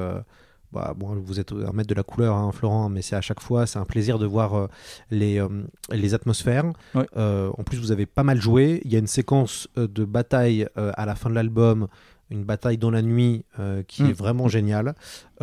bah, 0.72 0.94
bon, 0.96 1.14
vous 1.24 1.40
êtes 1.40 1.52
un 1.52 1.72
maître 1.72 1.88
de 1.88 1.94
la 1.94 2.02
couleur, 2.02 2.34
hein, 2.36 2.50
Florent, 2.52 2.88
mais 2.88 3.02
c'est 3.02 3.16
à 3.16 3.20
chaque 3.20 3.40
fois, 3.40 3.66
c'est 3.66 3.78
un 3.78 3.84
plaisir 3.84 4.18
de 4.18 4.26
voir 4.26 4.54
euh, 4.54 4.66
les, 5.10 5.40
euh, 5.40 5.48
les 5.90 6.14
atmosphères. 6.14 6.64
Ouais. 6.94 7.06
Euh, 7.16 7.50
en 7.56 7.62
plus, 7.64 7.78
vous 7.78 7.92
avez 7.92 8.06
pas 8.06 8.22
mal 8.22 8.40
joué. 8.40 8.80
Il 8.84 8.92
y 8.92 8.96
a 8.96 8.98
une 8.98 9.06
séquence 9.06 9.68
de 9.76 10.04
bataille 10.04 10.66
à 10.76 11.06
la 11.06 11.14
fin 11.14 11.30
de 11.30 11.34
l'album, 11.34 11.88
une 12.30 12.44
bataille 12.44 12.76
dans 12.78 12.90
la 12.90 13.00
nuit 13.02 13.44
qui 13.86 14.02
Mm. 14.02 14.06
est 14.10 14.12
vraiment 14.12 14.48
géniale. 14.48 14.94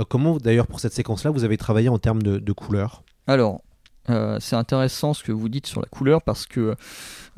Comment, 0.10 0.38
d'ailleurs, 0.38 0.68
pour 0.68 0.80
cette 0.80 0.94
séquence-là, 0.94 1.32
vous 1.32 1.44
avez 1.44 1.58
travaillé 1.58 1.90
en 1.90 1.98
termes 1.98 2.22
de, 2.22 2.38
de 2.38 2.54
couleurs? 2.54 3.04
Alors, 3.28 3.62
euh, 4.10 4.38
c'est 4.40 4.56
intéressant 4.56 5.14
ce 5.14 5.24
que 5.24 5.32
vous 5.32 5.50
dites 5.50 5.66
sur 5.68 5.82
la 5.82 5.88
couleur 5.88 6.22
parce 6.22 6.46
que 6.46 6.76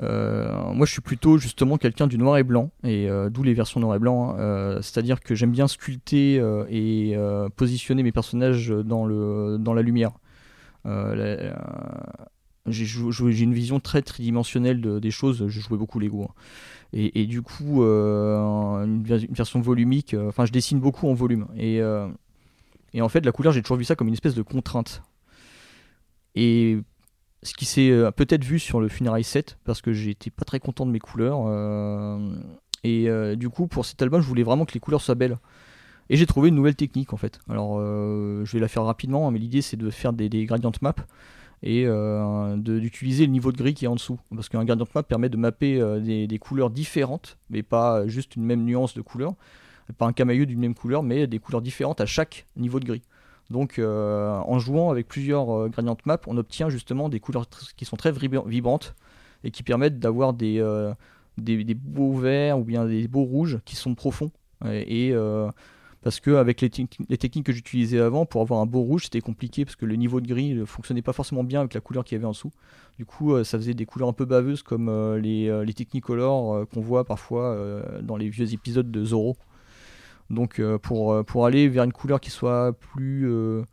euh, 0.03 0.73
moi 0.73 0.85
je 0.85 0.91
suis 0.91 1.01
plutôt 1.01 1.37
justement 1.37 1.77
quelqu'un 1.77 2.07
du 2.07 2.17
noir 2.17 2.37
et 2.37 2.43
blanc 2.43 2.71
et 2.83 3.09
euh, 3.09 3.29
d'où 3.29 3.41
les 3.43 3.53
versions 3.53 3.79
noir 3.79 3.95
et 3.95 3.99
blanc. 3.99 4.35
hein. 4.37 4.79
C'est-à-dire 4.81 5.21
que 5.21 5.33
j'aime 5.35 5.51
bien 5.51 5.67
sculpter 5.67 6.35
et 6.69 7.17
positionner 7.55 8.03
mes 8.03 8.11
personnages 8.11 8.69
dans, 8.69 9.05
le, 9.05 9.57
dans 9.59 9.73
la 9.73 9.81
lumière. 9.81 10.11
J'ai 12.69 13.43
une 13.43 13.53
vision 13.53 13.79
très 13.79 14.01
tridimensionnelle 14.01 14.81
de- 14.81 14.99
des 14.99 15.11
choses. 15.11 15.47
Je 15.47 15.59
jouais 15.61 15.77
beaucoup 15.77 15.99
Lego. 15.99 16.23
hein. 16.23 16.33
Et, 16.93 17.25
du 17.25 17.41
coup, 17.41 17.81
une, 17.83 19.03
vers- 19.03 19.23
une 19.23 19.33
version 19.33 19.59
volumique, 19.61 20.15
enfin 20.27 20.45
je 20.45 20.51
dessine 20.51 20.79
beaucoup 20.79 21.07
en 21.07 21.13
volume. 21.13 21.47
Et 21.57 21.81
en 23.01 23.09
fait, 23.09 23.25
la 23.25 23.31
couleur, 23.31 23.53
j'ai 23.53 23.61
toujours 23.61 23.77
vu 23.77 23.83
ça 23.85 23.95
comme 23.95 24.07
une 24.07 24.13
espèce 24.13 24.35
de 24.35 24.41
contrainte. 24.41 25.01
Et 26.39 26.77
ce 27.41 27.55
qui 27.55 27.65
s'est 27.65 27.89
euh, 27.89 28.11
peut-être 28.11 28.43
vu 28.43 28.59
sur 28.59 28.79
le 28.79 28.89
Funérailles 28.89 29.23
7, 29.23 29.57
parce 29.63 29.81
que 29.81 29.91
j'étais 29.91 30.29
pas 30.29 30.45
très 30.45 30.59
content 30.59 30.85
de 30.85 30.91
mes 30.91 30.99
couleurs. 30.99 31.45
euh, 31.47 32.35
et 32.83 33.09
euh, 33.09 33.35
du 33.35 33.49
coup, 33.49 33.65
pour 33.65 33.85
cet 33.85 33.99
album, 34.03 34.21
je 34.21 34.27
voulais 34.27 34.43
vraiment 34.43 34.65
que 34.65 34.73
les 34.73 34.79
couleurs 34.79 35.01
soient 35.01 35.15
belles. 35.15 35.39
Et 36.09 36.15
j'ai 36.15 36.27
trouvé 36.27 36.49
une 36.49 36.55
nouvelle 36.55 36.75
technique 36.75 37.11
en 37.11 37.17
fait. 37.17 37.39
Alors 37.49 37.81
je 37.81 38.49
vais 38.53 38.59
la 38.59 38.69
faire 38.69 38.85
rapidement, 38.85 39.29
mais 39.29 39.39
l'idée 39.39 39.61
c'est 39.61 39.75
de 39.75 39.89
faire 39.89 40.13
des, 40.13 40.29
des 40.29 40.45
gradient 40.45 40.71
maps 40.81 40.95
et 41.63 41.85
d'utiliser 42.55 43.25
le 43.25 43.31
niveau 43.33 43.51
de 43.51 43.57
gris 43.57 43.73
qui 43.73 43.83
est 43.83 43.89
en 43.89 43.95
dessous. 43.95 44.17
Parce 44.33 44.47
qu'un 44.47 44.63
gradient 44.63 44.87
map 44.95 45.03
permet 45.03 45.27
de 45.27 45.35
mapper 45.35 45.83
des, 45.99 46.25
des 46.25 46.39
couleurs 46.39 46.69
différentes, 46.69 47.37
mais 47.49 47.61
pas 47.61 48.07
juste 48.07 48.37
une 48.37 48.45
même 48.45 48.63
nuance 48.63 48.93
de 48.93 49.01
couleur, 49.01 49.33
pas 49.97 50.05
un 50.05 50.13
camailleux 50.13 50.45
d'une 50.45 50.59
même 50.59 50.75
couleur, 50.75 51.03
mais 51.03 51.27
des 51.27 51.39
couleurs 51.39 51.61
différentes 51.61 51.99
à 51.99 52.05
chaque 52.05 52.45
niveau 52.55 52.79
de 52.79 52.85
gris. 52.85 53.01
Donc 53.49 53.79
euh, 53.79 54.37
en 54.39 54.59
jouant 54.59 54.89
avec 54.89 55.07
plusieurs 55.07 55.49
euh, 55.51 55.69
gradient 55.69 55.97
maps, 56.05 56.19
on 56.27 56.37
obtient 56.37 56.69
justement 56.69 57.09
des 57.09 57.19
couleurs 57.19 57.45
qui 57.75 57.85
sont 57.85 57.95
très 57.95 58.11
vibra- 58.11 58.47
vibrantes 58.47 58.95
et 59.43 59.51
qui 59.51 59.63
permettent 59.63 59.99
d'avoir 59.99 60.33
des, 60.33 60.59
euh, 60.59 60.93
des, 61.37 61.73
beaux 61.73 62.13
verts 62.13 62.59
ou 62.59 62.63
bien 62.63 62.85
des 62.85 63.07
beaux 63.07 63.23
rouges 63.23 63.59
qui 63.65 63.75
sont 63.75 63.95
profonds. 63.95 64.31
Et, 64.65 65.11
euh, 65.13 65.49
parce 66.01 66.19
que 66.19 66.31
avec 66.31 66.61
les, 66.61 66.69
techni- 66.69 67.05
les 67.09 67.17
techniques 67.17 67.45
que 67.45 67.53
j'utilisais 67.53 67.99
avant, 67.99 68.25
pour 68.25 68.41
avoir 68.41 68.59
un 68.59 68.65
beau 68.65 68.81
rouge, 68.81 69.03
c'était 69.05 69.21
compliqué 69.21 69.63
parce 69.63 69.75
que 69.75 69.85
le 69.85 69.95
niveau 69.95 70.19
de 70.19 70.27
gris 70.27 70.53
ne 70.53 70.65
fonctionnait 70.65 71.01
pas 71.01 71.13
forcément 71.13 71.43
bien 71.43 71.59
avec 71.59 71.73
la 71.73 71.81
couleur 71.81 72.03
qu'il 72.03 72.15
y 72.15 72.19
avait 72.19 72.25
en 72.25 72.31
dessous. 72.31 72.51
Du 72.97 73.05
coup, 73.05 73.43
ça 73.43 73.57
faisait 73.57 73.75
des 73.75 73.85
couleurs 73.85 74.09
un 74.09 74.13
peu 74.13 74.25
baveuses 74.25 74.63
comme 74.63 74.89
les, 75.17 75.63
les 75.65 75.73
qu'on 76.01 76.81
voit 76.81 77.05
parfois 77.05 77.83
dans 78.01 78.17
les 78.17 78.29
vieux 78.29 78.51
épisodes 78.53 78.89
de 78.89 79.05
Zorro. 79.05 79.37
Donc, 80.29 80.59
euh, 80.59 80.77
pour, 80.77 81.13
euh, 81.13 81.23
pour 81.23 81.45
aller 81.45 81.69
vers 81.69 81.83
une 81.83 81.93
couleur 81.93 82.19
qui 82.19 82.29
soit 82.29 82.73
plus, 82.73 83.29
euh, 83.29 83.63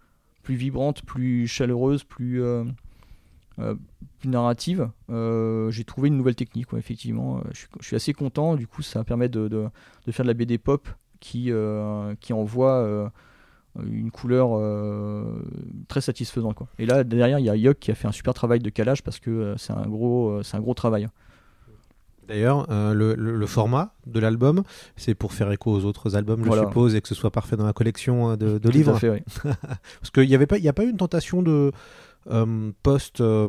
plus 0.43 0.55
vibrante, 0.55 1.03
plus 1.03 1.49
chaleureuse, 1.49 2.05
plus, 2.05 2.43
plus 3.57 4.29
narrative, 4.29 4.91
j'ai 5.09 5.85
trouvé 5.85 6.09
une 6.09 6.17
nouvelle 6.17 6.35
technique. 6.35 6.69
effectivement, 6.77 7.43
je 7.53 7.67
suis, 7.85 7.97
assez 7.97 8.13
content. 8.13 8.57
Du 8.57 8.67
coup, 8.67 8.83
ça 8.83 9.05
permet 9.05 9.29
de, 9.29 9.49
de, 9.49 10.13
faire 10.13 10.25
de 10.25 10.31
la 10.31 10.35
BD 10.35 10.59
pop 10.59 10.87
qui, 11.19 11.51
qui 12.21 12.33
envoie 12.35 13.11
une 13.83 14.11
couleur 14.11 14.61
très 15.89 16.03
satisfaisante. 16.03 16.57
Quoi. 16.57 16.69
Et 16.79 16.85
là, 16.85 17.05
derrière, 17.05 17.39
il 17.39 17.47
y 17.47 17.51
a 17.51 17.57
Yuck 17.57 17.79
qui 17.79 17.91
a 17.91 17.95
fait 17.95 18.07
un 18.07 18.13
super 18.13 18.35
travail 18.35 18.59
de 18.59 18.69
calage 18.69 19.03
parce 19.03 19.19
que 19.19 19.55
c'est 19.57 19.73
un, 19.73 19.85
c'est 20.43 20.57
un 20.57 20.61
gros 20.61 20.75
travail. 20.75 21.09
D'ailleurs, 22.29 22.67
euh, 22.71 22.95
le, 22.95 23.15
le- 23.15 23.37
le 23.37 23.47
format 23.47 23.95
de 24.07 24.19
l'album, 24.21 24.63
c'est 24.97 25.15
pour 25.15 25.33
faire 25.33 25.51
écho 25.53 25.71
aux 25.73 25.85
autres 25.85 26.17
albums, 26.17 26.41
je 26.43 26.47
Voilà. 26.47 26.63
suppose, 26.65 26.95
et 26.95 27.01
que 27.01 27.09
ce 27.09 27.15
soit 27.15 27.31
parfait 27.31 27.57
dans 27.57 27.67
la 27.67 27.73
collection 27.73 28.31
euh, 28.31 28.37
de, 28.37 28.53
de 28.53 28.59
Tout 28.59 28.69
à 28.69 28.73
livres. 28.73 28.99
fait, 28.99 29.11
oui. 29.11 29.19
Parce 30.01 30.11
qu'il 30.13 30.29
n'y 30.29 30.35
avait 30.35 30.47
pas, 30.47 30.59
il 30.59 30.69
a 30.69 30.73
pas 30.73 30.85
eu 30.85 30.91
une 30.91 30.97
tentation 30.97 31.43
de 31.43 31.71
euh, 32.31 32.71
post. 32.83 33.21
euh, 33.21 33.49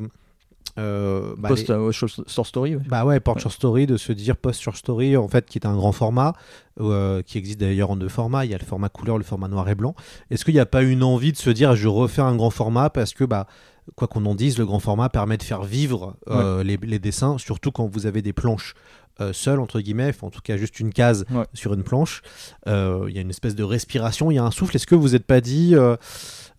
bah, 1.38 1.50
Post 1.50 1.70
les- 1.70 1.92
Short 1.94 2.46
Story. 2.48 2.76
ouais. 2.76 2.82
Bah 2.90 3.06
ouais, 3.06 3.20
Port 3.20 3.36
Ouais. 3.36 3.42
Short 3.42 3.54
Story, 3.56 3.86
de 3.88 3.96
se 3.98 4.12
dire 4.12 4.36
Post 4.36 4.62
Short 4.62 4.76
Story, 4.76 5.16
en 5.16 5.28
fait, 5.28 5.46
qui 5.46 5.58
est 5.58 5.66
un 5.66 5.76
grand 5.76 5.92
format, 5.94 6.34
euh, 6.82 7.22
qui 7.22 7.38
existe 7.38 7.60
d'ailleurs 7.62 7.92
en 7.92 7.96
deux 7.96 8.10
formats. 8.10 8.44
Il 8.46 8.52
y 8.52 8.56
a 8.56 8.58
le 8.58 8.66
format 8.66 8.90
couleur, 8.90 9.18
le 9.18 9.24
format 9.24 9.48
noir 9.48 9.70
et 9.70 9.76
blanc. 9.76 9.96
Est-ce 10.32 10.44
qu'il 10.44 10.54
n'y 10.54 10.60
a 10.60 10.66
pas 10.66 10.82
une 10.84 11.04
envie 11.04 11.32
de 11.32 11.38
se 11.38 11.50
dire, 11.50 11.76
je 11.76 11.88
refais 11.88 12.22
un 12.22 12.36
grand 12.36 12.50
format 12.50 12.90
parce 12.90 13.14
que, 13.14 13.24
bah, 13.24 13.48
quoi 13.96 14.08
qu'on 14.08 14.26
en 14.26 14.36
dise, 14.36 14.58
le 14.58 14.66
grand 14.66 14.80
format 14.80 15.10
permet 15.10 15.38
de 15.38 15.44
faire 15.44 15.64
vivre 15.64 16.16
euh, 16.30 16.64
les, 16.64 16.78
les 16.82 17.00
dessins, 17.00 17.38
surtout 17.38 17.72
quand 17.72 17.86
vous 17.88 18.06
avez 18.08 18.22
des 18.22 18.34
planches 18.34 18.74
euh, 19.22 19.32
seules, 19.32 19.60
entre 19.60 19.80
guillemets, 19.80 20.10
enfin, 20.10 20.28
en 20.28 20.30
tout 20.32 20.42
cas 20.42 20.58
juste 20.58 20.80
une 20.80 20.92
case 20.92 21.24
Ouais. 21.32 21.46
sur 21.54 21.74
une 21.74 21.84
planche. 21.84 22.22
Euh, 22.68 23.06
Il 23.08 23.16
y 23.16 23.18
a 23.18 23.22
une 23.22 23.30
espèce 23.30 23.56
de 23.56 23.64
respiration, 23.64 24.32
il 24.32 24.36
y 24.36 24.38
a 24.40 24.44
un 24.44 24.52
souffle. 24.52 24.76
Est-ce 24.76 24.88
que 24.88 24.96
vous 24.96 25.10
n'êtes 25.10 25.26
pas 25.26 25.40
dit, 25.40 25.74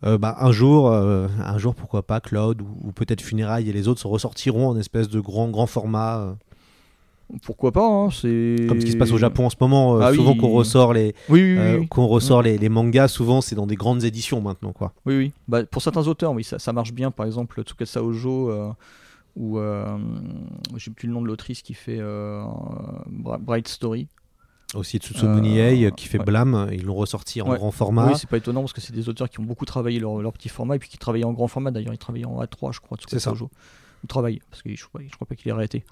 bah, 0.03 0.37
un 0.41 0.53
jour, 0.53 0.91
un 0.93 1.59
jour, 1.59 1.75
pourquoi 1.75 2.07
pas, 2.07 2.21
Cloud 2.21 2.63
ou, 2.63 2.69
ou 2.89 2.93
peut-être 2.93 3.21
Funérailles 3.21 3.69
et 3.69 3.73
les 3.73 3.89
autres 3.89 4.01
se 4.01 4.07
ressortiront 4.07 4.69
en 4.69 4.77
espèce 4.79 5.09
de 5.09 5.21
grand, 5.21 5.49
grand 5.49 5.67
format 5.67 6.37
Pourquoi 7.43 7.73
pas 7.73 7.85
hein, 7.87 8.11
c'est... 8.11 8.67
comme 8.69 8.81
ce 8.81 8.87
qui 8.87 8.93
se 8.93 8.97
passe 8.97 9.11
au 9.11 9.19
Japon 9.19 9.47
en 9.47 9.51
ce 9.51 9.57
moment, 9.61 9.97
euh, 9.97 10.01
Ah 10.03 10.11
oui. 10.11 10.17
souvent 10.17 10.37
qu'on 10.37 10.51
ressort 10.51 10.93
les 10.93 11.15
Oui, 11.29 11.41
oui, 11.43 11.53
oui. 11.55 11.59
euh, 11.59 11.87
qu'on 11.87 12.07
ressort 12.07 12.41
les, 12.43 12.57
les 12.57 12.69
mangas, 12.69 13.09
souvent 13.09 13.41
c'est 13.41 13.57
dans 13.57 13.67
des 13.67 13.75
grandes 13.75 14.05
éditions 14.05 14.41
maintenant 14.41 14.73
quoi. 14.73 14.93
Oui, 15.07 15.17
oui. 15.17 15.33
Bah, 15.49 15.65
pour 15.67 15.83
certains 15.83 16.07
auteurs, 16.07 16.33
oui, 16.33 16.45
ça, 16.45 16.59
ça 16.61 16.73
marche 16.73 16.93
bien. 16.93 17.11
Par 17.11 17.27
exemple, 17.27 17.61
Tsukasa 17.63 18.03
Ojo 18.03 18.51
euh, 18.51 18.71
ou 19.35 19.59
euh, 19.59 19.99
j'ai 20.77 20.91
plus 20.93 21.09
le 21.09 21.15
nom 21.15 21.21
de 21.21 21.27
l'autrice 21.27 21.63
qui 21.63 21.75
fait 21.75 22.01
Bright 23.09 23.69
Story. 23.69 24.07
Aussi 24.75 24.99
Tsutsumuni 24.99 25.59
Ei, 25.59 25.87
Euh, 25.87 25.91
qui 25.91 26.07
fait 26.09 26.19
ouais. 26.19 26.25
Blam, 26.25 26.69
ils 26.73 26.85
l'ont 26.85 26.95
ressorti 26.95 27.41
en 27.41 27.49
Ouais. 27.51 27.57
grand 27.57 27.71
format. 27.71 28.09
Oui, 28.09 28.13
c'est 28.17 28.29
pas 28.29 28.37
étonnant 28.37 28.61
parce 28.63 28.73
que 28.73 28.81
c'est 28.81 28.93
des 28.93 29.09
auteurs 29.09 29.31
qui 29.31 29.39
ont 29.41 29.45
beaucoup 29.45 29.65
travaillé 29.65 30.01
leur, 30.01 30.21
leur 30.21 30.33
petit 30.33 30.49
format 30.49 30.77
et 30.77 30.79
puis 30.79 30.89
qui 30.89 30.99
travaillaient 30.99 31.25
en 31.25 31.33
grand 31.33 31.47
format. 31.49 31.71
D'ailleurs, 31.71 31.95
ils 31.95 31.99
travaillaient 31.99 32.25
en 32.27 32.43
A3, 32.43 32.73
je 32.73 32.81
crois. 32.81 32.99
Tsukasa 32.99 33.19
C'est 33.19 33.25
ça. 33.25 33.33
Ojo. 33.33 33.49
Ils 34.05 34.09
travaillent 34.09 34.41
parce 34.51 34.63
que 34.63 34.71
je 34.71 34.77
je 34.77 34.87
crois 35.15 35.27
pas 35.27 35.35
qu'il 35.37 35.49
ait 35.49 35.53
arrêté. 35.53 35.85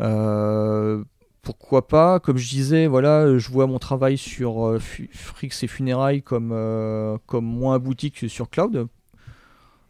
Euh, 0.00 1.04
pourquoi 1.42 1.86
pas? 1.88 2.20
Comme 2.20 2.36
je 2.36 2.48
disais, 2.48 2.86
voilà, 2.86 3.38
je 3.38 3.50
vois 3.50 3.66
mon 3.66 3.78
travail 3.78 4.18
sur 4.18 4.66
euh, 4.66 4.78
Frix 4.78 5.50
et 5.62 5.66
Funérailles 5.66 6.22
comme, 6.22 6.50
euh, 6.52 7.18
comme 7.26 7.44
moins 7.44 7.74
abouti 7.74 8.10
que 8.10 8.28
sur 8.28 8.50
Cloud. 8.50 8.88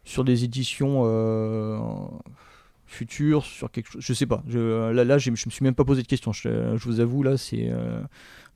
Sur 0.03 0.23
des 0.23 0.43
éditions 0.43 1.03
futures, 2.87 3.45
sur 3.45 3.71
quelque 3.71 3.91
chose. 3.91 4.01
Je 4.03 4.13
sais 4.13 4.25
pas. 4.25 4.43
Je, 4.47 4.91
là, 4.91 5.03
là 5.03 5.17
j'ai- 5.17 5.33
je 5.35 5.45
me 5.47 5.51
suis 5.51 5.63
même 5.63 5.75
pas 5.75 5.85
posé 5.85 6.01
de 6.01 6.07
questions. 6.07 6.33
Je, 6.33 6.75
je 6.75 6.85
vous 6.85 6.99
avoue, 6.99 7.23
là, 7.23 7.37
c'est. 7.37 7.71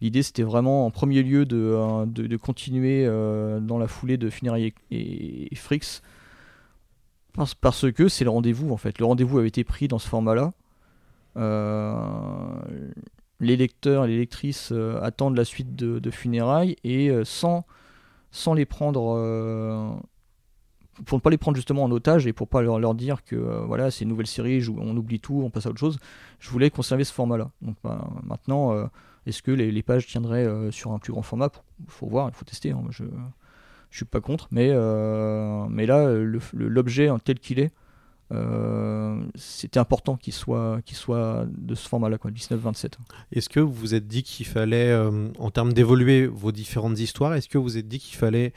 L'idée, 0.01 0.23
c'était 0.23 0.43
vraiment 0.43 0.85
en 0.85 0.91
premier 0.91 1.21
lieu 1.23 1.45
de, 1.45 2.05
de, 2.05 2.37
continuer 2.37 3.05
dans 3.05 3.77
la 3.77 3.87
foulée 3.87 4.17
de 4.17 4.29
Funérailles 4.29 4.73
et, 4.91 4.95
et, 4.97 5.53
et 5.53 5.55
Frix. 5.55 6.01
Parce, 7.33 7.53
parce 7.53 7.91
que 7.91 8.07
c'est 8.07 8.23
le 8.23 8.31
rendez-vous, 8.31 8.71
en 8.71 8.77
fait. 8.77 8.97
Le 8.99 9.05
rendez-vous 9.05 9.37
avait 9.37 9.47
été 9.49 9.63
pris 9.63 9.87
dans 9.87 9.99
ce 9.99 10.07
format-là. 10.07 10.51
Euh, 11.37 12.91
les 13.39 13.57
lecteurs 13.57 14.05
et 14.05 14.07
les 14.07 14.17
lectrices 14.17 14.69
euh, 14.71 14.99
attendent 15.01 15.35
la 15.35 15.43
suite 15.43 15.75
de, 15.75 16.11
Funérailles 16.11 16.77
et 16.83 17.09
euh, 17.09 17.25
sans, 17.25 17.65
sans 18.31 18.53
les 18.53 18.65
prendre. 18.65 19.99
pour 21.05 21.17
ne 21.17 21.21
pas 21.21 21.29
les 21.29 21.37
prendre 21.37 21.57
justement 21.57 21.83
en 21.83 21.91
otage 21.91 22.27
et 22.27 22.33
pour 22.33 22.47
pas 22.47 22.61
leur, 22.61 22.79
leur 22.79 22.95
dire 22.95 23.23
que 23.23 23.35
voilà 23.35 23.91
c'est 23.91 24.03
une 24.03 24.09
nouvelle 24.09 24.27
série, 24.27 24.65
on 24.69 24.95
oublie 24.95 25.19
tout, 25.19 25.41
on 25.43 25.49
passe 25.49 25.65
à 25.65 25.69
autre 25.69 25.79
chose, 25.79 25.99
je 26.39 26.49
voulais 26.49 26.69
conserver 26.69 27.03
ce 27.03 27.13
format-là. 27.13 27.51
Donc 27.61 27.75
bah, 27.83 28.07
maintenant, 28.23 28.89
est-ce 29.25 29.41
que 29.41 29.51
les, 29.51 29.83
pages 29.83 30.07
tiendraient 30.07 30.71
sur 30.71 30.93
un 30.93 30.99
plus 30.99 31.11
grand 31.11 31.21
format? 31.21 31.49
Il 31.81 31.91
faut 31.91 32.07
voir, 32.07 32.29
il 32.29 32.33
faut 32.33 32.45
tester. 32.45 32.71
hein. 32.71 32.83
Je 32.89 33.97
suis 33.97 34.05
pas 34.05 34.21
contre, 34.21 34.47
mais 34.51 34.69
mais 35.69 35.85
là 35.85 36.09
l'objet 36.53 37.09
hein, 37.09 37.19
tel 37.21 37.39
qu'il 37.39 37.59
est, 37.59 37.73
c'était 39.35 39.79
important 39.79 40.15
qu'il 40.17 40.33
soit 40.33 40.81
qu'il 40.85 40.97
soit 40.97 41.45
de 41.57 41.75
ce 41.75 41.87
format-là, 41.87 42.17
quoi, 42.17 42.31
19-27. 42.31 42.93
Est-ce 43.31 43.49
que 43.49 43.59
vous 43.59 43.71
vous 43.71 43.93
êtes 43.93 44.07
dit 44.07 44.23
qu'il 44.23 44.45
fallait, 44.45 44.89
euh, 44.89 45.29
en 45.37 45.51
termes 45.51 45.73
d'évoluer 45.73 46.27
vos 46.27 46.51
différentes 46.51 46.99
histoires, 46.99 47.33
est-ce 47.35 47.47
que 47.47 47.57
vous 47.57 47.63
vous 47.63 47.77
êtes 47.77 47.87
dit 47.87 47.99
qu'il 47.99 48.17
fallait 48.17 48.53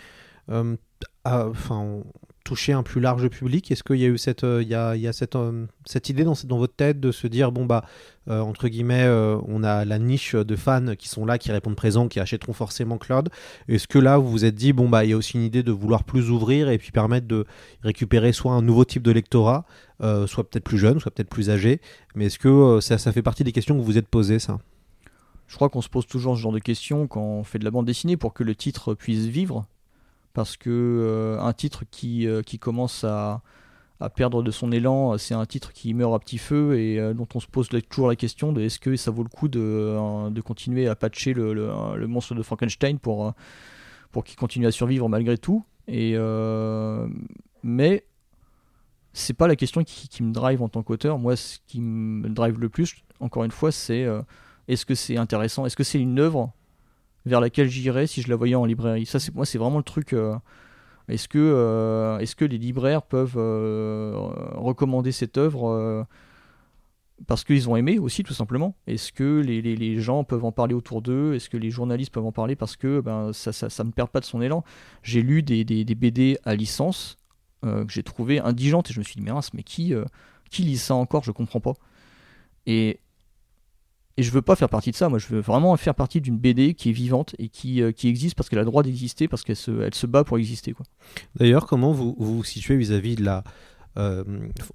euh, 0.50 0.76
enfin, 1.24 2.02
toucher 2.48 2.72
un 2.72 2.82
plus 2.82 3.02
large 3.02 3.28
public? 3.28 3.70
Est-ce 3.70 3.82
qu'il 3.82 3.96
y 3.96 4.06
a 4.06 4.08
eu 4.08 4.16
cette, 4.16 4.42
euh, 4.42 4.62
il 4.62 4.68
y 4.68 4.74
a, 4.74 4.96
il 4.96 5.02
y 5.02 5.06
a 5.06 5.12
cette, 5.12 5.36
euh, 5.36 5.66
cette 5.84 6.08
idée 6.08 6.24
dans, 6.24 6.34
votre 6.56 6.74
tête 6.74 6.98
de 6.98 7.12
se 7.12 7.26
dire, 7.26 7.52
bon, 7.52 7.66
bah, 7.66 7.84
euh, 8.30 8.40
entre 8.40 8.68
guillemets, 8.68 9.06
on 9.46 9.62
a 9.62 9.84
la 9.84 9.98
niche 9.98 10.34
de 10.34 10.56
fans 10.56 10.94
qui 10.96 11.10
sont 11.10 11.26
là, 11.26 11.36
qui 11.36 11.52
répondent 11.52 11.76
présent, 11.76 12.08
qui 12.08 12.20
achèteront 12.20 12.54
forcément 12.54 12.96
Cloud 12.96 13.28
Est-ce 13.68 13.86
que 13.86 13.98
là, 13.98 14.16
vous 14.16 14.30
vous 14.30 14.44
êtes 14.46 14.54
dit, 14.54 14.72
bon, 14.72 14.88
bah, 14.88 15.04
il 15.04 15.10
y 15.10 15.12
a 15.12 15.16
aussi 15.18 15.36
une 15.36 15.42
idée 15.42 15.62
de 15.62 15.72
vouloir 15.72 16.04
plus 16.04 16.30
ouvrir 16.30 16.70
et 16.70 16.78
puis 16.78 16.90
permettre 16.90 17.26
de 17.26 17.44
récupérer 17.82 18.32
soit 18.32 18.52
un 18.52 18.62
nouveau 18.62 18.86
type 18.86 19.02
de 19.02 19.10
lectorat, 19.10 19.66
soit 20.26 20.48
peut-être 20.48 20.64
plus 20.64 20.78
jeune, 20.78 21.00
soit 21.00 21.10
peut-être 21.10 21.28
plus 21.28 21.50
âgé? 21.50 21.82
Mais 22.14 22.26
est-ce 22.26 22.38
que 22.38 22.80
ça, 22.80 22.96
ça 22.96 23.12
fait 23.12 23.22
partie 23.22 23.44
des 23.44 23.52
questions 23.52 23.74
que 23.74 23.80
vous 23.80 23.86
vous 23.86 23.98
êtes 23.98 24.08
posées, 24.08 24.38
ça? 24.38 24.58
Je 25.48 25.54
crois 25.54 25.68
qu'on 25.68 25.82
se 25.82 25.90
pose 25.90 26.06
toujours 26.06 26.36
ce 26.36 26.40
genre 26.40 26.52
de 26.52 26.58
questions 26.58 27.06
quand 27.06 27.20
on 27.20 27.44
fait 27.44 27.58
de 27.58 27.64
la 27.64 27.70
bande 27.70 27.86
dessinée 27.86 28.16
pour 28.16 28.32
que 28.32 28.42
le 28.42 28.54
titre 28.54 28.94
puisse 28.94 29.26
vivre. 29.26 29.66
Parce 30.38 30.56
que 30.56 30.70
euh, 30.70 31.40
un 31.40 31.52
titre 31.52 31.82
qui, 31.90 32.28
euh, 32.28 32.42
qui 32.42 32.60
commence 32.60 33.02
à, 33.02 33.42
à 33.98 34.08
perdre 34.08 34.44
de 34.44 34.52
son 34.52 34.70
élan, 34.70 35.14
euh, 35.14 35.18
c'est 35.18 35.34
un 35.34 35.44
titre 35.46 35.72
qui 35.72 35.94
meurt 35.94 36.14
à 36.14 36.20
petit 36.20 36.38
feu 36.38 36.78
et 36.78 37.12
dont 37.12 37.26
on 37.34 37.40
se 37.40 37.48
pose 37.48 37.68
toujours 37.90 38.06
la 38.06 38.14
question 38.14 38.52
de 38.52 38.60
est-ce 38.60 38.78
que 38.78 38.94
ça 38.94 39.10
vaut 39.10 39.24
le 39.24 39.28
coup 39.28 39.48
de, 39.48 40.30
de 40.30 40.40
continuer 40.40 40.86
à 40.86 40.94
patcher 40.94 41.32
le, 41.32 41.52
le- 41.54 42.06
monstre 42.06 42.36
de 42.36 42.42
Frankenstein 42.44 43.00
pour, 43.00 43.32
pour 44.12 44.22
qu'il 44.22 44.36
continue 44.36 44.68
à 44.68 44.70
survivre 44.70 45.08
malgré 45.08 45.36
tout. 45.38 45.64
Et, 45.88 46.12
euh, 46.14 47.08
mais 47.64 48.04
c'est 49.12 49.34
pas 49.34 49.48
la 49.48 49.56
question 49.56 49.82
qui, 49.82 50.22
me 50.22 50.30
drive 50.30 50.62
en 50.62 50.68
tant 50.68 50.84
qu'auteur. 50.84 51.18
Moi, 51.18 51.34
ce 51.34 51.58
qui 51.66 51.80
me 51.80 52.28
drive 52.28 52.60
le 52.60 52.68
plus, 52.68 52.94
encore 53.18 53.42
une 53.42 53.50
fois, 53.50 53.72
c'est 53.72 54.06
est-ce 54.68 54.86
que 54.86 54.94
c'est 54.94 55.16
intéressant? 55.16 55.66
Est-ce 55.66 55.74
que 55.74 55.82
c'est 55.82 56.00
une 56.00 56.20
œuvre 56.20 56.52
vers 57.26 57.40
laquelle 57.40 57.68
j'irais 57.68 58.06
si 58.06 58.22
je 58.22 58.28
la 58.28 58.36
voyais 58.36 58.54
en 58.54 58.64
librairie 58.64 59.06
Ça, 59.06 59.18
c'est 59.20 59.34
moi, 59.34 59.46
c'est 59.46 59.58
vraiment 59.58 59.78
le 59.78 59.84
truc. 59.84 60.12
euh, 60.12 60.34
est-ce 61.08 61.28
que, 61.28 61.38
euh, 61.38 62.18
est-ce 62.18 62.36
que 62.36 62.44
les 62.44 62.58
libraires 62.58 63.02
peuvent 63.02 63.36
euh, 63.38 64.14
recommander 64.56 65.12
cette 65.12 65.38
œuvre 65.38 66.06
parce 67.26 67.42
qu'ils 67.42 67.68
ont 67.68 67.74
aimé 67.76 67.98
aussi, 67.98 68.22
tout 68.22 68.32
simplement? 68.32 68.76
Est-ce 68.86 69.12
que 69.12 69.40
les, 69.40 69.60
les- 69.60 69.74
les 69.76 69.98
gens 70.00 70.22
peuvent 70.22 70.44
en 70.44 70.52
parler 70.52 70.74
autour 70.74 71.02
d'eux? 71.02 71.34
Est-ce 71.34 71.50
que 71.50 71.56
les 71.56 71.70
journalistes 71.70 72.12
peuvent 72.12 72.24
en 72.24 72.30
parler 72.32 72.54
parce 72.54 72.76
que 72.76 73.00
ben, 73.00 73.32
ça, 73.32 73.52
ça, 73.52 73.68
ça 73.68 73.82
me 73.84 73.90
perd 73.90 74.08
pas 74.10 74.20
de 74.20 74.24
son 74.24 74.40
élan? 74.40 74.62
J'ai 75.02 75.22
lu 75.22 75.42
des, 75.42 75.64
des- 75.64 75.84
des 75.84 75.94
BD 75.96 76.38
à 76.44 76.54
licence 76.54 77.16
que 77.62 77.86
j'ai 77.88 78.04
trouvé 78.04 78.38
indigentes 78.38 78.88
et 78.88 78.92
je 78.94 79.00
me 79.00 79.04
suis 79.04 79.16
dit, 79.16 79.22
mais 79.22 79.32
mince, 79.32 79.52
mais 79.52 79.64
qui, 79.64 79.92
qui 80.48 80.62
lit 80.62 80.78
ça 80.78 80.94
encore? 80.94 81.24
Je 81.24 81.32
comprends 81.32 81.58
pas. 81.60 81.74
Et 82.66 83.00
Et 84.18 84.24
je 84.24 84.32
veux 84.32 84.42
pas 84.42 84.56
faire 84.56 84.68
partie 84.68 84.90
de 84.90 84.96
ça, 84.96 85.08
moi 85.08 85.20
je 85.20 85.28
veux 85.28 85.38
vraiment 85.38 85.76
faire 85.76 85.94
partie 85.94 86.20
d'une 86.20 86.36
BD 86.36 86.74
qui 86.74 86.90
est 86.90 86.92
vivante 86.92 87.36
et 87.38 87.48
qui, 87.48 87.80
euh, 87.80 87.92
qui 87.92 88.08
existe 88.08 88.34
parce 88.34 88.48
qu'elle 88.48 88.58
a 88.58 88.62
le 88.62 88.66
droit 88.66 88.82
d'exister, 88.82 89.28
parce 89.28 89.44
qu'elle 89.44 89.54
se, 89.54 89.70
elle 89.80 89.94
se 89.94 90.06
bat 90.08 90.24
pour 90.24 90.38
exister. 90.38 90.74
D'ailleurs, 91.36 91.66
comment 91.68 91.92
vous 91.92 92.16
vous, 92.18 92.38
vous 92.38 92.44
situez 92.44 92.76
vis-à-vis 92.76 93.14
de 93.14 93.24
la... 93.24 93.44
euh, 93.96 94.24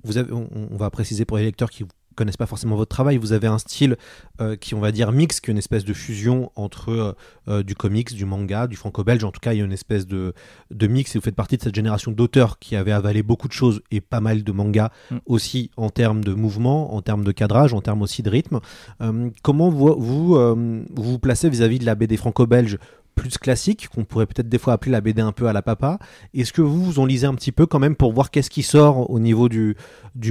vous 0.05 0.17
avez, 0.17 0.31
on, 0.31 0.47
on 0.71 0.77
va 0.77 0.89
préciser 0.89 1.25
pour 1.25 1.37
les 1.37 1.43
lecteurs 1.43 1.69
qui 1.69 1.83
connaissent 2.13 2.37
pas 2.37 2.45
forcément 2.45 2.75
votre 2.75 2.89
travail, 2.89 3.17
vous 3.17 3.33
avez 3.33 3.47
un 3.47 3.57
style 3.57 3.97
euh, 4.41 4.55
qui, 4.55 4.75
on 4.75 4.79
va 4.79 4.91
dire, 4.91 5.11
mix, 5.11 5.39
qui 5.39 5.49
est 5.49 5.53
une 5.53 5.57
espèce 5.57 5.85
de 5.85 5.93
fusion 5.93 6.51
entre 6.55 6.89
euh, 6.91 7.13
euh, 7.47 7.63
du 7.63 7.75
comics, 7.75 8.13
du 8.13 8.25
manga, 8.25 8.67
du 8.67 8.75
franco-belge. 8.75 9.23
En 9.23 9.31
tout 9.31 9.39
cas, 9.39 9.53
il 9.53 9.59
y 9.59 9.61
a 9.61 9.65
une 9.65 9.71
espèce 9.71 10.07
de, 10.07 10.33
de 10.71 10.87
mix 10.87 11.15
et 11.15 11.19
vous 11.19 11.23
faites 11.23 11.35
partie 11.35 11.57
de 11.57 11.63
cette 11.63 11.75
génération 11.75 12.11
d'auteurs 12.11 12.59
qui 12.59 12.75
avait 12.75 12.91
avalé 12.91 13.23
beaucoup 13.23 13.47
de 13.47 13.53
choses 13.53 13.81
et 13.91 14.01
pas 14.01 14.19
mal 14.19 14.43
de 14.43 14.51
mangas 14.51 14.91
Mm. 15.11 15.17
aussi 15.25 15.71
en 15.77 15.89
termes 15.89 16.23
de 16.23 16.33
mouvement, 16.33 16.95
en 16.95 17.01
termes 17.01 17.23
de 17.23 17.31
cadrage, 17.31 17.73
en 17.73 17.81
termes 17.81 18.01
aussi 18.01 18.23
de 18.23 18.29
rythme. 18.29 18.59
Euh, 19.01 19.29
comment 19.41 19.69
vous 19.69 19.95
vous, 19.97 20.35
vous 20.35 21.03
vous 21.03 21.19
placez 21.19 21.49
vis-à-vis 21.49 21.79
de 21.79 21.85
la 21.85 21.95
BD 21.95 22.17
franco-belge 22.17 22.77
plus 23.13 23.37
classique, 23.37 23.87
qu'on 23.89 24.05
pourrait 24.05 24.25
peut-être 24.25 24.49
des 24.49 24.57
fois 24.57 24.73
appeler 24.73 24.91
la 24.91 25.01
BD 25.01 25.21
un 25.21 25.31
peu 25.31 25.47
à 25.47 25.53
la 25.53 25.61
papa. 25.61 25.99
Est-ce 26.33 26.53
que 26.53 26.61
vous, 26.61 26.83
vous 26.83 26.99
en 26.99 27.05
lisez 27.05 27.27
un 27.27 27.35
petit 27.35 27.51
peu 27.51 27.65
quand 27.65 27.79
même 27.79 27.95
pour 27.95 28.13
voir 28.13 28.31
qu'est-ce 28.31 28.49
qui 28.49 28.63
sort 28.63 29.09
au 29.09 29.19
niveau 29.19 29.49
du, 29.49 29.75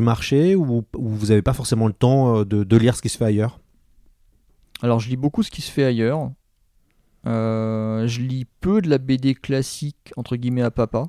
marché 0.01 0.55
ou, 0.55 0.85
ou 0.97 1.09
vous 1.09 1.27
n'avez 1.27 1.43
pas 1.43 1.53
forcément 1.53 1.87
le 1.87 1.93
temps 1.93 2.39
euh, 2.39 2.45
de, 2.45 2.77
lire 2.77 2.97
ce 2.97 3.03
qui 3.03 3.09
se 3.09 3.17
fait 3.17 3.25
ailleurs? 3.25 3.61
Alors 4.83 4.99
je 4.99 5.09
lis 5.09 5.17
beaucoup 5.17 5.43
ce 5.43 5.51
qui 5.51 5.63
se 5.63 5.71
fait 5.71 5.85
ailleurs. 5.85 6.31
Euh, 7.27 8.07
je 8.09 8.21
lis 8.21 8.47
peu 8.61 8.83
de 8.83 8.91
la 8.91 8.99
BD 8.99 9.35
classique, 9.35 10.13
entre 10.17 10.37
guillemets, 10.37 10.63
à 10.63 10.73
papa. 10.73 11.07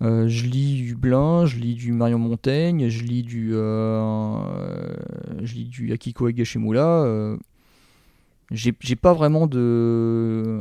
Euh, 0.00 0.28
je 0.28 0.46
lis 0.46 0.76
du 0.76 0.94
Blin, 0.94 1.46
je 1.46 1.56
lis 1.56 1.74
du 1.74 1.92
Marion 1.92 2.20
Montaigne, 2.20 2.88
je 2.88 3.02
lis 3.02 3.24
du, 3.24 3.50
je 3.50 5.54
lis 5.54 5.64
du 5.64 5.92
Akiko 5.92 6.28
Higashimura. 6.28 7.36
J'ai 8.50 8.96
pas 8.96 9.12
vraiment 9.12 9.46
de. 9.46 10.60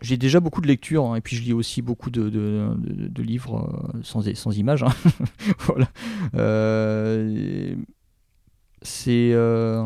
J'ai 0.00 0.16
déjà 0.16 0.40
beaucoup 0.40 0.60
de 0.60 0.66
lectures, 0.66 1.06
hein, 1.06 1.16
et 1.16 1.20
puis 1.20 1.36
je 1.36 1.42
lis 1.42 1.52
aussi 1.52 1.82
beaucoup 1.82 2.08
de, 2.10 2.30
de- 2.30 3.22
livres 3.22 3.92
euh, 3.94 4.00
sans, 4.02 4.22
sans 4.34 4.56
images. 4.56 4.82
hein. 4.82 4.94
voilà. 5.58 5.88
Euh, 6.36 7.74
c'est. 8.82 9.32
euh, 9.34 9.84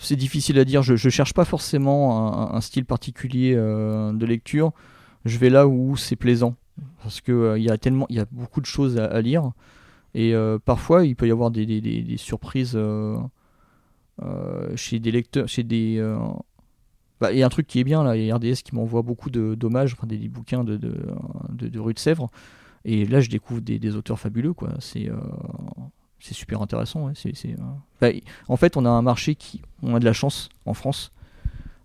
c'est 0.00 0.16
difficile 0.16 0.58
à 0.58 0.64
dire. 0.64 0.82
Je, 0.82 0.96
je 0.96 1.08
cherche 1.10 1.34
pas 1.34 1.44
forcément 1.44 2.52
un, 2.52 2.60
style 2.60 2.84
particulier 2.84 3.54
de 3.54 4.26
lecture. 4.26 4.72
Je 5.24 5.38
vais 5.38 5.50
là 5.50 5.68
où 5.68 5.96
c'est 5.96 6.16
plaisant, 6.16 6.56
parce 7.02 7.20
que 7.20 7.56
il 7.56 7.62
y 7.62 7.70
a 7.70 7.78
tellement, 7.78 8.06
il 8.08 8.16
y 8.16 8.20
a 8.20 8.26
beaucoup 8.32 8.60
de 8.60 8.66
choses 8.66 8.98
à, 8.98 9.20
lire, 9.20 9.52
et 10.14 10.34
parfois 10.64 11.06
il 11.06 11.14
peut 11.14 11.28
y 11.28 11.30
avoir 11.30 11.52
des, 11.52 11.64
des- 11.64 12.16
surprises 12.16 12.76
chez 14.76 15.00
des 15.00 15.10
lecteurs, 15.10 15.48
chez 15.48 15.62
des. 15.62 15.96
euh, 15.98 16.16
bah, 17.20 17.32
Il 17.32 17.38
y 17.38 17.42
a 17.42 17.46
un 17.46 17.50
truc 17.50 17.66
qui 17.66 17.80
est 17.80 17.84
bien 17.84 18.02
là, 18.04 18.16
il 18.16 18.24
y 18.24 18.30
a 18.30 18.36
RDS 18.36 18.62
qui 18.64 18.74
m'envoie 18.74 19.02
beaucoup 19.02 19.30
de 19.30 19.54
d'hommages, 19.54 19.92
enfin 19.94 20.06
des, 20.06 20.18
des 20.18 20.28
bouquins 20.28 20.64
de, 20.64 20.76
de, 20.76 20.94
de, 21.50 21.68
de 21.68 21.80
Rue 21.80 21.94
de 21.94 21.98
Sèvres, 21.98 22.30
et 22.84 23.04
là 23.06 23.20
je 23.20 23.30
découvre 23.30 23.60
des, 23.60 23.78
des 23.78 23.96
auteurs 23.96 24.18
fabuleux, 24.18 24.52
quoi. 24.52 24.70
C'est 24.80 25.08
euh, 25.08 25.16
c'est 26.20 26.34
super 26.34 26.62
intéressant. 26.62 27.06
ouais. 27.06 27.12
Euh, 27.46 27.54
bah, 28.00 28.08
en 28.48 28.56
fait, 28.56 28.76
on 28.76 28.84
a 28.86 28.88
un 28.90 29.02
marché 29.02 29.34
qui, 29.34 29.60
on 29.82 29.94
a 29.94 30.00
de 30.00 30.04
la 30.06 30.14
chance 30.14 30.48
en 30.64 30.72
France. 30.72 31.12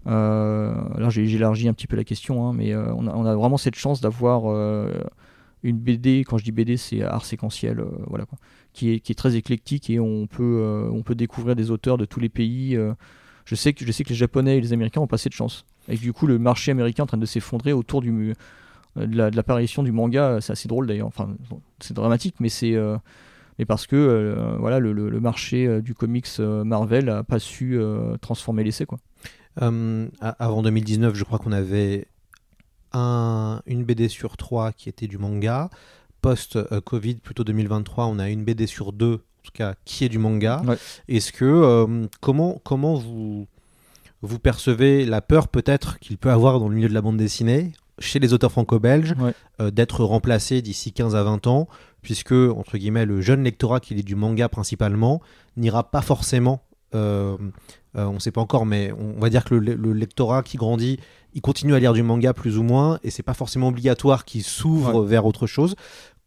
Euh, 0.08 0.74
là, 0.98 1.10
élargi 1.16 1.68
un 1.68 1.74
petit 1.74 1.88
peu 1.88 1.98
la 1.98 2.06
question, 2.06 2.48
hein, 2.48 2.54
mais 2.54 2.74
euh, 2.74 2.94
on, 2.96 3.06
a, 3.08 3.14
on 3.14 3.26
a 3.26 3.36
vraiment 3.36 3.58
cette 3.58 3.76
chance 3.76 4.00
d'avoir 4.00 4.44
euh, 4.46 4.92
une 5.64 5.78
BD. 5.78 6.24
Quand 6.28 6.38
je 6.38 6.44
dis 6.44 6.52
BD, 6.52 6.78
c'est 6.78 7.02
art 7.04 7.26
séquentiel, 7.26 7.80
euh, 7.80 7.86
voilà 8.08 8.26
quoi, 8.26 8.38
qui 8.74 8.92
est, 8.92 9.00
qui 9.00 9.12
est 9.12 9.16
très 9.16 9.36
éclectique 9.36 9.90
et 9.90 10.00
on 10.00 10.28
peut, 10.28 10.62
euh, 10.64 10.90
on 10.92 11.04
peut 11.04 11.16
découvrir 11.16 11.56
des 11.56 11.72
auteurs 11.72 11.98
de 11.98 12.06
tous 12.06 12.20
les 12.20 12.30
pays. 12.30 12.76
euh. 12.76 12.94
je 13.46 13.56
sais 13.56 13.74
que, 13.74 13.86
je 13.86 13.92
sais 13.92 14.04
que 14.04 14.10
les 14.10 14.16
Japonais 14.16 14.58
et 14.58 14.62
les 14.62 14.74
Américains 14.74 15.02
ont 15.02 15.08
pas 15.08 15.16
assez 15.16 15.30
de 15.30 15.34
chance. 15.34 15.66
Et 15.88 15.96
que, 15.96 16.02
du 16.02 16.14
coup, 16.14 16.28
le 16.28 16.38
marché 16.40 16.72
américain 16.72 17.02
est 17.02 17.06
en 17.06 17.08
train 17.08 17.18
de 17.18 17.26
s'effondrer 17.26 17.74
autour 17.74 18.02
du, 18.02 18.34
de, 18.96 19.18
la- 19.18 19.32
de 19.32 19.36
l'apparition 19.36 19.82
du 19.84 19.92
manga. 19.92 20.40
C'est 20.42 20.52
assez 20.54 20.68
drôle 20.68 20.86
d'ailleurs. 20.88 21.08
Enfin, 21.08 21.36
c'est 21.80 21.94
dramatique, 21.96 22.36
mais 22.40 22.50
c'est 22.50 22.76
parce 23.68 23.88
que 23.88 24.56
voilà, 24.60 24.80
le, 24.80 24.94
le- 24.94 25.10
marché 25.20 25.82
du 25.82 25.94
comics 25.96 26.28
Marvel 26.40 27.10
a 27.10 27.24
pas 27.24 27.40
su 27.40 27.78
transformer 28.22 28.64
l'essai 28.64 28.86
Avant 30.22 30.62
2019, 30.62 31.16
je 31.16 31.24
crois 31.24 31.40
qu'on 31.40 31.52
avait 31.52 32.06
un, 32.94 33.62
une 33.66 33.84
BD 33.84 34.08
sur 34.10 34.38
trois 34.38 34.72
qui 34.72 34.90
était 34.90 35.08
du 35.08 35.18
manga. 35.18 35.70
Post-Covid, 36.22 37.16
plutôt 37.16 37.44
2023, 37.44 38.06
on 38.06 38.20
a 38.20 38.30
une 38.30 38.44
BD 38.44 38.68
sur 38.68 38.92
deux, 38.92 39.14
en 39.16 39.44
tout 39.44 39.52
cas, 39.54 39.76
qui 39.86 40.04
est 40.06 40.10
du 40.10 40.18
manga. 40.20 40.62
Ouais. 40.66 40.78
Est-ce 41.08 41.32
que 41.32 41.46
euh, 41.46 42.08
comment 42.22 42.60
comment 42.64 42.96
vous 42.96 43.48
vous 44.22 44.40
percevez 44.40 45.06
la 45.06 45.22
peur 45.22 45.48
peut-être 45.48 45.98
qu'il 46.00 46.18
peut 46.18 46.30
avoir 46.32 46.60
dans 46.60 46.68
le 46.68 46.76
milieu 46.76 46.90
de 46.90 46.94
la 46.94 47.02
bande 47.02 47.16
dessinée 47.18 47.72
chez 48.00 48.20
les 48.20 48.34
auteurs 48.34 48.52
franco-belges 48.52 49.14
Ouais. 49.20 49.34
euh, 49.62 49.72
d'être 49.72 50.04
remplacé 50.04 50.62
d'ici 50.62 50.92
15 50.92 51.16
à 51.16 51.24
20 51.24 51.48
ans, 51.48 51.68
puisque 52.02 52.34
entre 52.34 52.78
guillemets 52.78 53.06
le 53.06 53.22
jeune 53.22 53.44
lectorat 53.44 53.80
qui 53.80 53.96
lit 53.96 54.04
du 54.04 54.16
manga 54.16 54.50
principalement 54.50 55.22
n'ira 55.58 55.90
pas 55.90 56.02
forcément 56.02 56.62
euh, 56.96 57.38
euh, 57.96 58.06
on 58.06 58.14
ne 58.14 58.20
sait 58.20 58.32
pas 58.32 58.42
encore, 58.42 58.66
mais 58.66 58.92
on 58.92 59.16
on 59.18 59.20
va 59.20 59.30
dire 59.30 59.44
que 59.46 59.54
le, 59.56 59.76
le 59.76 59.94
lectorat 59.94 60.44
qui 60.44 60.58
grandit, 60.58 61.00
il 61.34 61.42
continue 61.42 61.76
à 61.76 61.80
lire 61.80 61.94
du 61.94 62.04
manga 62.04 62.34
plus 62.34 62.58
ou 62.58 62.64
moins, 62.64 63.00
et 63.04 63.12
c'est 63.12 63.24
pas 63.24 63.34
forcément 63.34 63.68
obligatoire 63.68 64.26
qu'il 64.26 64.44
s'ouvre 64.44 65.04
vers 65.04 65.26
autre 65.26 65.48
chose. 65.48 65.76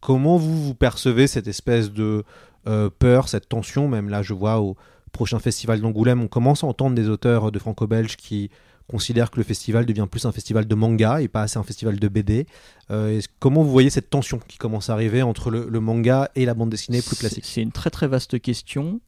Comment 0.01 0.37
vous, 0.37 0.63
vous 0.63 0.75
percevez 0.75 1.27
cette 1.27 1.47
espèce 1.47 1.91
de 1.91 2.23
euh, 2.67 2.89
peur, 2.97 3.29
cette 3.29 3.49
tension 3.49 3.87
Même 3.87 4.09
là, 4.09 4.21
je 4.21 4.33
vois 4.33 4.59
au 4.59 4.75
prochain 5.11 5.39
festival 5.39 5.79
d'Angoulême, 5.79 6.21
on 6.21 6.27
commence 6.27 6.63
à 6.63 6.67
entendre 6.67 6.95
des 6.95 7.07
auteurs 7.07 7.51
de 7.51 7.59
franco-belge 7.59 8.17
qui 8.17 8.49
considèrent 8.87 9.31
que 9.31 9.37
le 9.37 9.43
festival 9.43 9.85
devient 9.85 10.07
plus 10.09 10.25
un 10.25 10.31
festival 10.31 10.67
de 10.67 10.75
manga 10.75 11.21
et 11.21 11.27
pas 11.27 11.43
assez 11.43 11.57
un 11.57 11.63
festival 11.63 11.99
de 11.99 12.07
BD. 12.07 12.47
Euh, 12.91 13.21
comment 13.39 13.63
vous 13.63 13.71
voyez 13.71 13.89
cette 13.89 14.09
tension 14.09 14.39
qui 14.47 14.57
commence 14.57 14.89
à 14.89 14.93
arriver 14.93 15.21
entre 15.21 15.51
le, 15.51 15.67
le 15.69 15.79
manga 15.79 16.29
et 16.35 16.45
la 16.45 16.53
bande 16.53 16.69
dessinée 16.69 17.01
plus 17.01 17.15
classique? 17.15 17.45
C'est 17.45 17.61
une 17.61 17.71
très 17.71 17.89
très 17.89 18.07
vaste 18.07 18.41
question. 18.41 18.99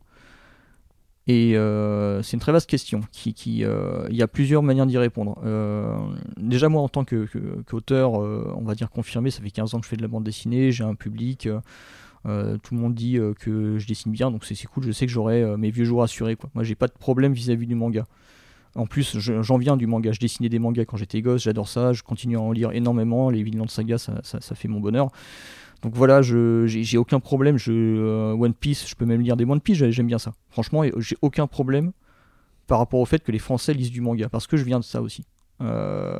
Et 1.27 1.57
euh, 1.57 2.21
c'est 2.21 2.33
une 2.33 2.39
très 2.39 2.51
vaste 2.51 2.69
question. 2.69 3.01
Euh, 3.47 4.07
il 4.09 4.15
y 4.15 4.21
a 4.21 4.27
plusieurs 4.27 4.61
manières 4.61 4.85
d'y 4.85 4.97
répondre. 4.97 5.39
Euh, 5.43 5.97
déjà, 6.37 6.69
moi, 6.69 6.81
en 6.83 6.89
tant 6.89 7.03
qu'auteur, 7.03 8.13
on 8.13 8.63
va 8.63 8.75
dire 8.75 8.89
confirmé, 8.91 9.31
ça 9.31 9.41
fait 9.41 9.49
15 9.49 9.73
ans 9.73 9.79
que 9.79 9.85
je 9.85 9.89
fais 9.89 9.97
de 9.97 10.03
la 10.03 10.07
bande 10.07 10.23
dessinée, 10.23 10.71
j'ai 10.71 10.83
un 10.83 10.95
public. 10.95 11.49
tout 12.23 12.75
le 12.75 12.77
monde 12.79 12.93
dit 12.93 13.19
que 13.39 13.77
je 13.79 13.87
dessine 13.87 14.11
bien, 14.11 14.29
donc 14.29 14.45
c'est 14.45 14.55
cool. 14.67 14.83
Je 14.83 14.91
sais 14.91 15.05
que 15.07 15.11
j'aurai 15.11 15.57
mes 15.57 15.71
vieux 15.71 15.85
jours 15.85 16.03
assurés. 16.03 16.35
Quoi. 16.35 16.49
Moi, 16.53 16.63
j'ai 16.63 16.75
pas 16.75 16.87
de 16.87 16.93
problème 16.93 17.33
vis-à-vis 17.33 17.67
du 17.67 17.75
manga. 17.75 18.05
En 18.75 18.85
plus, 18.87 19.17
je- 19.19 19.41
j'en 19.41 19.57
viens 19.57 19.77
du 19.77 19.87
manga. 19.87 20.11
Je 20.11 20.19
dessinais 20.19 20.49
des 20.49 20.59
mangas 20.59 20.85
quand 20.85 20.97
j'étais 20.97 21.21
gosse, 21.21 21.43
j'adore 21.43 21.69
ça. 21.69 21.93
Je 21.93 22.03
continue 22.03 22.35
à 22.37 22.41
en 22.41 22.51
lire 22.51 22.71
énormément. 22.71 23.29
Les 23.29 23.41
Vinland 23.41 23.67
Saga, 23.69 23.97
ça 23.97 24.55
fait 24.55 24.67
mon 24.67 24.79
bonheur. 24.79 25.09
Donc 25.85 25.93
voilà, 25.93 26.23
je 26.23 26.65
j'ai 26.65 26.97
aucun 26.97 27.19
problème. 27.19 27.59
Je, 27.59 27.71
euh, 27.71 28.33
One 28.33 28.55
Piece, 28.55 28.89
je 28.89 28.95
peux 28.95 29.05
même 29.05 29.21
lire 29.21 29.37
des 29.37 29.45
One 29.45 29.61
Piece, 29.61 29.77
j'ai- 29.77 29.91
j'aime 29.91 30.07
bien 30.07 30.17
ça. 30.17 30.33
Franchement, 30.49 30.81
j'ai 30.97 31.15
aucun 31.21 31.45
problème 31.45 31.91
par 32.65 32.79
rapport 32.79 32.99
au 32.99 33.05
fait 33.05 33.23
que 33.23 33.31
les 33.31 33.37
Français 33.37 33.71
lisent 33.71 33.91
du 33.91 34.01
manga, 34.01 34.27
parce 34.27 34.47
que 34.47 34.57
je 34.57 34.63
viens 34.63 34.79
de 34.79 34.83
ça 34.83 35.03
aussi. 35.03 35.25
Euh, 35.61 36.17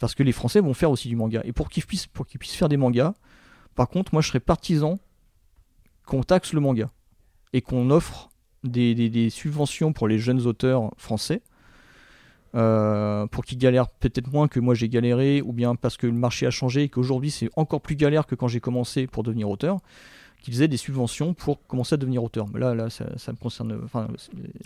parce 0.00 0.16
que 0.16 0.24
les 0.24 0.32
Français 0.32 0.58
vont 0.58 0.74
faire 0.74 0.90
aussi 0.90 1.06
du 1.08 1.14
manga. 1.14 1.40
Et 1.44 1.52
pour 1.52 1.68
qu'ils 1.68 1.84
puissent, 1.84 2.08
faire 2.56 2.68
des 2.68 2.76
mangas, 2.76 3.14
par 3.76 3.88
contre, 3.88 4.12
moi 4.12 4.22
je 4.22 4.28
serais 4.28 4.40
partisan 4.40 4.98
qu'on 6.04 6.24
taxe 6.24 6.52
le 6.52 6.58
manga 6.58 6.90
et 7.52 7.60
qu'on 7.60 7.90
offre 7.90 8.30
des 8.64 9.30
subventions 9.30 9.92
pour 9.92 10.08
les 10.08 10.18
jeunes 10.18 10.48
auteurs 10.48 10.90
français. 10.96 11.42
Euh, 12.54 13.26
pour 13.26 13.44
qu'ils 13.44 13.58
galèrent 13.58 13.88
peut-être 13.88 14.32
moins 14.32 14.48
que 14.48 14.58
moi 14.60 14.74
j'ai 14.74 14.88
galéré, 14.88 15.42
ou 15.42 15.52
bien 15.52 15.74
parce 15.74 15.96
que 15.96 16.06
le 16.06 16.12
marché 16.12 16.46
a 16.46 16.50
changé 16.50 16.84
et 16.84 16.88
qu'aujourd'hui 16.88 17.30
c'est 17.30 17.48
encore 17.56 17.80
plus 17.80 17.96
galère 17.96 18.26
que 18.26 18.34
quand 18.34 18.48
j'ai 18.48 18.60
commencé 18.60 19.06
pour 19.06 19.22
devenir 19.22 19.48
auteur, 19.48 19.78
qu'ils 20.42 20.62
aient 20.62 20.68
des 20.68 20.78
subventions 20.78 21.34
pour 21.34 21.58
commencer 21.66 21.94
à 21.94 21.98
devenir 21.98 22.24
auteur. 22.24 22.46
Mais 22.52 22.60
Là, 22.60 22.74
là 22.74 22.88
ça, 22.88 23.04
ça 23.18 23.30
me 23.32 23.36
concerne. 23.36 23.78
enfin, 23.84 24.08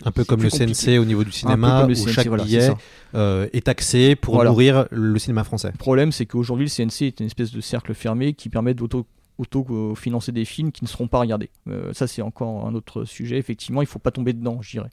Un 0.05 0.11
peu 0.11 0.23
comme 0.23 0.41
le 0.41 0.49
compliqué. 0.49 0.73
CNC 0.73 0.99
au 0.99 1.05
niveau 1.05 1.23
du 1.25 1.33
cinéma, 1.33 1.83
où 1.85 1.87
CNC, 1.93 2.09
chaque 2.11 2.27
voilà, 2.27 2.45
billet 2.45 2.69
euh, 3.13 3.47
est 3.51 3.65
taxé 3.65 4.15
pour 4.15 4.35
Voilà. 4.35 4.51
nourrir 4.51 4.87
le 4.89 5.19
cinéma 5.19 5.43
français. 5.43 5.71
Le 5.73 5.77
problème, 5.77 6.13
c'est 6.13 6.25
qu'aujourd'hui, 6.25 6.65
le 6.67 6.69
CNC 6.71 7.01
est 7.07 7.19
une 7.19 7.25
espèce 7.25 7.51
de 7.51 7.59
cercle 7.59 7.93
fermé 7.93 8.33
qui 8.33 8.47
permet 8.49 8.73
d'auto 8.73 9.05
auto-financer 9.37 10.31
des 10.31 10.45
films 10.45 10.71
qui 10.71 10.83
ne 10.85 10.87
seront 10.87 11.09
pas 11.09 11.19
regardés. 11.19 11.49
Euh, 11.67 11.91
ça, 11.91 12.07
c'est 12.07 12.21
encore 12.21 12.65
un 12.65 12.73
autre 12.73 13.03
sujet. 13.03 13.37
Effectivement, 13.37 13.81
il 13.81 13.85
faut 13.85 13.99
pas 13.99 14.11
tomber 14.11 14.31
dedans, 14.31 14.59
je 14.61 14.71
dirais. 14.71 14.89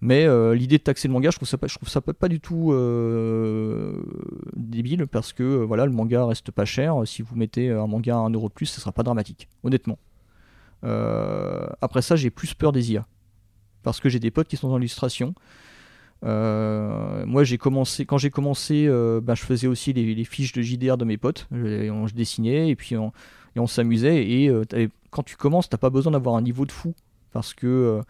Mais 0.00 0.26
euh, 0.26 0.54
l'idée 0.54 0.78
de 0.78 0.82
taxer 0.82 1.08
le 1.08 1.14
manga, 1.14 1.30
je 1.30 1.36
trouve 1.36 1.88
ça 1.88 2.00
pas, 2.00 2.28
du 2.28 2.40
tout 2.40 2.72
euh, 2.72 4.02
débile 4.54 5.06
parce 5.06 5.32
que 5.32 5.42
euh, 5.42 5.64
voilà, 5.64 5.86
le 5.86 5.92
manga 5.92 6.26
reste 6.26 6.50
pas 6.50 6.64
cher. 6.64 6.96
Si 7.06 7.22
vous 7.22 7.36
mettez 7.36 7.70
un 7.70 7.86
manga 7.86 8.16
à 8.16 8.18
1€ 8.28 8.30
de 8.30 8.48
plus, 8.48 8.66
ce 8.66 8.80
sera 8.80 8.92
pas 8.92 9.02
dramatique, 9.02 9.48
honnêtement. 9.62 9.98
Après 10.82 12.02
ça, 12.02 12.14
j'ai 12.14 12.28
plus 12.28 12.52
peur 12.52 12.70
des 12.70 12.92
IA 12.92 13.06
parce 13.82 14.00
que 14.00 14.10
j'ai 14.10 14.18
des 14.18 14.30
potes 14.30 14.48
qui 14.48 14.58
sont 14.58 14.68
dans 14.68 14.76
l'illustration. 14.76 15.34
Moi, 16.22 17.44
j'ai 17.44 17.56
commencé 17.56 18.04
quand 18.04 18.18
j'ai 18.18 18.30
commencé, 18.30 18.86
bah, 19.22 19.34
je 19.34 19.42
faisais 19.42 19.66
aussi 19.66 19.94
les, 19.94 20.24
fiches 20.24 20.52
de 20.52 20.60
JDR 20.60 20.98
de 20.98 21.06
mes 21.06 21.16
potes. 21.16 21.46
Je, 21.52 21.88
on- 21.90 22.06
je 22.06 22.14
dessinais 22.14 22.68
et 22.68 22.76
puis 22.76 22.98
on, 22.98 23.12
on 23.56 23.66
s'amusait. 23.66 24.30
Et 24.30 24.50
quand 25.10 25.22
tu 25.22 25.36
commences, 25.36 25.70
t'as 25.70 25.78
pas 25.78 25.90
besoin 25.90 26.12
d'avoir 26.12 26.36
un 26.36 26.42
niveau 26.42 26.66
de 26.66 26.72
fou 26.72 26.94
parce 27.32 27.54
que 27.54 28.02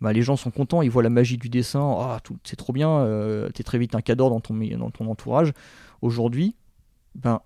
bah, 0.00 0.12
les 0.12 0.22
gens 0.22 0.36
sont 0.36 0.50
contents, 0.50 0.82
ils 0.82 0.90
voient 0.90 1.02
la 1.02 1.10
magie 1.10 1.38
du 1.38 1.48
dessin, 1.48 1.80
ah, 1.98 2.20
tout- 2.22 2.38
c'est 2.44 2.56
trop 2.56 2.72
bien, 2.72 2.88
euh, 3.00 3.48
t'es 3.50 3.62
très 3.64 3.78
vite 3.78 3.94
un 3.94 4.00
cadre 4.00 4.30
dans 4.30 4.40
ton, 4.40 4.54
mi- 4.54 4.70
dans 4.76 4.90
ton 4.90 5.10
entourage. 5.10 5.52
Aujourd'hui, 6.02 6.54
ben, 7.14 7.40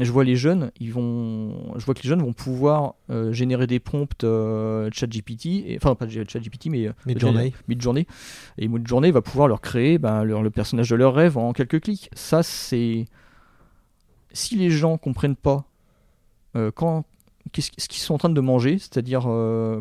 je 0.00 0.10
vois 0.10 0.24
les 0.24 0.36
jeunes, 0.36 0.70
ils 0.80 0.92
vont, 0.92 1.74
je 1.76 1.84
vois 1.84 1.94
que 1.94 2.02
les 2.02 2.08
jeunes 2.08 2.22
vont 2.22 2.32
pouvoir 2.32 2.94
euh, 3.10 3.32
générer 3.32 3.66
des 3.66 3.78
prompts 3.80 4.24
euh, 4.24 4.88
ChatGPT, 4.92 5.76
enfin 5.76 5.94
pas 5.94 6.08
ChatGPT, 6.08 6.66
mais 6.70 6.86
euh, 6.86 6.92
Midjourney. 7.04 7.52
Midjourney. 7.68 8.06
Et 8.58 8.68
Midjourney 8.68 9.10
va 9.10 9.20
pouvoir 9.20 9.48
leur 9.48 9.60
créer 9.60 9.98
ben, 9.98 10.24
leur- 10.24 10.42
le 10.42 10.50
personnage 10.50 10.88
de 10.88 10.96
leur 10.96 11.14
rêve 11.14 11.36
en 11.36 11.52
quelques 11.52 11.80
clics. 11.82 12.08
Ça, 12.14 12.42
c'est. 12.42 13.04
Si 14.32 14.56
les 14.56 14.70
gens 14.70 14.96
comprennent 14.96 15.36
pas 15.36 15.64
quand, 16.74 17.04
ce 17.58 17.70
qu'ils 17.70 18.00
sont 18.00 18.14
en 18.14 18.18
train 18.18 18.30
de 18.30 18.40
manger, 18.40 18.78
c'est-à-dire 18.78 19.22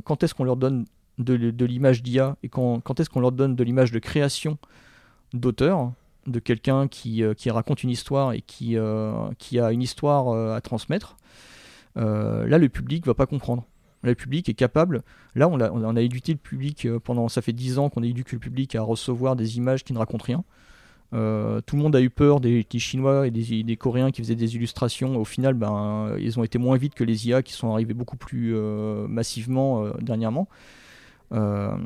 quand 0.04 0.24
est-ce 0.24 0.34
qu'on 0.34 0.43
leur 0.43 0.58
donne 0.58 0.86
de, 1.18 1.66
l'image 1.66 2.03
d'IA 2.03 2.38
et 2.43 2.49
quand, 2.49 2.80
quand 2.82 2.99
est-ce 2.99 3.09
qu'on 3.09 3.20
leur 3.20 3.32
donne 3.32 3.55
de 3.55 3.64
l'image 3.64 3.91
de 3.91 3.99
création 3.99 4.57
d'auteur, 5.34 5.91
de 6.28 6.39
quelqu'un 6.39 6.88
qui, 6.88 7.24
euh, 7.24 7.34
qui 7.34 7.49
raconte 7.49 7.84
une 7.84 7.89
histoire 7.89 8.34
et 8.34 8.41
qui, 8.41 8.78
euh, 8.78 9.30
qui 9.38 9.59
a 9.59 9.72
une 9.72 9.82
histoire 9.82 10.30
euh, 10.30 10.55
à 10.55 10.62
transmettre, 10.62 11.18
là 11.95 12.57
le 12.57 12.70
public 12.70 13.05
va 13.05 13.14
pas 13.14 13.26
comprendre. 13.26 13.66
Là, 14.03 14.09
le 14.09 14.16
public 14.16 14.49
est 14.49 14.55
capable. 14.55 15.03
Là, 15.36 15.47
on 15.47 15.59
a, 15.95 16.01
éduqué 16.01 16.32
le 16.32 16.39
public 16.39 16.88
pendant. 17.03 17.30
Ça 17.30 17.43
fait 17.43 17.53
10 17.53 17.78
ans 17.78 17.89
qu'on 17.89 18.01
a 18.01 18.07
éduqué 18.07 18.36
le 18.36 18.39
public 18.39 18.74
à 18.74 18.82
recevoir 18.82 19.36
des 19.36 19.57
images 19.57 19.84
qui 19.84 19.93
ne 19.93 19.99
racontent 19.99 20.24
rien. 20.26 20.43
Tout 21.12 21.76
le 21.76 21.82
monde 21.84 21.95
a 21.95 22.01
eu 22.01 22.09
peur 22.09 22.39
des, 22.39 22.66
Chinois 22.80 23.28
et 23.28 23.32
des, 23.32 23.62
des 23.62 23.78
Coréens 23.78 24.09
qui 24.09 24.24
faisaient 24.24 24.34
des 24.34 24.55
illustrations. 24.55 25.18
Au 25.18 25.26
final, 25.26 25.53
ben, 25.53 26.16
ils 26.18 26.39
ont 26.39 26.43
été 26.43 26.57
moins 26.57 26.78
vite 26.78 26.95
que 26.95 27.03
les 27.03 27.28
IA 27.28 27.43
qui 27.43 27.53
sont 27.53 27.72
arrivés 27.74 27.93
beaucoup 27.93 28.18
plus 28.18 28.55
massivement 29.07 29.88
dernièrement. 29.99 30.47
Euh, 31.32 31.77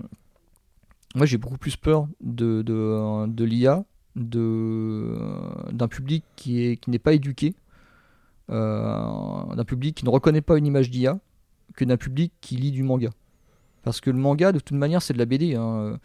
moi, 1.15 1.25
j'ai 1.25 1.37
beaucoup 1.37 1.57
plus 1.57 1.75
peur 1.77 2.07
de, 2.21 2.61
de, 2.61 3.25
de 3.27 3.43
l'IA, 3.45 3.85
d'un 4.15 5.87
public 5.89 6.23
qui 6.35 6.63
est 6.63 6.77
qui 6.77 6.89
n'est 6.89 6.99
pas 6.99 7.13
éduqué, 7.13 7.53
euh, 8.49 9.55
d'un 9.55 9.65
public 9.65 9.95
qui 9.95 10.05
ne 10.05 10.09
reconnaît 10.09 10.41
pas 10.41 10.57
une 10.57 10.65
image 10.65 10.89
d'IA, 10.89 11.19
que 11.75 11.85
d'un 11.85 11.97
public 11.97 12.33
qui 12.41 12.55
lit 12.57 12.71
du 12.71 12.83
manga. 12.83 13.09
Parce 13.83 14.01
que 14.01 14.09
le 14.09 14.17
manga, 14.17 14.51
de 14.51 14.59
toute 14.59 14.77
manière, 14.77 15.01
c'est 15.01 15.13
de 15.13 15.19
la 15.19 15.25
BD. 15.25 15.55
hein. 15.55 15.99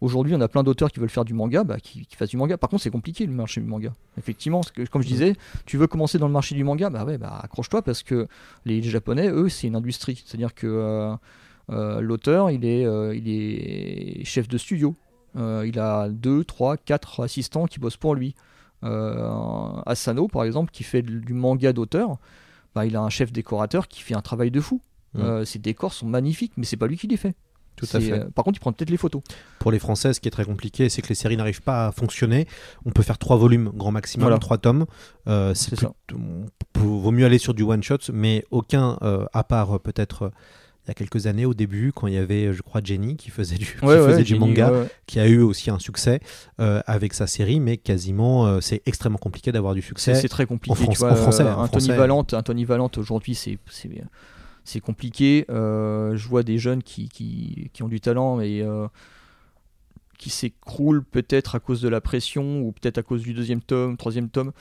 Aujourd'hui, 0.00 0.34
on 0.34 0.40
a 0.42 0.48
plein 0.48 0.62
d'auteurs 0.62 0.90
qui 0.92 1.00
veulent 1.00 1.08
faire 1.08 1.24
du 1.24 1.32
manga, 1.32 1.64
bah, 1.64 1.78
qui, 1.80 2.04
qui 2.04 2.16
fassent 2.16 2.28
du 2.30 2.36
manga. 2.36 2.58
Par 2.58 2.68
contre, 2.68 2.82
c'est 2.82 2.90
compliqué 2.90 3.24
le 3.24 3.32
marché 3.32 3.60
du 3.60 3.66
manga. 3.66 3.92
Effectivement, 4.18 4.60
comme 4.90 5.00
je 5.02 5.06
disais, 5.06 5.34
tu 5.64 5.78
veux 5.78 5.86
commencer 5.86 6.18
dans 6.18 6.26
le 6.26 6.32
marché 6.32 6.54
du 6.54 6.64
manga, 6.64 6.90
bah 6.90 7.04
ouais, 7.06 7.16
bah 7.16 7.40
accroche-toi 7.42 7.80
parce 7.80 8.02
que 8.02 8.26
les 8.66 8.82
Japonais, 8.82 9.30
eux, 9.30 9.48
c'est 9.48 9.66
une 9.68 9.76
industrie. 9.76 10.22
C'est-à-dire 10.26 10.54
que 10.54 10.66
euh, 10.66 11.14
l'auteur, 11.68 12.50
il 12.50 12.64
est, 12.64 12.84
euh, 12.84 13.14
il 13.14 13.28
est 13.28 14.24
chef 14.24 14.48
de 14.48 14.58
studio. 14.58 14.94
Euh, 15.36 15.64
il 15.66 15.78
a 15.80 16.08
2, 16.08 16.44
3, 16.44 16.76
4 16.76 17.24
assistants 17.24 17.66
qui 17.66 17.80
bossent 17.80 17.96
pour 17.96 18.14
lui. 18.14 18.34
Euh, 18.84 19.70
Asano, 19.86 20.28
par 20.28 20.44
exemple, 20.44 20.70
qui 20.72 20.84
fait 20.84 21.02
du 21.02 21.32
manga 21.32 21.72
d'auteur, 21.72 22.18
bah, 22.74 22.86
il 22.86 22.96
a 22.96 23.00
un 23.00 23.08
chef 23.08 23.32
décorateur 23.32 23.88
qui 23.88 24.02
fait 24.02 24.14
un 24.14 24.20
travail 24.20 24.50
de 24.50 24.60
fou. 24.60 24.80
Mm. 25.14 25.20
Euh, 25.20 25.44
ses 25.44 25.58
décors 25.58 25.92
sont 25.92 26.06
magnifiques, 26.06 26.52
mais 26.56 26.64
c'est 26.64 26.76
pas 26.76 26.86
lui 26.86 26.96
qui 26.96 27.06
les 27.06 27.16
fait. 27.16 27.34
Tout 27.76 27.86
à 27.92 27.98
fait. 27.98 28.12
euh, 28.12 28.24
par 28.32 28.44
contre, 28.44 28.58
il 28.58 28.60
prend 28.60 28.72
peut-être 28.72 28.90
les 28.90 28.96
photos. 28.96 29.22
Pour 29.58 29.72
les 29.72 29.80
Français, 29.80 30.12
ce 30.12 30.20
qui 30.20 30.28
est 30.28 30.30
très 30.30 30.44
compliqué, 30.44 30.88
c'est 30.88 31.02
que 31.02 31.08
les 31.08 31.16
séries 31.16 31.36
n'arrivent 31.36 31.62
pas 31.62 31.88
à 31.88 31.92
fonctionner. 31.92 32.46
On 32.86 32.90
peut 32.90 33.02
faire 33.02 33.18
trois 33.18 33.36
volumes, 33.36 33.70
grand 33.74 33.90
maximum, 33.90 34.24
Voilà. 34.26 34.38
trois 34.38 34.58
tomes. 34.58 34.86
Euh, 35.26 35.54
c'est 35.54 35.74
plus- 35.74 35.88
vaut 36.76 37.10
mieux 37.10 37.24
aller 37.26 37.38
sur 37.38 37.54
du 37.54 37.62
one 37.64 37.82
shot, 37.82 37.98
mais 38.12 38.44
aucun, 38.52 38.98
euh, 39.02 39.24
à 39.32 39.42
part 39.42 39.76
euh, 39.76 39.78
peut-être 39.80 40.22
euh, 40.26 40.30
il 40.84 40.88
y 40.88 40.90
a 40.90 40.94
quelques 40.94 41.26
années 41.26 41.46
au 41.46 41.54
début, 41.54 41.92
quand 41.92 42.08
il 42.08 42.14
y 42.14 42.18
avait, 42.18 42.52
je 42.52 42.60
crois, 42.60 42.82
Jenny 42.84 43.16
qui 43.16 43.30
faisait 43.30 43.56
du, 43.56 43.64
qui 43.80 43.86
faisait 43.86 44.22
du 44.22 44.24
Jenny, 44.24 44.38
manga, 44.40 44.70
ouais, 44.70 44.86
qui 45.06 45.18
a 45.18 45.26
eu 45.26 45.40
aussi 45.40 45.70
un 45.70 45.78
succès 45.78 46.20
euh, 46.60 46.82
avec 46.86 47.14
sa 47.14 47.26
série, 47.26 47.58
mais 47.58 47.78
quasiment, 47.78 48.46
euh, 48.46 48.60
c'est 48.60 48.82
extrêmement 48.84 49.18
compliqué 49.18 49.50
d'avoir 49.50 49.74
du 49.74 49.80
succès. 49.80 50.14
c'est 50.14 50.28
très 50.28 50.44
compliqué. 50.44 50.72
en 50.72 50.74
France- 50.74 50.94
tu 50.94 50.98
vois, 50.98 51.12
en 51.12 51.16
français, 51.16 51.42
euh, 51.42 51.54
en 51.54 51.62
un 51.62 51.68
Tony 51.68 51.86
français. 51.86 51.96
Valente, 51.98 52.34
un 52.34 52.42
Tony 52.42 52.64
Valente 52.66 52.98
aujourd'hui, 52.98 53.34
c'est, 53.34 53.58
compliqué. 54.80 55.46
Euh, 55.48 56.16
je 56.16 56.28
vois 56.28 56.42
des 56.42 56.58
jeunes 56.58 56.82
qui, 56.82 57.08
qui, 57.08 57.70
qui 57.72 57.82
ont 57.82 57.88
du 57.88 58.00
talent 58.00 58.40
et 58.40 58.62
qui 60.18 60.30
s'écroulent 60.30 61.02
peut-être 61.04 61.54
à 61.54 61.60
cause 61.60 61.80
de 61.80 61.88
la 61.88 62.00
pression 62.00 62.60
ou 62.60 62.72
peut-être 62.72 62.98
à 62.98 63.02
cause 63.02 63.22
du 63.22 63.32
deuxième 63.34 63.60
tome, 63.60 63.96
troisième 63.96 64.28
tome. 64.28 64.52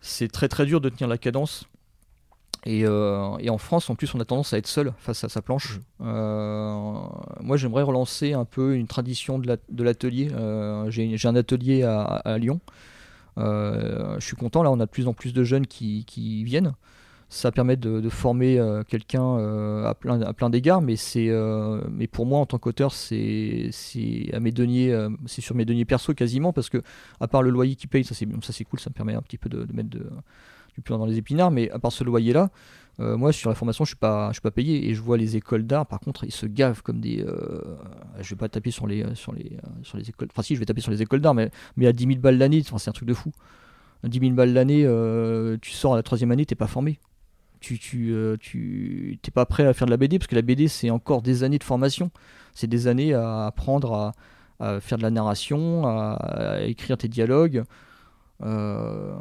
C'est 0.00 0.30
très 0.30 0.48
très 0.48 0.66
dur 0.66 0.80
de 0.80 0.88
tenir 0.88 1.08
la 1.08 1.16
cadence. 1.16 1.64
Et, 2.66 2.86
euh, 2.86 3.36
et 3.40 3.50
en 3.50 3.58
France, 3.58 3.90
en 3.90 3.94
plus, 3.94 4.14
on 4.14 4.20
a 4.20 4.24
tendance 4.24 4.54
à 4.54 4.58
être 4.58 4.66
seul 4.66 4.94
face 4.98 5.22
à 5.22 5.28
sa 5.28 5.42
planche. 5.42 5.80
Euh, 6.00 6.74
moi, 7.40 7.56
j'aimerais 7.58 7.82
relancer 7.82 8.32
un 8.32 8.46
peu 8.46 8.74
une 8.74 8.86
tradition 8.86 9.38
de 9.38 9.46
la- 9.46 9.58
de 9.68 9.84
l'atelier. 9.84 10.30
Euh, 10.32 10.88
j'ai, 10.90 11.14
un 11.28 11.36
atelier 11.36 11.82
à, 11.82 12.02
à 12.02 12.38
Lyon. 12.38 12.60
Je 13.36 14.16
suis 14.20 14.36
content, 14.36 14.62
là, 14.62 14.70
on 14.70 14.80
a 14.80 14.86
de 14.86 14.90
plus 14.90 15.08
en 15.08 15.12
plus 15.12 15.32
de 15.34 15.44
jeunes 15.44 15.66
qui, 15.66 16.04
qui 16.06 16.42
viennent. 16.44 16.72
Ça 17.28 17.50
permet 17.50 17.76
de, 17.76 18.00
de 18.00 18.08
former 18.08 18.62
quelqu'un 18.86 19.84
à 19.84 19.94
plein, 19.94 20.22
à 20.22 20.32
plein 20.32 20.50
d'égards, 20.50 20.80
mais, 20.80 20.96
c'est, 20.96 21.30
mais 21.90 22.06
pour 22.06 22.26
moi, 22.26 22.38
en 22.38 22.46
tant 22.46 22.58
qu'auteur, 22.58 22.92
c'est, 22.92 23.70
sur 23.72 24.40
mes 24.40 25.64
deniers 25.64 25.84
perso 25.84 26.14
quasiment, 26.14 26.52
parce 26.52 26.70
que, 26.70 26.80
à 27.20 27.26
part 27.28 27.42
le 27.42 27.50
loyer 27.50 27.74
qui 27.76 27.88
paye, 27.88 28.04
ça 28.04 28.14
c'est, 28.14 28.28
ça 28.42 28.52
c'est 28.52 28.64
cool, 28.64 28.78
ça 28.78 28.88
me 28.90 28.94
permet 28.94 29.14
un 29.14 29.22
petit 29.22 29.38
peu 29.38 29.48
de, 29.48 29.64
de 29.64 29.72
mettre 29.72 29.90
de- 29.90 30.06
du 30.74 30.80
plomb 30.80 30.98
dans 30.98 31.06
les 31.06 31.18
épinards, 31.18 31.50
mais 31.50 31.70
à 31.70 31.78
part 31.78 31.92
ce 31.92 32.04
loyer-là, 32.04 32.50
euh, 33.00 33.16
moi, 33.16 33.32
sur 33.32 33.50
la 33.50 33.56
formation, 33.56 33.84
je 33.84 33.90
suis 33.90 33.96
pas, 33.96 34.28
je 34.28 34.34
suis 34.34 34.40
pas 34.40 34.52
payé 34.52 34.88
et 34.88 34.94
je 34.94 35.02
vois 35.02 35.16
les 35.16 35.36
écoles 35.36 35.66
d'art. 35.66 35.86
Par 35.86 35.98
contre, 35.98 36.24
ils 36.24 36.32
se 36.32 36.46
gavent 36.46 36.82
comme 36.82 37.00
des. 37.00 37.24
euh, 37.26 37.76
je 38.20 38.30
vais 38.30 38.38
pas 38.38 38.48
taper 38.48 38.70
sur 38.70 38.86
les, 38.86 39.14
sur 39.14 39.32
les, 39.32 39.52
euh, 39.52 39.68
sur 39.82 39.98
les 39.98 40.08
écoles. 40.08 40.28
Enfin, 40.30 40.42
si, 40.42 40.54
je 40.54 40.60
vais 40.60 40.66
taper 40.66 40.80
sur 40.80 40.92
les 40.92 41.02
écoles 41.02 41.20
d'art, 41.20 41.34
mais, 41.34 41.50
mais 41.76 41.86
à 41.86 41.92
10 41.92 42.06
000 42.06 42.18
balles 42.20 42.38
l'année, 42.38 42.62
c'est 42.64 42.88
un 42.88 42.92
truc 42.92 43.08
de 43.08 43.14
fou. 43.14 43.32
À 44.04 44.08
10 44.08 44.20
000 44.20 44.32
balles 44.32 44.52
l'année, 44.52 44.84
euh, 44.84 45.56
tu 45.60 45.72
sors 45.72 45.94
à 45.94 45.96
la 45.96 46.02
troisième 46.02 46.30
année, 46.30 46.46
t'es 46.46 46.54
pas 46.54 46.66
formé. 46.66 47.00
Tu, 47.60 47.78
tu, 47.78 48.12
euh, 48.12 48.36
tu 48.38 49.18
t'es 49.22 49.30
pas 49.30 49.46
prêt 49.46 49.66
à 49.66 49.72
faire 49.72 49.86
de 49.86 49.90
la 49.90 49.96
BD 49.96 50.18
parce 50.18 50.26
que 50.26 50.34
la 50.34 50.42
BD 50.42 50.68
c'est 50.68 50.90
encore 50.90 51.22
des 51.22 51.42
années 51.44 51.58
de 51.58 51.64
formation. 51.64 52.10
C'est 52.52 52.66
des 52.66 52.86
années 52.88 53.14
à 53.14 53.46
apprendre 53.46 54.12
à, 54.60 54.80
faire 54.80 54.98
de 54.98 55.02
la 55.02 55.10
narration, 55.10 55.86
à, 55.86 56.60
écrire 56.60 56.98
tes 56.98 57.08
dialogues. 57.08 57.64
Euh, 58.42 59.14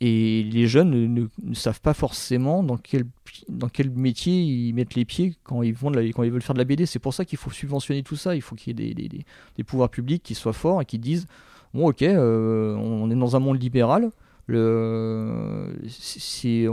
et 0.00 0.44
les 0.44 0.68
jeunes 0.68 1.12
ne, 1.12 1.26
savent 1.54 1.80
pas 1.80 1.92
forcément 1.94 2.62
dans 2.62 2.76
quel, 2.76 3.04
dans 3.48 3.68
quel 3.68 3.90
métier 3.90 4.40
ils 4.42 4.72
mettent 4.72 4.94
les 4.94 5.04
pieds 5.04 5.34
quand 5.42 5.62
ils, 5.62 5.74
vont 5.74 5.90
quand 6.14 6.22
ils 6.22 6.30
veulent 6.30 6.42
faire 6.42 6.54
de 6.54 6.60
la 6.60 6.64
BD. 6.64 6.86
C'est 6.86 7.00
pour 7.00 7.14
ça 7.14 7.24
qu'il 7.24 7.38
faut 7.38 7.50
subventionner 7.50 8.02
tout 8.04 8.14
ça. 8.16 8.36
Il 8.36 8.42
faut 8.42 8.54
qu'il 8.54 8.78
y 8.80 8.90
ait 8.90 8.94
des, 8.94 9.08
des- 9.08 9.64
pouvoirs 9.64 9.88
publics 9.90 10.22
qui 10.22 10.34
soient 10.36 10.52
forts 10.52 10.80
et 10.82 10.84
qui 10.84 10.98
disent 10.98 11.26
Bon, 11.74 11.88
ok, 11.88 12.02
euh, 12.02 12.74
on 12.76 13.10
est 13.10 13.14
dans 13.16 13.34
un 13.36 13.40
monde 13.40 13.60
libéral. 13.60 14.10
On 14.50 14.54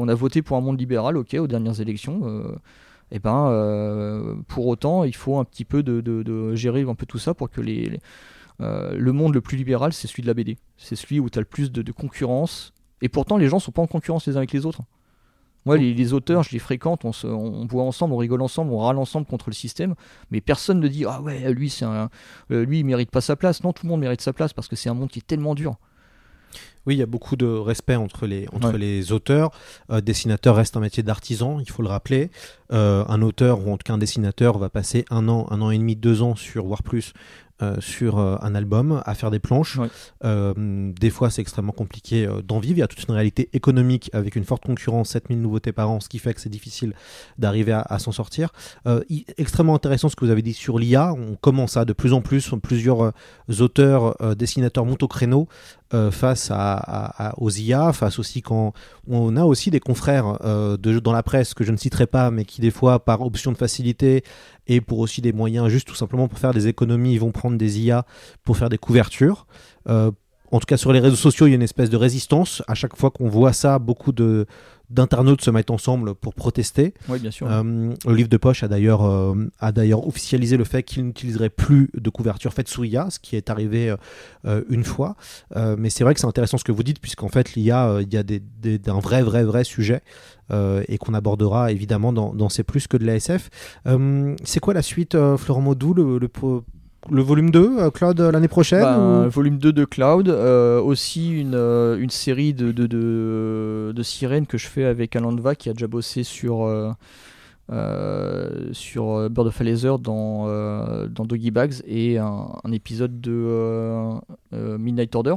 a 0.08 0.16
voté 0.16 0.42
pour 0.42 0.58
un 0.58 0.62
monde 0.62 0.80
libéral, 0.80 1.18
ok, 1.18 1.36
aux 1.40 1.48
dernières 1.48 1.82
élections. 1.82 2.22
euh, 2.26 2.56
et 3.12 3.20
ben, 3.20 3.48
euh, 3.50 4.36
pour 4.48 4.68
autant, 4.68 5.04
il 5.04 5.16
faut 5.16 5.38
un 5.38 5.44
petit 5.46 5.66
peu 5.66 5.84
de, 5.84 6.02
de- 6.02 6.56
gérer 6.56 6.82
un 6.84 6.96
peu 6.96 7.06
tout 7.06 7.20
ça 7.20 7.34
pour 7.34 7.50
que 7.50 7.62
les, 7.62 8.00
le 8.60 9.12
monde 9.12 9.34
le 9.34 9.42
plus 9.42 9.58
libéral, 9.58 9.94
c'est 9.94 10.08
celui 10.08 10.24
de 10.24 10.28
la 10.28 10.34
BD. 10.34 10.58
C'est 10.78 10.96
celui 10.96 11.20
où 11.20 11.30
tu 11.30 11.38
as 11.40 11.42
le 11.42 11.46
plus 11.48 11.72
de 11.72 11.92
concurrence. 11.92 12.74
Et 13.02 13.10
pourtant, 13.10 13.38
les 13.38 13.48
gens 13.50 13.60
sont 13.60 13.72
pas 13.72 13.82
en 13.82 13.88
concurrence 13.88 14.28
les 14.28 14.34
uns 14.36 14.38
avec 14.38 14.52
les 14.54 14.66
autres. 14.66 14.82
Moi, 15.66 15.78
les, 15.78 15.96
les 15.96 16.14
auteurs, 16.14 16.44
je 16.44 16.52
les 16.52 16.60
fréquente, 16.60 17.06
on, 17.06 17.12
se, 17.12 17.26
on 17.26 17.66
boit 17.66 17.84
ensemble, 17.84 18.14
on 18.14 18.18
rigole 18.18 18.44
ensemble, 18.44 18.72
on 18.72 18.78
râle 18.78 19.00
ensemble 19.00 19.26
contre 19.26 19.50
le 19.50 19.56
système, 19.56 19.96
mais 20.30 20.40
personne 20.40 20.80
ne 20.80 20.88
dit 20.88 21.06
ah 21.08 21.22
ouais, 21.24 21.52
lui, 21.54 21.72
c'est 21.72 21.86
un, 21.86 22.10
euh, 22.52 22.64
lui, 22.66 22.80
il 22.82 22.86
mérite 22.86 23.10
pas 23.10 23.22
sa 23.22 23.36
place. 23.36 23.64
Non, 23.64 23.74
tout 23.74 23.84
le 23.86 23.90
monde 23.90 24.02
mérite 24.02 24.22
sa 24.22 24.32
place 24.32 24.54
parce 24.54 24.68
que 24.68 24.76
c'est 24.76 24.90
un 24.90 24.94
monde 24.94 25.10
qui 25.10 25.20
est 25.20 25.28
tellement 25.28 25.56
dur. 25.56 25.76
Oui, 26.86 26.94
il 26.94 27.00
y 27.00 27.02
a 27.02 27.08
beaucoup 27.08 27.36
de 27.36 27.48
respect 27.48 27.96
entre 27.96 28.28
les, 28.28 28.48
entre 28.54 28.74
Ouais. 28.74 28.78
les 28.78 29.12
auteurs. 29.12 29.50
Euh, 29.90 30.02
dessinateur 30.02 30.56
reste 30.56 30.78
un 30.78 30.82
métier 30.82 31.02
d'artisan, 31.02 31.60
il 31.60 31.68
faut 31.70 31.82
le 31.82 31.88
rappeler. 31.90 32.30
Euh, 32.72 33.04
un 33.08 33.24
auteur, 33.24 33.68
ou 33.68 33.72
en 33.74 33.78
tout 33.78 33.84
cas 33.86 33.94
un 33.94 33.98
dessinateur, 33.98 34.60
va 34.60 34.70
passer 34.70 35.04
un 35.10 35.28
an, 35.28 35.48
un 35.50 35.62
an 35.64 35.72
et 35.72 35.80
demi, 35.80 35.96
deux 35.96 36.22
ans 36.22 36.36
sur, 36.36 36.64
voire 36.66 36.84
plus, 36.84 37.14
euh, 37.62 37.76
sur 37.80 38.20
euh, 38.20 38.36
un 38.42 38.54
album, 38.56 39.02
à 39.06 39.16
faire 39.16 39.32
des 39.32 39.40
planches. 39.40 39.78
Ouais. 39.78 39.88
Euh, 40.24 40.92
des 41.00 41.10
fois, 41.10 41.30
c'est 41.30 41.42
extrêmement 41.42 41.72
compliqué 41.72 42.28
d'en 42.48 42.60
vivre. 42.60 42.78
Il 42.78 42.80
y 42.80 42.84
a 42.84 42.88
toute 42.88 43.04
une 43.08 43.14
réalité 43.14 43.50
économique 43.54 44.10
avec 44.14 44.36
une 44.36 44.44
forte 44.44 44.66
concurrence, 44.66 45.10
7000 45.10 45.42
nouveautés 45.42 45.72
par 45.72 45.90
an, 45.90 46.00
ce 46.00 46.10
qui 46.10 46.20
fait 46.20 46.34
que 46.34 46.42
c'est 46.42 46.50
difficile 46.50 46.94
d'arriver 47.38 47.72
à, 47.72 47.82
à 47.82 48.00
s'en 48.00 48.12
sortir. 48.12 48.50
Extrêmement 49.38 49.76
intéressant 49.76 50.10
ce 50.10 50.16
que 50.16 50.26
vous 50.26 50.32
avez 50.32 50.42
dit 50.42 50.54
sur 50.54 50.80
l'IA. 50.80 51.14
On 51.14 51.36
commence 51.36 51.78
à 51.78 51.86
de 51.86 51.94
plus 51.94 52.14
en 52.14 52.22
plus, 52.22 52.52
plusieurs 52.62 53.12
auteurs, 53.60 54.16
dessinateurs 54.36 54.86
montent 54.86 55.04
au 55.04 55.08
créneau 55.08 55.48
face 56.12 56.52
à, 56.52 56.74
à- 56.76 57.28
à- 57.30 57.40
aux 57.40 57.50
IA, 57.52 57.94
face 57.94 58.20
aussi 58.20 58.42
quand 58.42 58.74
on 59.08 59.38
a 59.38 59.44
aussi 59.44 59.72
des 59.72 59.80
confrères 59.80 60.40
de, 60.44 61.00
dans 61.00 61.14
la 61.14 61.24
presse 61.24 61.54
que 61.54 61.64
je 61.64 61.72
ne 61.72 61.78
citerai 61.78 62.08
pas, 62.08 62.32
mais 62.32 62.44
qui 62.44 62.60
des 62.62 62.72
fois 62.72 63.04
par 63.04 63.22
option 63.22 63.52
de 63.52 63.58
facilité 63.58 64.24
et 64.68 64.82
pour 64.82 65.00
aussi 65.00 65.22
des 65.22 65.34
moyens 65.34 65.68
juste 65.70 65.88
tout 65.88 65.96
simplement 65.96 66.28
pour 66.28 66.40
faire 66.40 66.54
des 66.54 66.68
économies, 66.68 67.14
ils 67.14 67.20
vont 67.20 67.32
prendre 67.32 67.58
des 67.58 67.80
IA 67.80 68.06
pour 68.44 68.58
faire 68.58 68.70
des 68.70 68.78
couvertures. 68.78 69.48
Euh, 69.88 70.12
en 70.52 70.60
tout 70.60 70.66
cas 70.66 70.78
sur 70.78 70.94
les 70.94 71.00
réseaux 71.00 71.16
sociaux, 71.16 71.48
il 71.48 71.52
y 71.52 71.54
a 71.54 71.56
une 71.56 71.62
espèce 71.62 71.90
de 71.90 71.98
résistance. 71.98 72.64
À 72.68 72.76
chaque 72.76 72.96
fois 72.96 73.12
qu'on 73.12 73.28
voit 73.28 73.54
ça, 73.54 73.80
beaucoup 73.80 74.12
de 74.12 74.46
d'internautes 74.90 75.42
se 75.42 75.50
mettent 75.52 75.72
ensemble 75.72 76.16
pour 76.16 76.34
protester. 76.34 76.94
Oui, 77.10 77.20
bien 77.20 77.32
sûr. 77.32 77.48
Euh, 77.50 77.94
le 78.08 78.14
livre 78.14 78.30
de 78.30 78.38
poche 78.38 78.64
a 78.64 78.68
d'ailleurs 78.68 79.04
euh, 79.06 79.34
a 79.60 79.72
d'ailleurs 79.72 80.08
officialisé 80.08 80.58
le 80.58 80.64
fait 80.64 80.84
qu'il 80.84 81.04
n'utiliserait 81.06 81.50
plus 81.50 81.90
de 81.96 82.10
couverture 82.10 82.54
faite 82.54 82.68
sous 82.68 82.84
IA, 82.84 83.10
ce 83.10 83.20
qui 83.20 83.36
est 83.36 83.50
arrivé 83.50 83.94
euh, 84.46 84.62
une 84.70 84.84
fois. 84.84 85.16
Mais 85.78 85.90
c'est 85.90 86.04
vrai 86.04 86.14
que 86.14 86.20
c'est 86.20 86.28
intéressant 86.28 86.58
ce 86.58 86.64
que 86.64 86.72
vous 86.72 86.84
dites, 86.84 87.00
puisqu'en 87.00 87.30
fait 87.30 87.56
l'IA, 87.56 88.00
il 88.02 88.14
y 88.14 88.18
a 88.18 88.24
des, 88.24 88.40
des- 88.40 88.80
d'un 88.80 89.00
vrai 89.00 89.22
vrai 89.24 89.44
vrai 89.44 89.64
sujet 89.64 90.02
et 90.54 90.98
qu'on 91.00 91.14
abordera 91.14 91.72
évidemment 91.72 92.14
dans, 92.14 92.34
dans 92.34 92.50
C'est 92.50 92.64
plus 92.64 92.88
que 92.88 92.98
de 92.98 93.06
l'ASF. 93.06 93.50
Euh, 93.88 94.36
c'est 94.44 94.60
quoi 94.60 94.74
la 94.74 94.82
suite, 94.84 95.18
Florent 95.38 95.62
Maudou, 95.62 95.94
le, 95.94 96.20
le 97.12 97.22
volume 97.22 97.52
2, 97.52 97.78
euh, 97.80 97.92
Claude, 97.92 98.20
euh, 98.20 98.32
l'année 98.32 98.48
prochaine 98.48 98.82
Ben, 98.82 99.26
ou- 99.28 99.30
Volume 99.30 99.58
2 99.58 99.72
de 99.74 99.86
Cloud, 99.86 100.28
euh, 100.30 100.82
aussi 100.82 101.40
une, 101.40 101.54
une 101.56 102.10
série 102.10 102.54
de, 102.54 102.72
de, 102.72 102.88
de, 102.88 103.92
de 103.96 104.04
sirènes 104.04 104.48
que 104.48 104.58
je 104.58 104.68
fais 104.68 104.86
avec 104.86 105.16
Alan 105.16 105.36
Va 105.36 105.56
qui 105.56 105.70
a 105.70 105.74
déjà 105.74 105.88
bossé 105.88 106.24
sur, 106.24 106.66
euh, 107.72 108.70
sur 108.72 109.30
Bird 109.30 109.48
of 109.48 109.62
a 109.62 109.64
Laser 109.64 110.00
dans, 110.00 110.46
euh, 110.48 111.08
dans 111.08 111.26
Doggy 111.26 111.52
Bags 111.52 111.76
et 111.86 112.18
un, 112.18 112.48
un 112.64 112.72
épisode 112.72 113.20
de 113.22 113.32
euh, 113.34 114.20
Midnight 114.78 115.16
Order. 115.16 115.36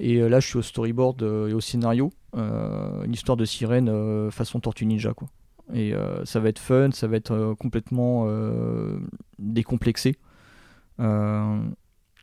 Et 0.00 0.28
là, 0.28 0.40
je 0.40 0.46
suis 0.48 0.58
au 0.58 0.62
storyboard 0.62 1.22
et 1.22 1.52
au 1.52 1.60
scénario, 1.60 2.10
une 2.34 3.12
histoire 3.12 3.36
de 3.36 3.44
sirène 3.44 4.28
façon 4.32 4.58
Tortue 4.58 4.86
Ninja. 4.86 5.14
Quoi. 5.14 5.28
Et 5.72 5.92
ça 6.24 6.40
va 6.40 6.48
être 6.48 6.58
fun, 6.58 6.90
ça 6.92 7.06
va 7.06 7.16
être 7.16 7.54
complètement 7.60 8.26
décomplexé. 9.38 10.16
Euh, 11.00 11.58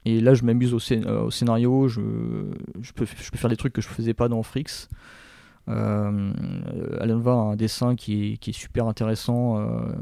et 0.06 0.20
là, 0.20 0.34
je 0.34 0.44
m'amuse 0.44 0.74
au, 0.74 0.80
euh, 0.92 1.30
scénario. 1.30 1.88
Je, 1.88 2.02
peux, 2.96 3.06
faire 3.06 3.50
des 3.50 3.58
trucs 3.58 3.74
que 3.74 3.82
je 3.82 3.88
faisais 3.88 4.14
pas 4.14 4.28
dans 4.28 4.42
Frix. 4.44 4.88
Euh, 5.68 6.32
Alan 7.00 7.26
a 7.26 7.52
un 7.52 7.56
dessin 7.56 7.96
qui 7.96 8.40
est, 8.42 8.52
super 8.52 8.88
intéressant 8.88 9.60
euh, 9.60 9.94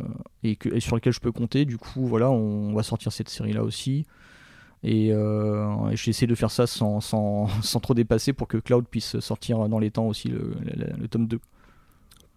et, 0.43 0.57
sur 0.79 0.95
lequel 0.95 1.13
je 1.13 1.19
peux 1.19 1.31
compter. 1.31 1.65
Du 1.65 1.77
coup, 1.77 2.05
voilà, 2.07 2.31
on, 2.31 2.73
va 2.73 2.83
sortir 2.83 3.11
cette 3.11 3.29
série-là 3.29 3.63
aussi. 3.63 4.05
Et, 4.83 5.09
euh, 5.11 5.89
et 5.89 5.97
j'essaie 5.97 6.27
de 6.27 6.35
faire 6.35 6.51
ça 6.51 6.65
sans, 6.67 6.99
trop 7.81 7.93
dépasser 7.93 8.31
pour 8.31 8.47
que 8.47 8.57
Cloud 8.57 8.85
puisse 8.89 9.19
sortir 9.19 9.67
dans 9.67 9.79
les 9.79 9.91
temps 9.91 10.07
aussi 10.07 10.29
le- 10.29 10.53
le 10.97 11.07
tome 11.09 11.27
2. 11.27 11.39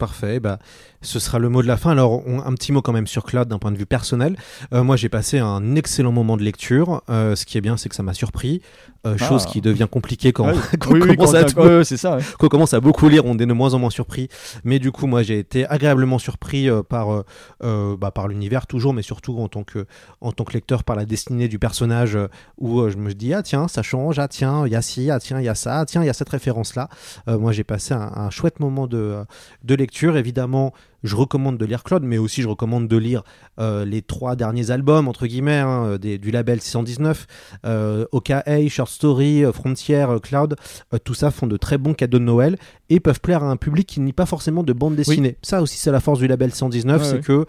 Parfait, 0.03 0.41
bah, 0.41 0.59
ce 1.01 1.21
sera 1.21 1.39
le 1.39 1.49
mot 1.49 1.63
de 1.63 1.69
la 1.69 1.77
fin. 1.77 1.93
Alors, 1.93 2.27
on- 2.27 2.41
un 2.41 2.53
petit 2.55 2.73
mot 2.73 2.83
quand 2.83 2.93
même 2.93 3.07
sur 3.07 3.23
Cloud 3.23 3.47
d'un 3.47 3.61
point 3.61 3.71
de 3.71 3.77
vue 3.77 3.87
personnel. 3.87 4.37
Euh, 4.75 4.83
moi, 4.83 4.97
j'ai 4.97 5.09
passé 5.09 5.39
un 5.39 5.77
excellent 5.77 6.11
moment 6.11 6.37
de 6.37 6.43
lecture. 6.43 7.03
Euh, 7.09 7.37
ce 7.37 7.47
qui 7.47 7.57
est 7.57 7.61
bien, 7.61 7.77
c'est 7.77 7.89
que 7.89 7.95
ça 7.95 8.03
m'a 8.03 8.13
surpris. 8.15 8.63
Euh, 9.07 9.15
Ah. 9.21 9.29
Chose 9.29 9.47
qui 9.47 9.61
devient 9.61 9.87
compliquée 9.89 10.33
quand, 10.33 10.47
Ouais. 10.47 10.55
quand 10.81 10.91
Oui, 10.93 11.01
on 11.05 11.09
oui, 11.09 11.17
commence 11.17 11.33
quand 11.33 11.39
à 11.39 11.45
tout- 11.45 11.59
ouais, 11.61 11.85
ça. 11.85 12.17
ouais. 12.17 12.49
commence 12.49 12.75
à 12.75 12.81
beaucoup 12.81 13.09
lire, 13.09 13.25
on 13.27 13.39
est 13.39 13.47
de 13.47 13.53
moins 13.53 13.75
en 13.75 13.79
moins 13.79 13.91
surpris. 13.91 14.27
Mais 14.65 14.81
du 14.81 14.91
coup, 14.91 15.07
moi, 15.07 15.23
j'ai 15.23 15.39
été 15.39 15.67
agréablement 15.69 16.19
surpris 16.19 16.69
par, 16.89 17.23
bah, 17.61 18.11
par 18.11 18.27
l'univers 18.27 18.67
toujours, 18.67 18.93
mais 18.93 19.03
surtout 19.03 19.39
en 19.39 19.47
tant 19.49 19.63
que, 19.63 19.87
en 20.21 20.33
tant 20.33 20.43
que 20.43 20.53
lecteur 20.55 20.83
par 20.83 20.97
la 20.97 21.05
destinée 21.05 21.47
du 21.47 21.61
personnage, 21.61 22.19
où 22.59 22.89
je 22.89 22.97
me 22.97 23.13
dis 23.15 23.35
ah 23.35 23.43
tiens, 23.45 23.69
ça 23.69 23.83
change, 23.83 24.19
ah 24.19 24.27
tiens, 24.27 24.67
il 24.67 24.73
y 24.73 24.77
a 24.77 24.83
ci, 24.83 25.11
ah 25.13 25.21
tiens, 25.21 25.39
il 25.39 25.45
y 25.45 25.49
a 25.49 25.55
ça, 25.55 25.81
ah 25.81 25.85
tiens, 25.87 26.03
il 26.03 26.07
y 26.07 26.11
a 26.11 26.13
cette 26.13 26.29
référence 26.29 26.75
là. 26.75 26.89
moi, 27.29 27.53
j'ai 27.53 27.65
passé 27.65 27.95
un, 27.95 28.01
un 28.17 28.31
chouette 28.31 28.59
moment 28.59 28.87
de, 28.89 29.17
de 29.63 29.75
lecture. 29.77 29.92
Évidemment, 30.17 30.73
je 31.05 31.15
recommande 31.17 31.59
de 31.59 31.65
lire 31.65 31.83
Claude, 31.85 32.03
mais 32.05 32.17
aussi 32.19 32.43
je 32.43 32.49
recommande 32.49 32.89
de 32.89 32.97
lire 32.97 33.23
euh, 33.59 33.85
les 33.85 34.03
trois 34.03 34.37
derniers 34.37 34.71
albums 34.71 35.09
entre 35.09 35.27
guillemets 35.27 35.59
hein, 35.59 35.97
des- 36.01 36.17
du 36.19 36.31
label 36.31 36.61
619, 36.61 37.27
euh, 37.67 38.07
OKA, 38.13 38.45
Short 38.69 38.89
Story, 38.91 39.45
euh, 39.45 39.53
Frontier, 39.53 39.97
euh, 40.03 40.19
Cloud. 40.19 40.57
Euh, 40.95 40.99
tout 41.03 41.15
ça 41.15 41.31
font 41.31 41.47
de 41.47 41.57
très 41.57 41.77
bons 41.79 41.95
cadeaux 41.95 42.19
de 42.19 42.25
Noël 42.25 42.57
et 42.89 43.01
peuvent 43.01 43.21
plaire 43.21 43.43
à 43.43 43.51
un 43.51 43.57
public 43.57 43.87
qui 43.89 44.01
n'est 44.01 44.13
pas 44.13 44.27
forcément 44.27 44.63
de 44.63 44.73
bande 44.73 44.95
dessinée. 44.97 45.37
Ça 45.43 45.61
aussi, 45.63 45.77
c'est 45.79 45.91
la 45.93 46.01
force 46.01 46.19
du 46.21 46.27
label 46.29 46.53
119, 46.53 47.01
Ouais, 47.03 47.09
c'est 47.09 47.15
ouais. 47.17 47.21
que 47.21 47.47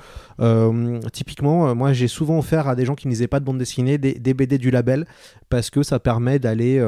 typiquement, 1.12 1.74
moi, 1.76 1.94
j'ai 1.94 2.08
souvent 2.08 2.38
offert 2.40 2.68
à 2.68 2.76
des 2.76 2.86
gens 2.86 2.96
qui 2.96 3.08
ne 3.08 3.12
lisaient 3.14 3.28
pas 3.28 3.40
de 3.40 3.46
bande 3.46 3.58
dessinée 3.58 3.98
des, 3.98 4.14
des 4.14 4.34
BD 4.34 4.58
du 4.58 4.72
label 4.72 5.06
parce 5.50 5.70
que 5.70 5.84
ça 5.84 6.00
permet 6.00 6.40
d'aller 6.40 6.84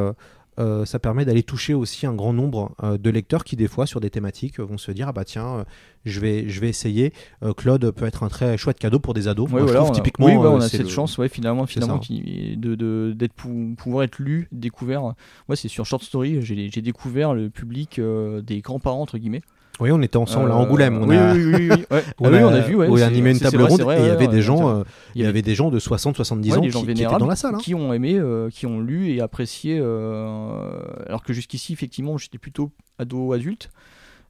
euh, 0.60 0.86
ça 0.86 1.00
permet 1.00 1.26
d'aller 1.26 1.44
toucher 1.44 1.74
aussi 1.74 2.06
un 2.06 2.14
grand 2.14 2.34
nombre 2.34 2.74
euh, 2.84 2.98
de 2.98 3.10
lecteurs 3.10 3.44
qui 3.44 3.56
des 3.56 3.68
fois 3.68 3.86
sur 3.86 4.00
des 4.00 4.10
thématiques 4.10 4.60
euh, 4.60 4.64
vont 4.64 4.78
se 4.78 4.92
dire 4.92 5.08
ah 5.10 5.12
bah 5.12 5.26
tiens 5.26 5.48
euh, 5.60 5.64
je 6.06 6.20
vais 6.20 6.48
je 6.50 6.60
vais 6.62 6.70
essayer 6.70 7.14
Claude 7.58 7.90
peut 7.92 8.06
être 8.06 8.24
un 8.24 8.30
très 8.30 8.58
chouette 8.58 8.78
cadeau 8.80 9.00
pour 9.00 9.14
des 9.14 9.28
ados 9.28 9.50
Ouais, 9.52 9.62
Moi, 9.62 9.68
je 9.68 9.74
trouve 9.74 9.90
on 9.90 9.92
a- 9.92 9.96
typiquement 9.96 10.26
oui, 10.28 10.34
bah, 10.36 10.52
on 10.52 10.58
a 10.62 10.70
cette 10.70 10.84
le- 10.84 10.88
chance, 10.90 11.18
ouais, 11.18 11.30
finalement, 11.30 11.66
finalement, 11.66 12.00
qui, 12.00 12.56
de, 12.58 12.76
de- 12.76 13.14
d'être 13.16 13.34
pou- 13.34 13.74
pouvoir 13.78 14.04
être 14.04 14.20
lu, 14.20 14.48
découvert. 14.52 15.02
Moi, 15.02 15.56
c'est 15.56 15.68
sur 15.68 15.86
Short 15.86 16.04
Story, 16.04 16.42
j'ai, 16.44 16.70
j'ai 16.72 16.82
découvert 16.82 17.34
le 17.34 17.50
public 17.50 18.00
des 18.44 18.62
grands-parents 18.62 19.02
entre 19.02 19.18
guillemets. 19.18 19.42
Oui 19.80 19.92
on 19.92 20.02
était 20.02 20.18
ensemble 20.18 20.52
à 20.52 20.54
Euh, 20.56 20.58
Angoulême 20.58 20.98
on 21.02 21.08
oui, 21.08 21.18
a 21.18 21.34
oui, 21.34 21.44
oui, 21.46 21.54
oui, 21.56 21.68
oui, 21.72 21.86
ouais. 21.92 22.04
on 22.20 22.26
Ah 22.26 22.30
oui, 22.32 22.38
a- 22.38 22.48
on 22.48 22.54
a 22.54 22.60
vu, 22.62 22.76
ouais, 22.76 22.88
où 22.88 22.92
on 22.92 22.96
a 22.96 23.00
c'est- 23.00 23.04
animé 23.06 23.32
une 23.32 23.40
table 23.40 23.62
ronde 23.64 23.82
vrai, 23.82 23.98
et 24.00 24.04
il 24.04 24.08
y 24.08 24.10
avait 24.10 24.28
des 24.28 24.42
gens 24.42 24.70
euh, 24.70 24.84
il 25.16 25.22
y 25.22 25.26
avait 25.26 25.42
des 25.42 25.56
gens 25.56 25.70
de 25.70 25.80
60 25.80 26.16
70 26.16 26.52
Ouais, 26.52 26.58
ans 26.58 26.62
des 26.62 26.68
qui, 26.68 26.72
gens 26.74 26.84
qui 26.84 26.92
étaient 26.92 27.06
dans 27.06 27.28
la 27.28 27.36
salle 27.36 27.56
hein. 27.56 27.60
qui 27.62 27.76
ont 27.76 27.92
aimé, 27.94 28.16
euh, 28.18 28.50
qui 28.50 28.66
ont 28.66 28.80
lu 28.80 29.10
et 29.12 29.22
apprécié. 29.22 29.78
euh, 29.82 30.70
alors 31.08 31.24
que 31.24 31.34
jusqu'ici, 31.34 31.74
effectivement, 31.74 32.18
j'étais 32.18 32.38
plutôt 32.38 32.72
ado-adulte. 33.00 33.70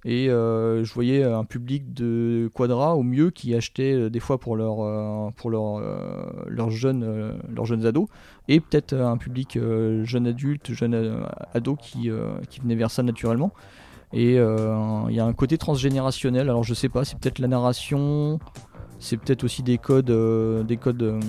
Et 0.08 0.30
euh, 0.30 0.84
je 0.84 0.94
voyais 0.94 1.24
un 1.24 1.46
public 1.46 1.92
de 1.96 2.48
quadra 2.54 2.96
au 2.96 3.02
mieux 3.02 3.32
qui 3.32 3.56
achetait 3.56 4.12
des 4.12 4.20
fois 4.20 4.38
pour, 4.40 4.56
leur, 4.56 5.32
pour 5.34 5.50
leur, 5.50 5.82
leurs, 6.48 6.70
jeunes, 6.70 7.34
leurs 7.52 7.66
jeunes 7.66 7.88
ados. 7.88 8.08
Et 8.48 8.60
peut-être 8.60 8.94
un 8.94 9.18
public 9.18 9.58
jeune 10.04 10.28
adulte, 10.28 10.74
jeune 10.74 11.26
ado 11.56 11.76
qui, 11.76 12.12
qui 12.52 12.60
venait 12.60 12.76
vers 12.76 12.92
ça 12.92 13.02
naturellement. 13.02 13.52
Et 14.16 14.40
euh, 14.40 15.02
il 15.10 15.16
y 15.16 15.20
a 15.20 15.26
un 15.26 15.34
côté 15.34 15.58
transgénérationnel. 15.58 16.50
Alors 16.50 16.64
je 16.64 16.74
sais 16.74 16.90
pas, 16.90 17.04
c'est 17.06 17.20
peut-être 17.20 17.38
la 17.40 17.48
narration, 17.50 18.40
c'est 18.98 19.18
peut-être 19.18 19.44
aussi 19.44 19.62
des 19.62 19.78
codes, 19.78 20.10
euh, 20.10 20.64
des 20.64 20.78
codes, 20.78 21.04
euh, 21.04 21.20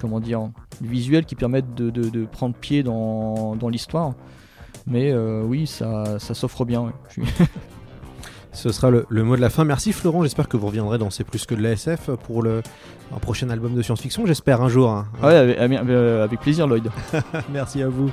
comment 0.00 0.18
dire, 0.18 0.48
visuels 0.80 1.26
qui 1.26 1.34
permettent 1.36 1.74
de, 1.74 1.90
de- 1.90 2.08
de 2.08 2.24
prendre 2.24 2.54
pied 2.56 2.82
dans, 2.82 3.54
dans 3.54 3.68
l'histoire. 3.68 4.14
Mais 4.86 5.14
oui, 5.14 5.66
ça, 5.68 6.18
ça 6.18 6.34
s'offre 6.34 6.64
bien. 6.64 6.80
ouais. 6.82 7.24
Ce 8.54 8.70
sera 8.70 8.90
le, 8.90 9.06
le 9.08 9.22
mot 9.24 9.34
de 9.36 9.40
la 9.40 9.48
fin. 9.48 9.64
Merci 9.64 9.92
Florent, 9.92 10.22
j'espère 10.22 10.46
que 10.48 10.56
vous 10.58 10.66
reviendrez 10.66 10.98
dans 10.98 11.08
C'est 11.08 11.24
plus 11.24 11.46
que 11.46 11.54
de 11.54 11.62
l'ASF 11.62 12.10
pour 12.26 12.42
le, 12.42 12.62
un 13.14 13.18
prochain 13.18 13.48
album 13.48 13.74
de 13.74 13.80
science-fiction, 13.80 14.26
j'espère 14.26 14.60
un 14.60 14.68
jour. 14.68 14.90
hein. 14.90 15.06
Ouais, 15.22 15.34
avec, 15.36 15.58
avec- 15.58 15.78
avec 15.88 16.40
plaisir, 16.40 16.66
Lloyd. 16.66 16.90
Merci 17.52 17.82
à 17.82 17.88
vous. 17.88 18.10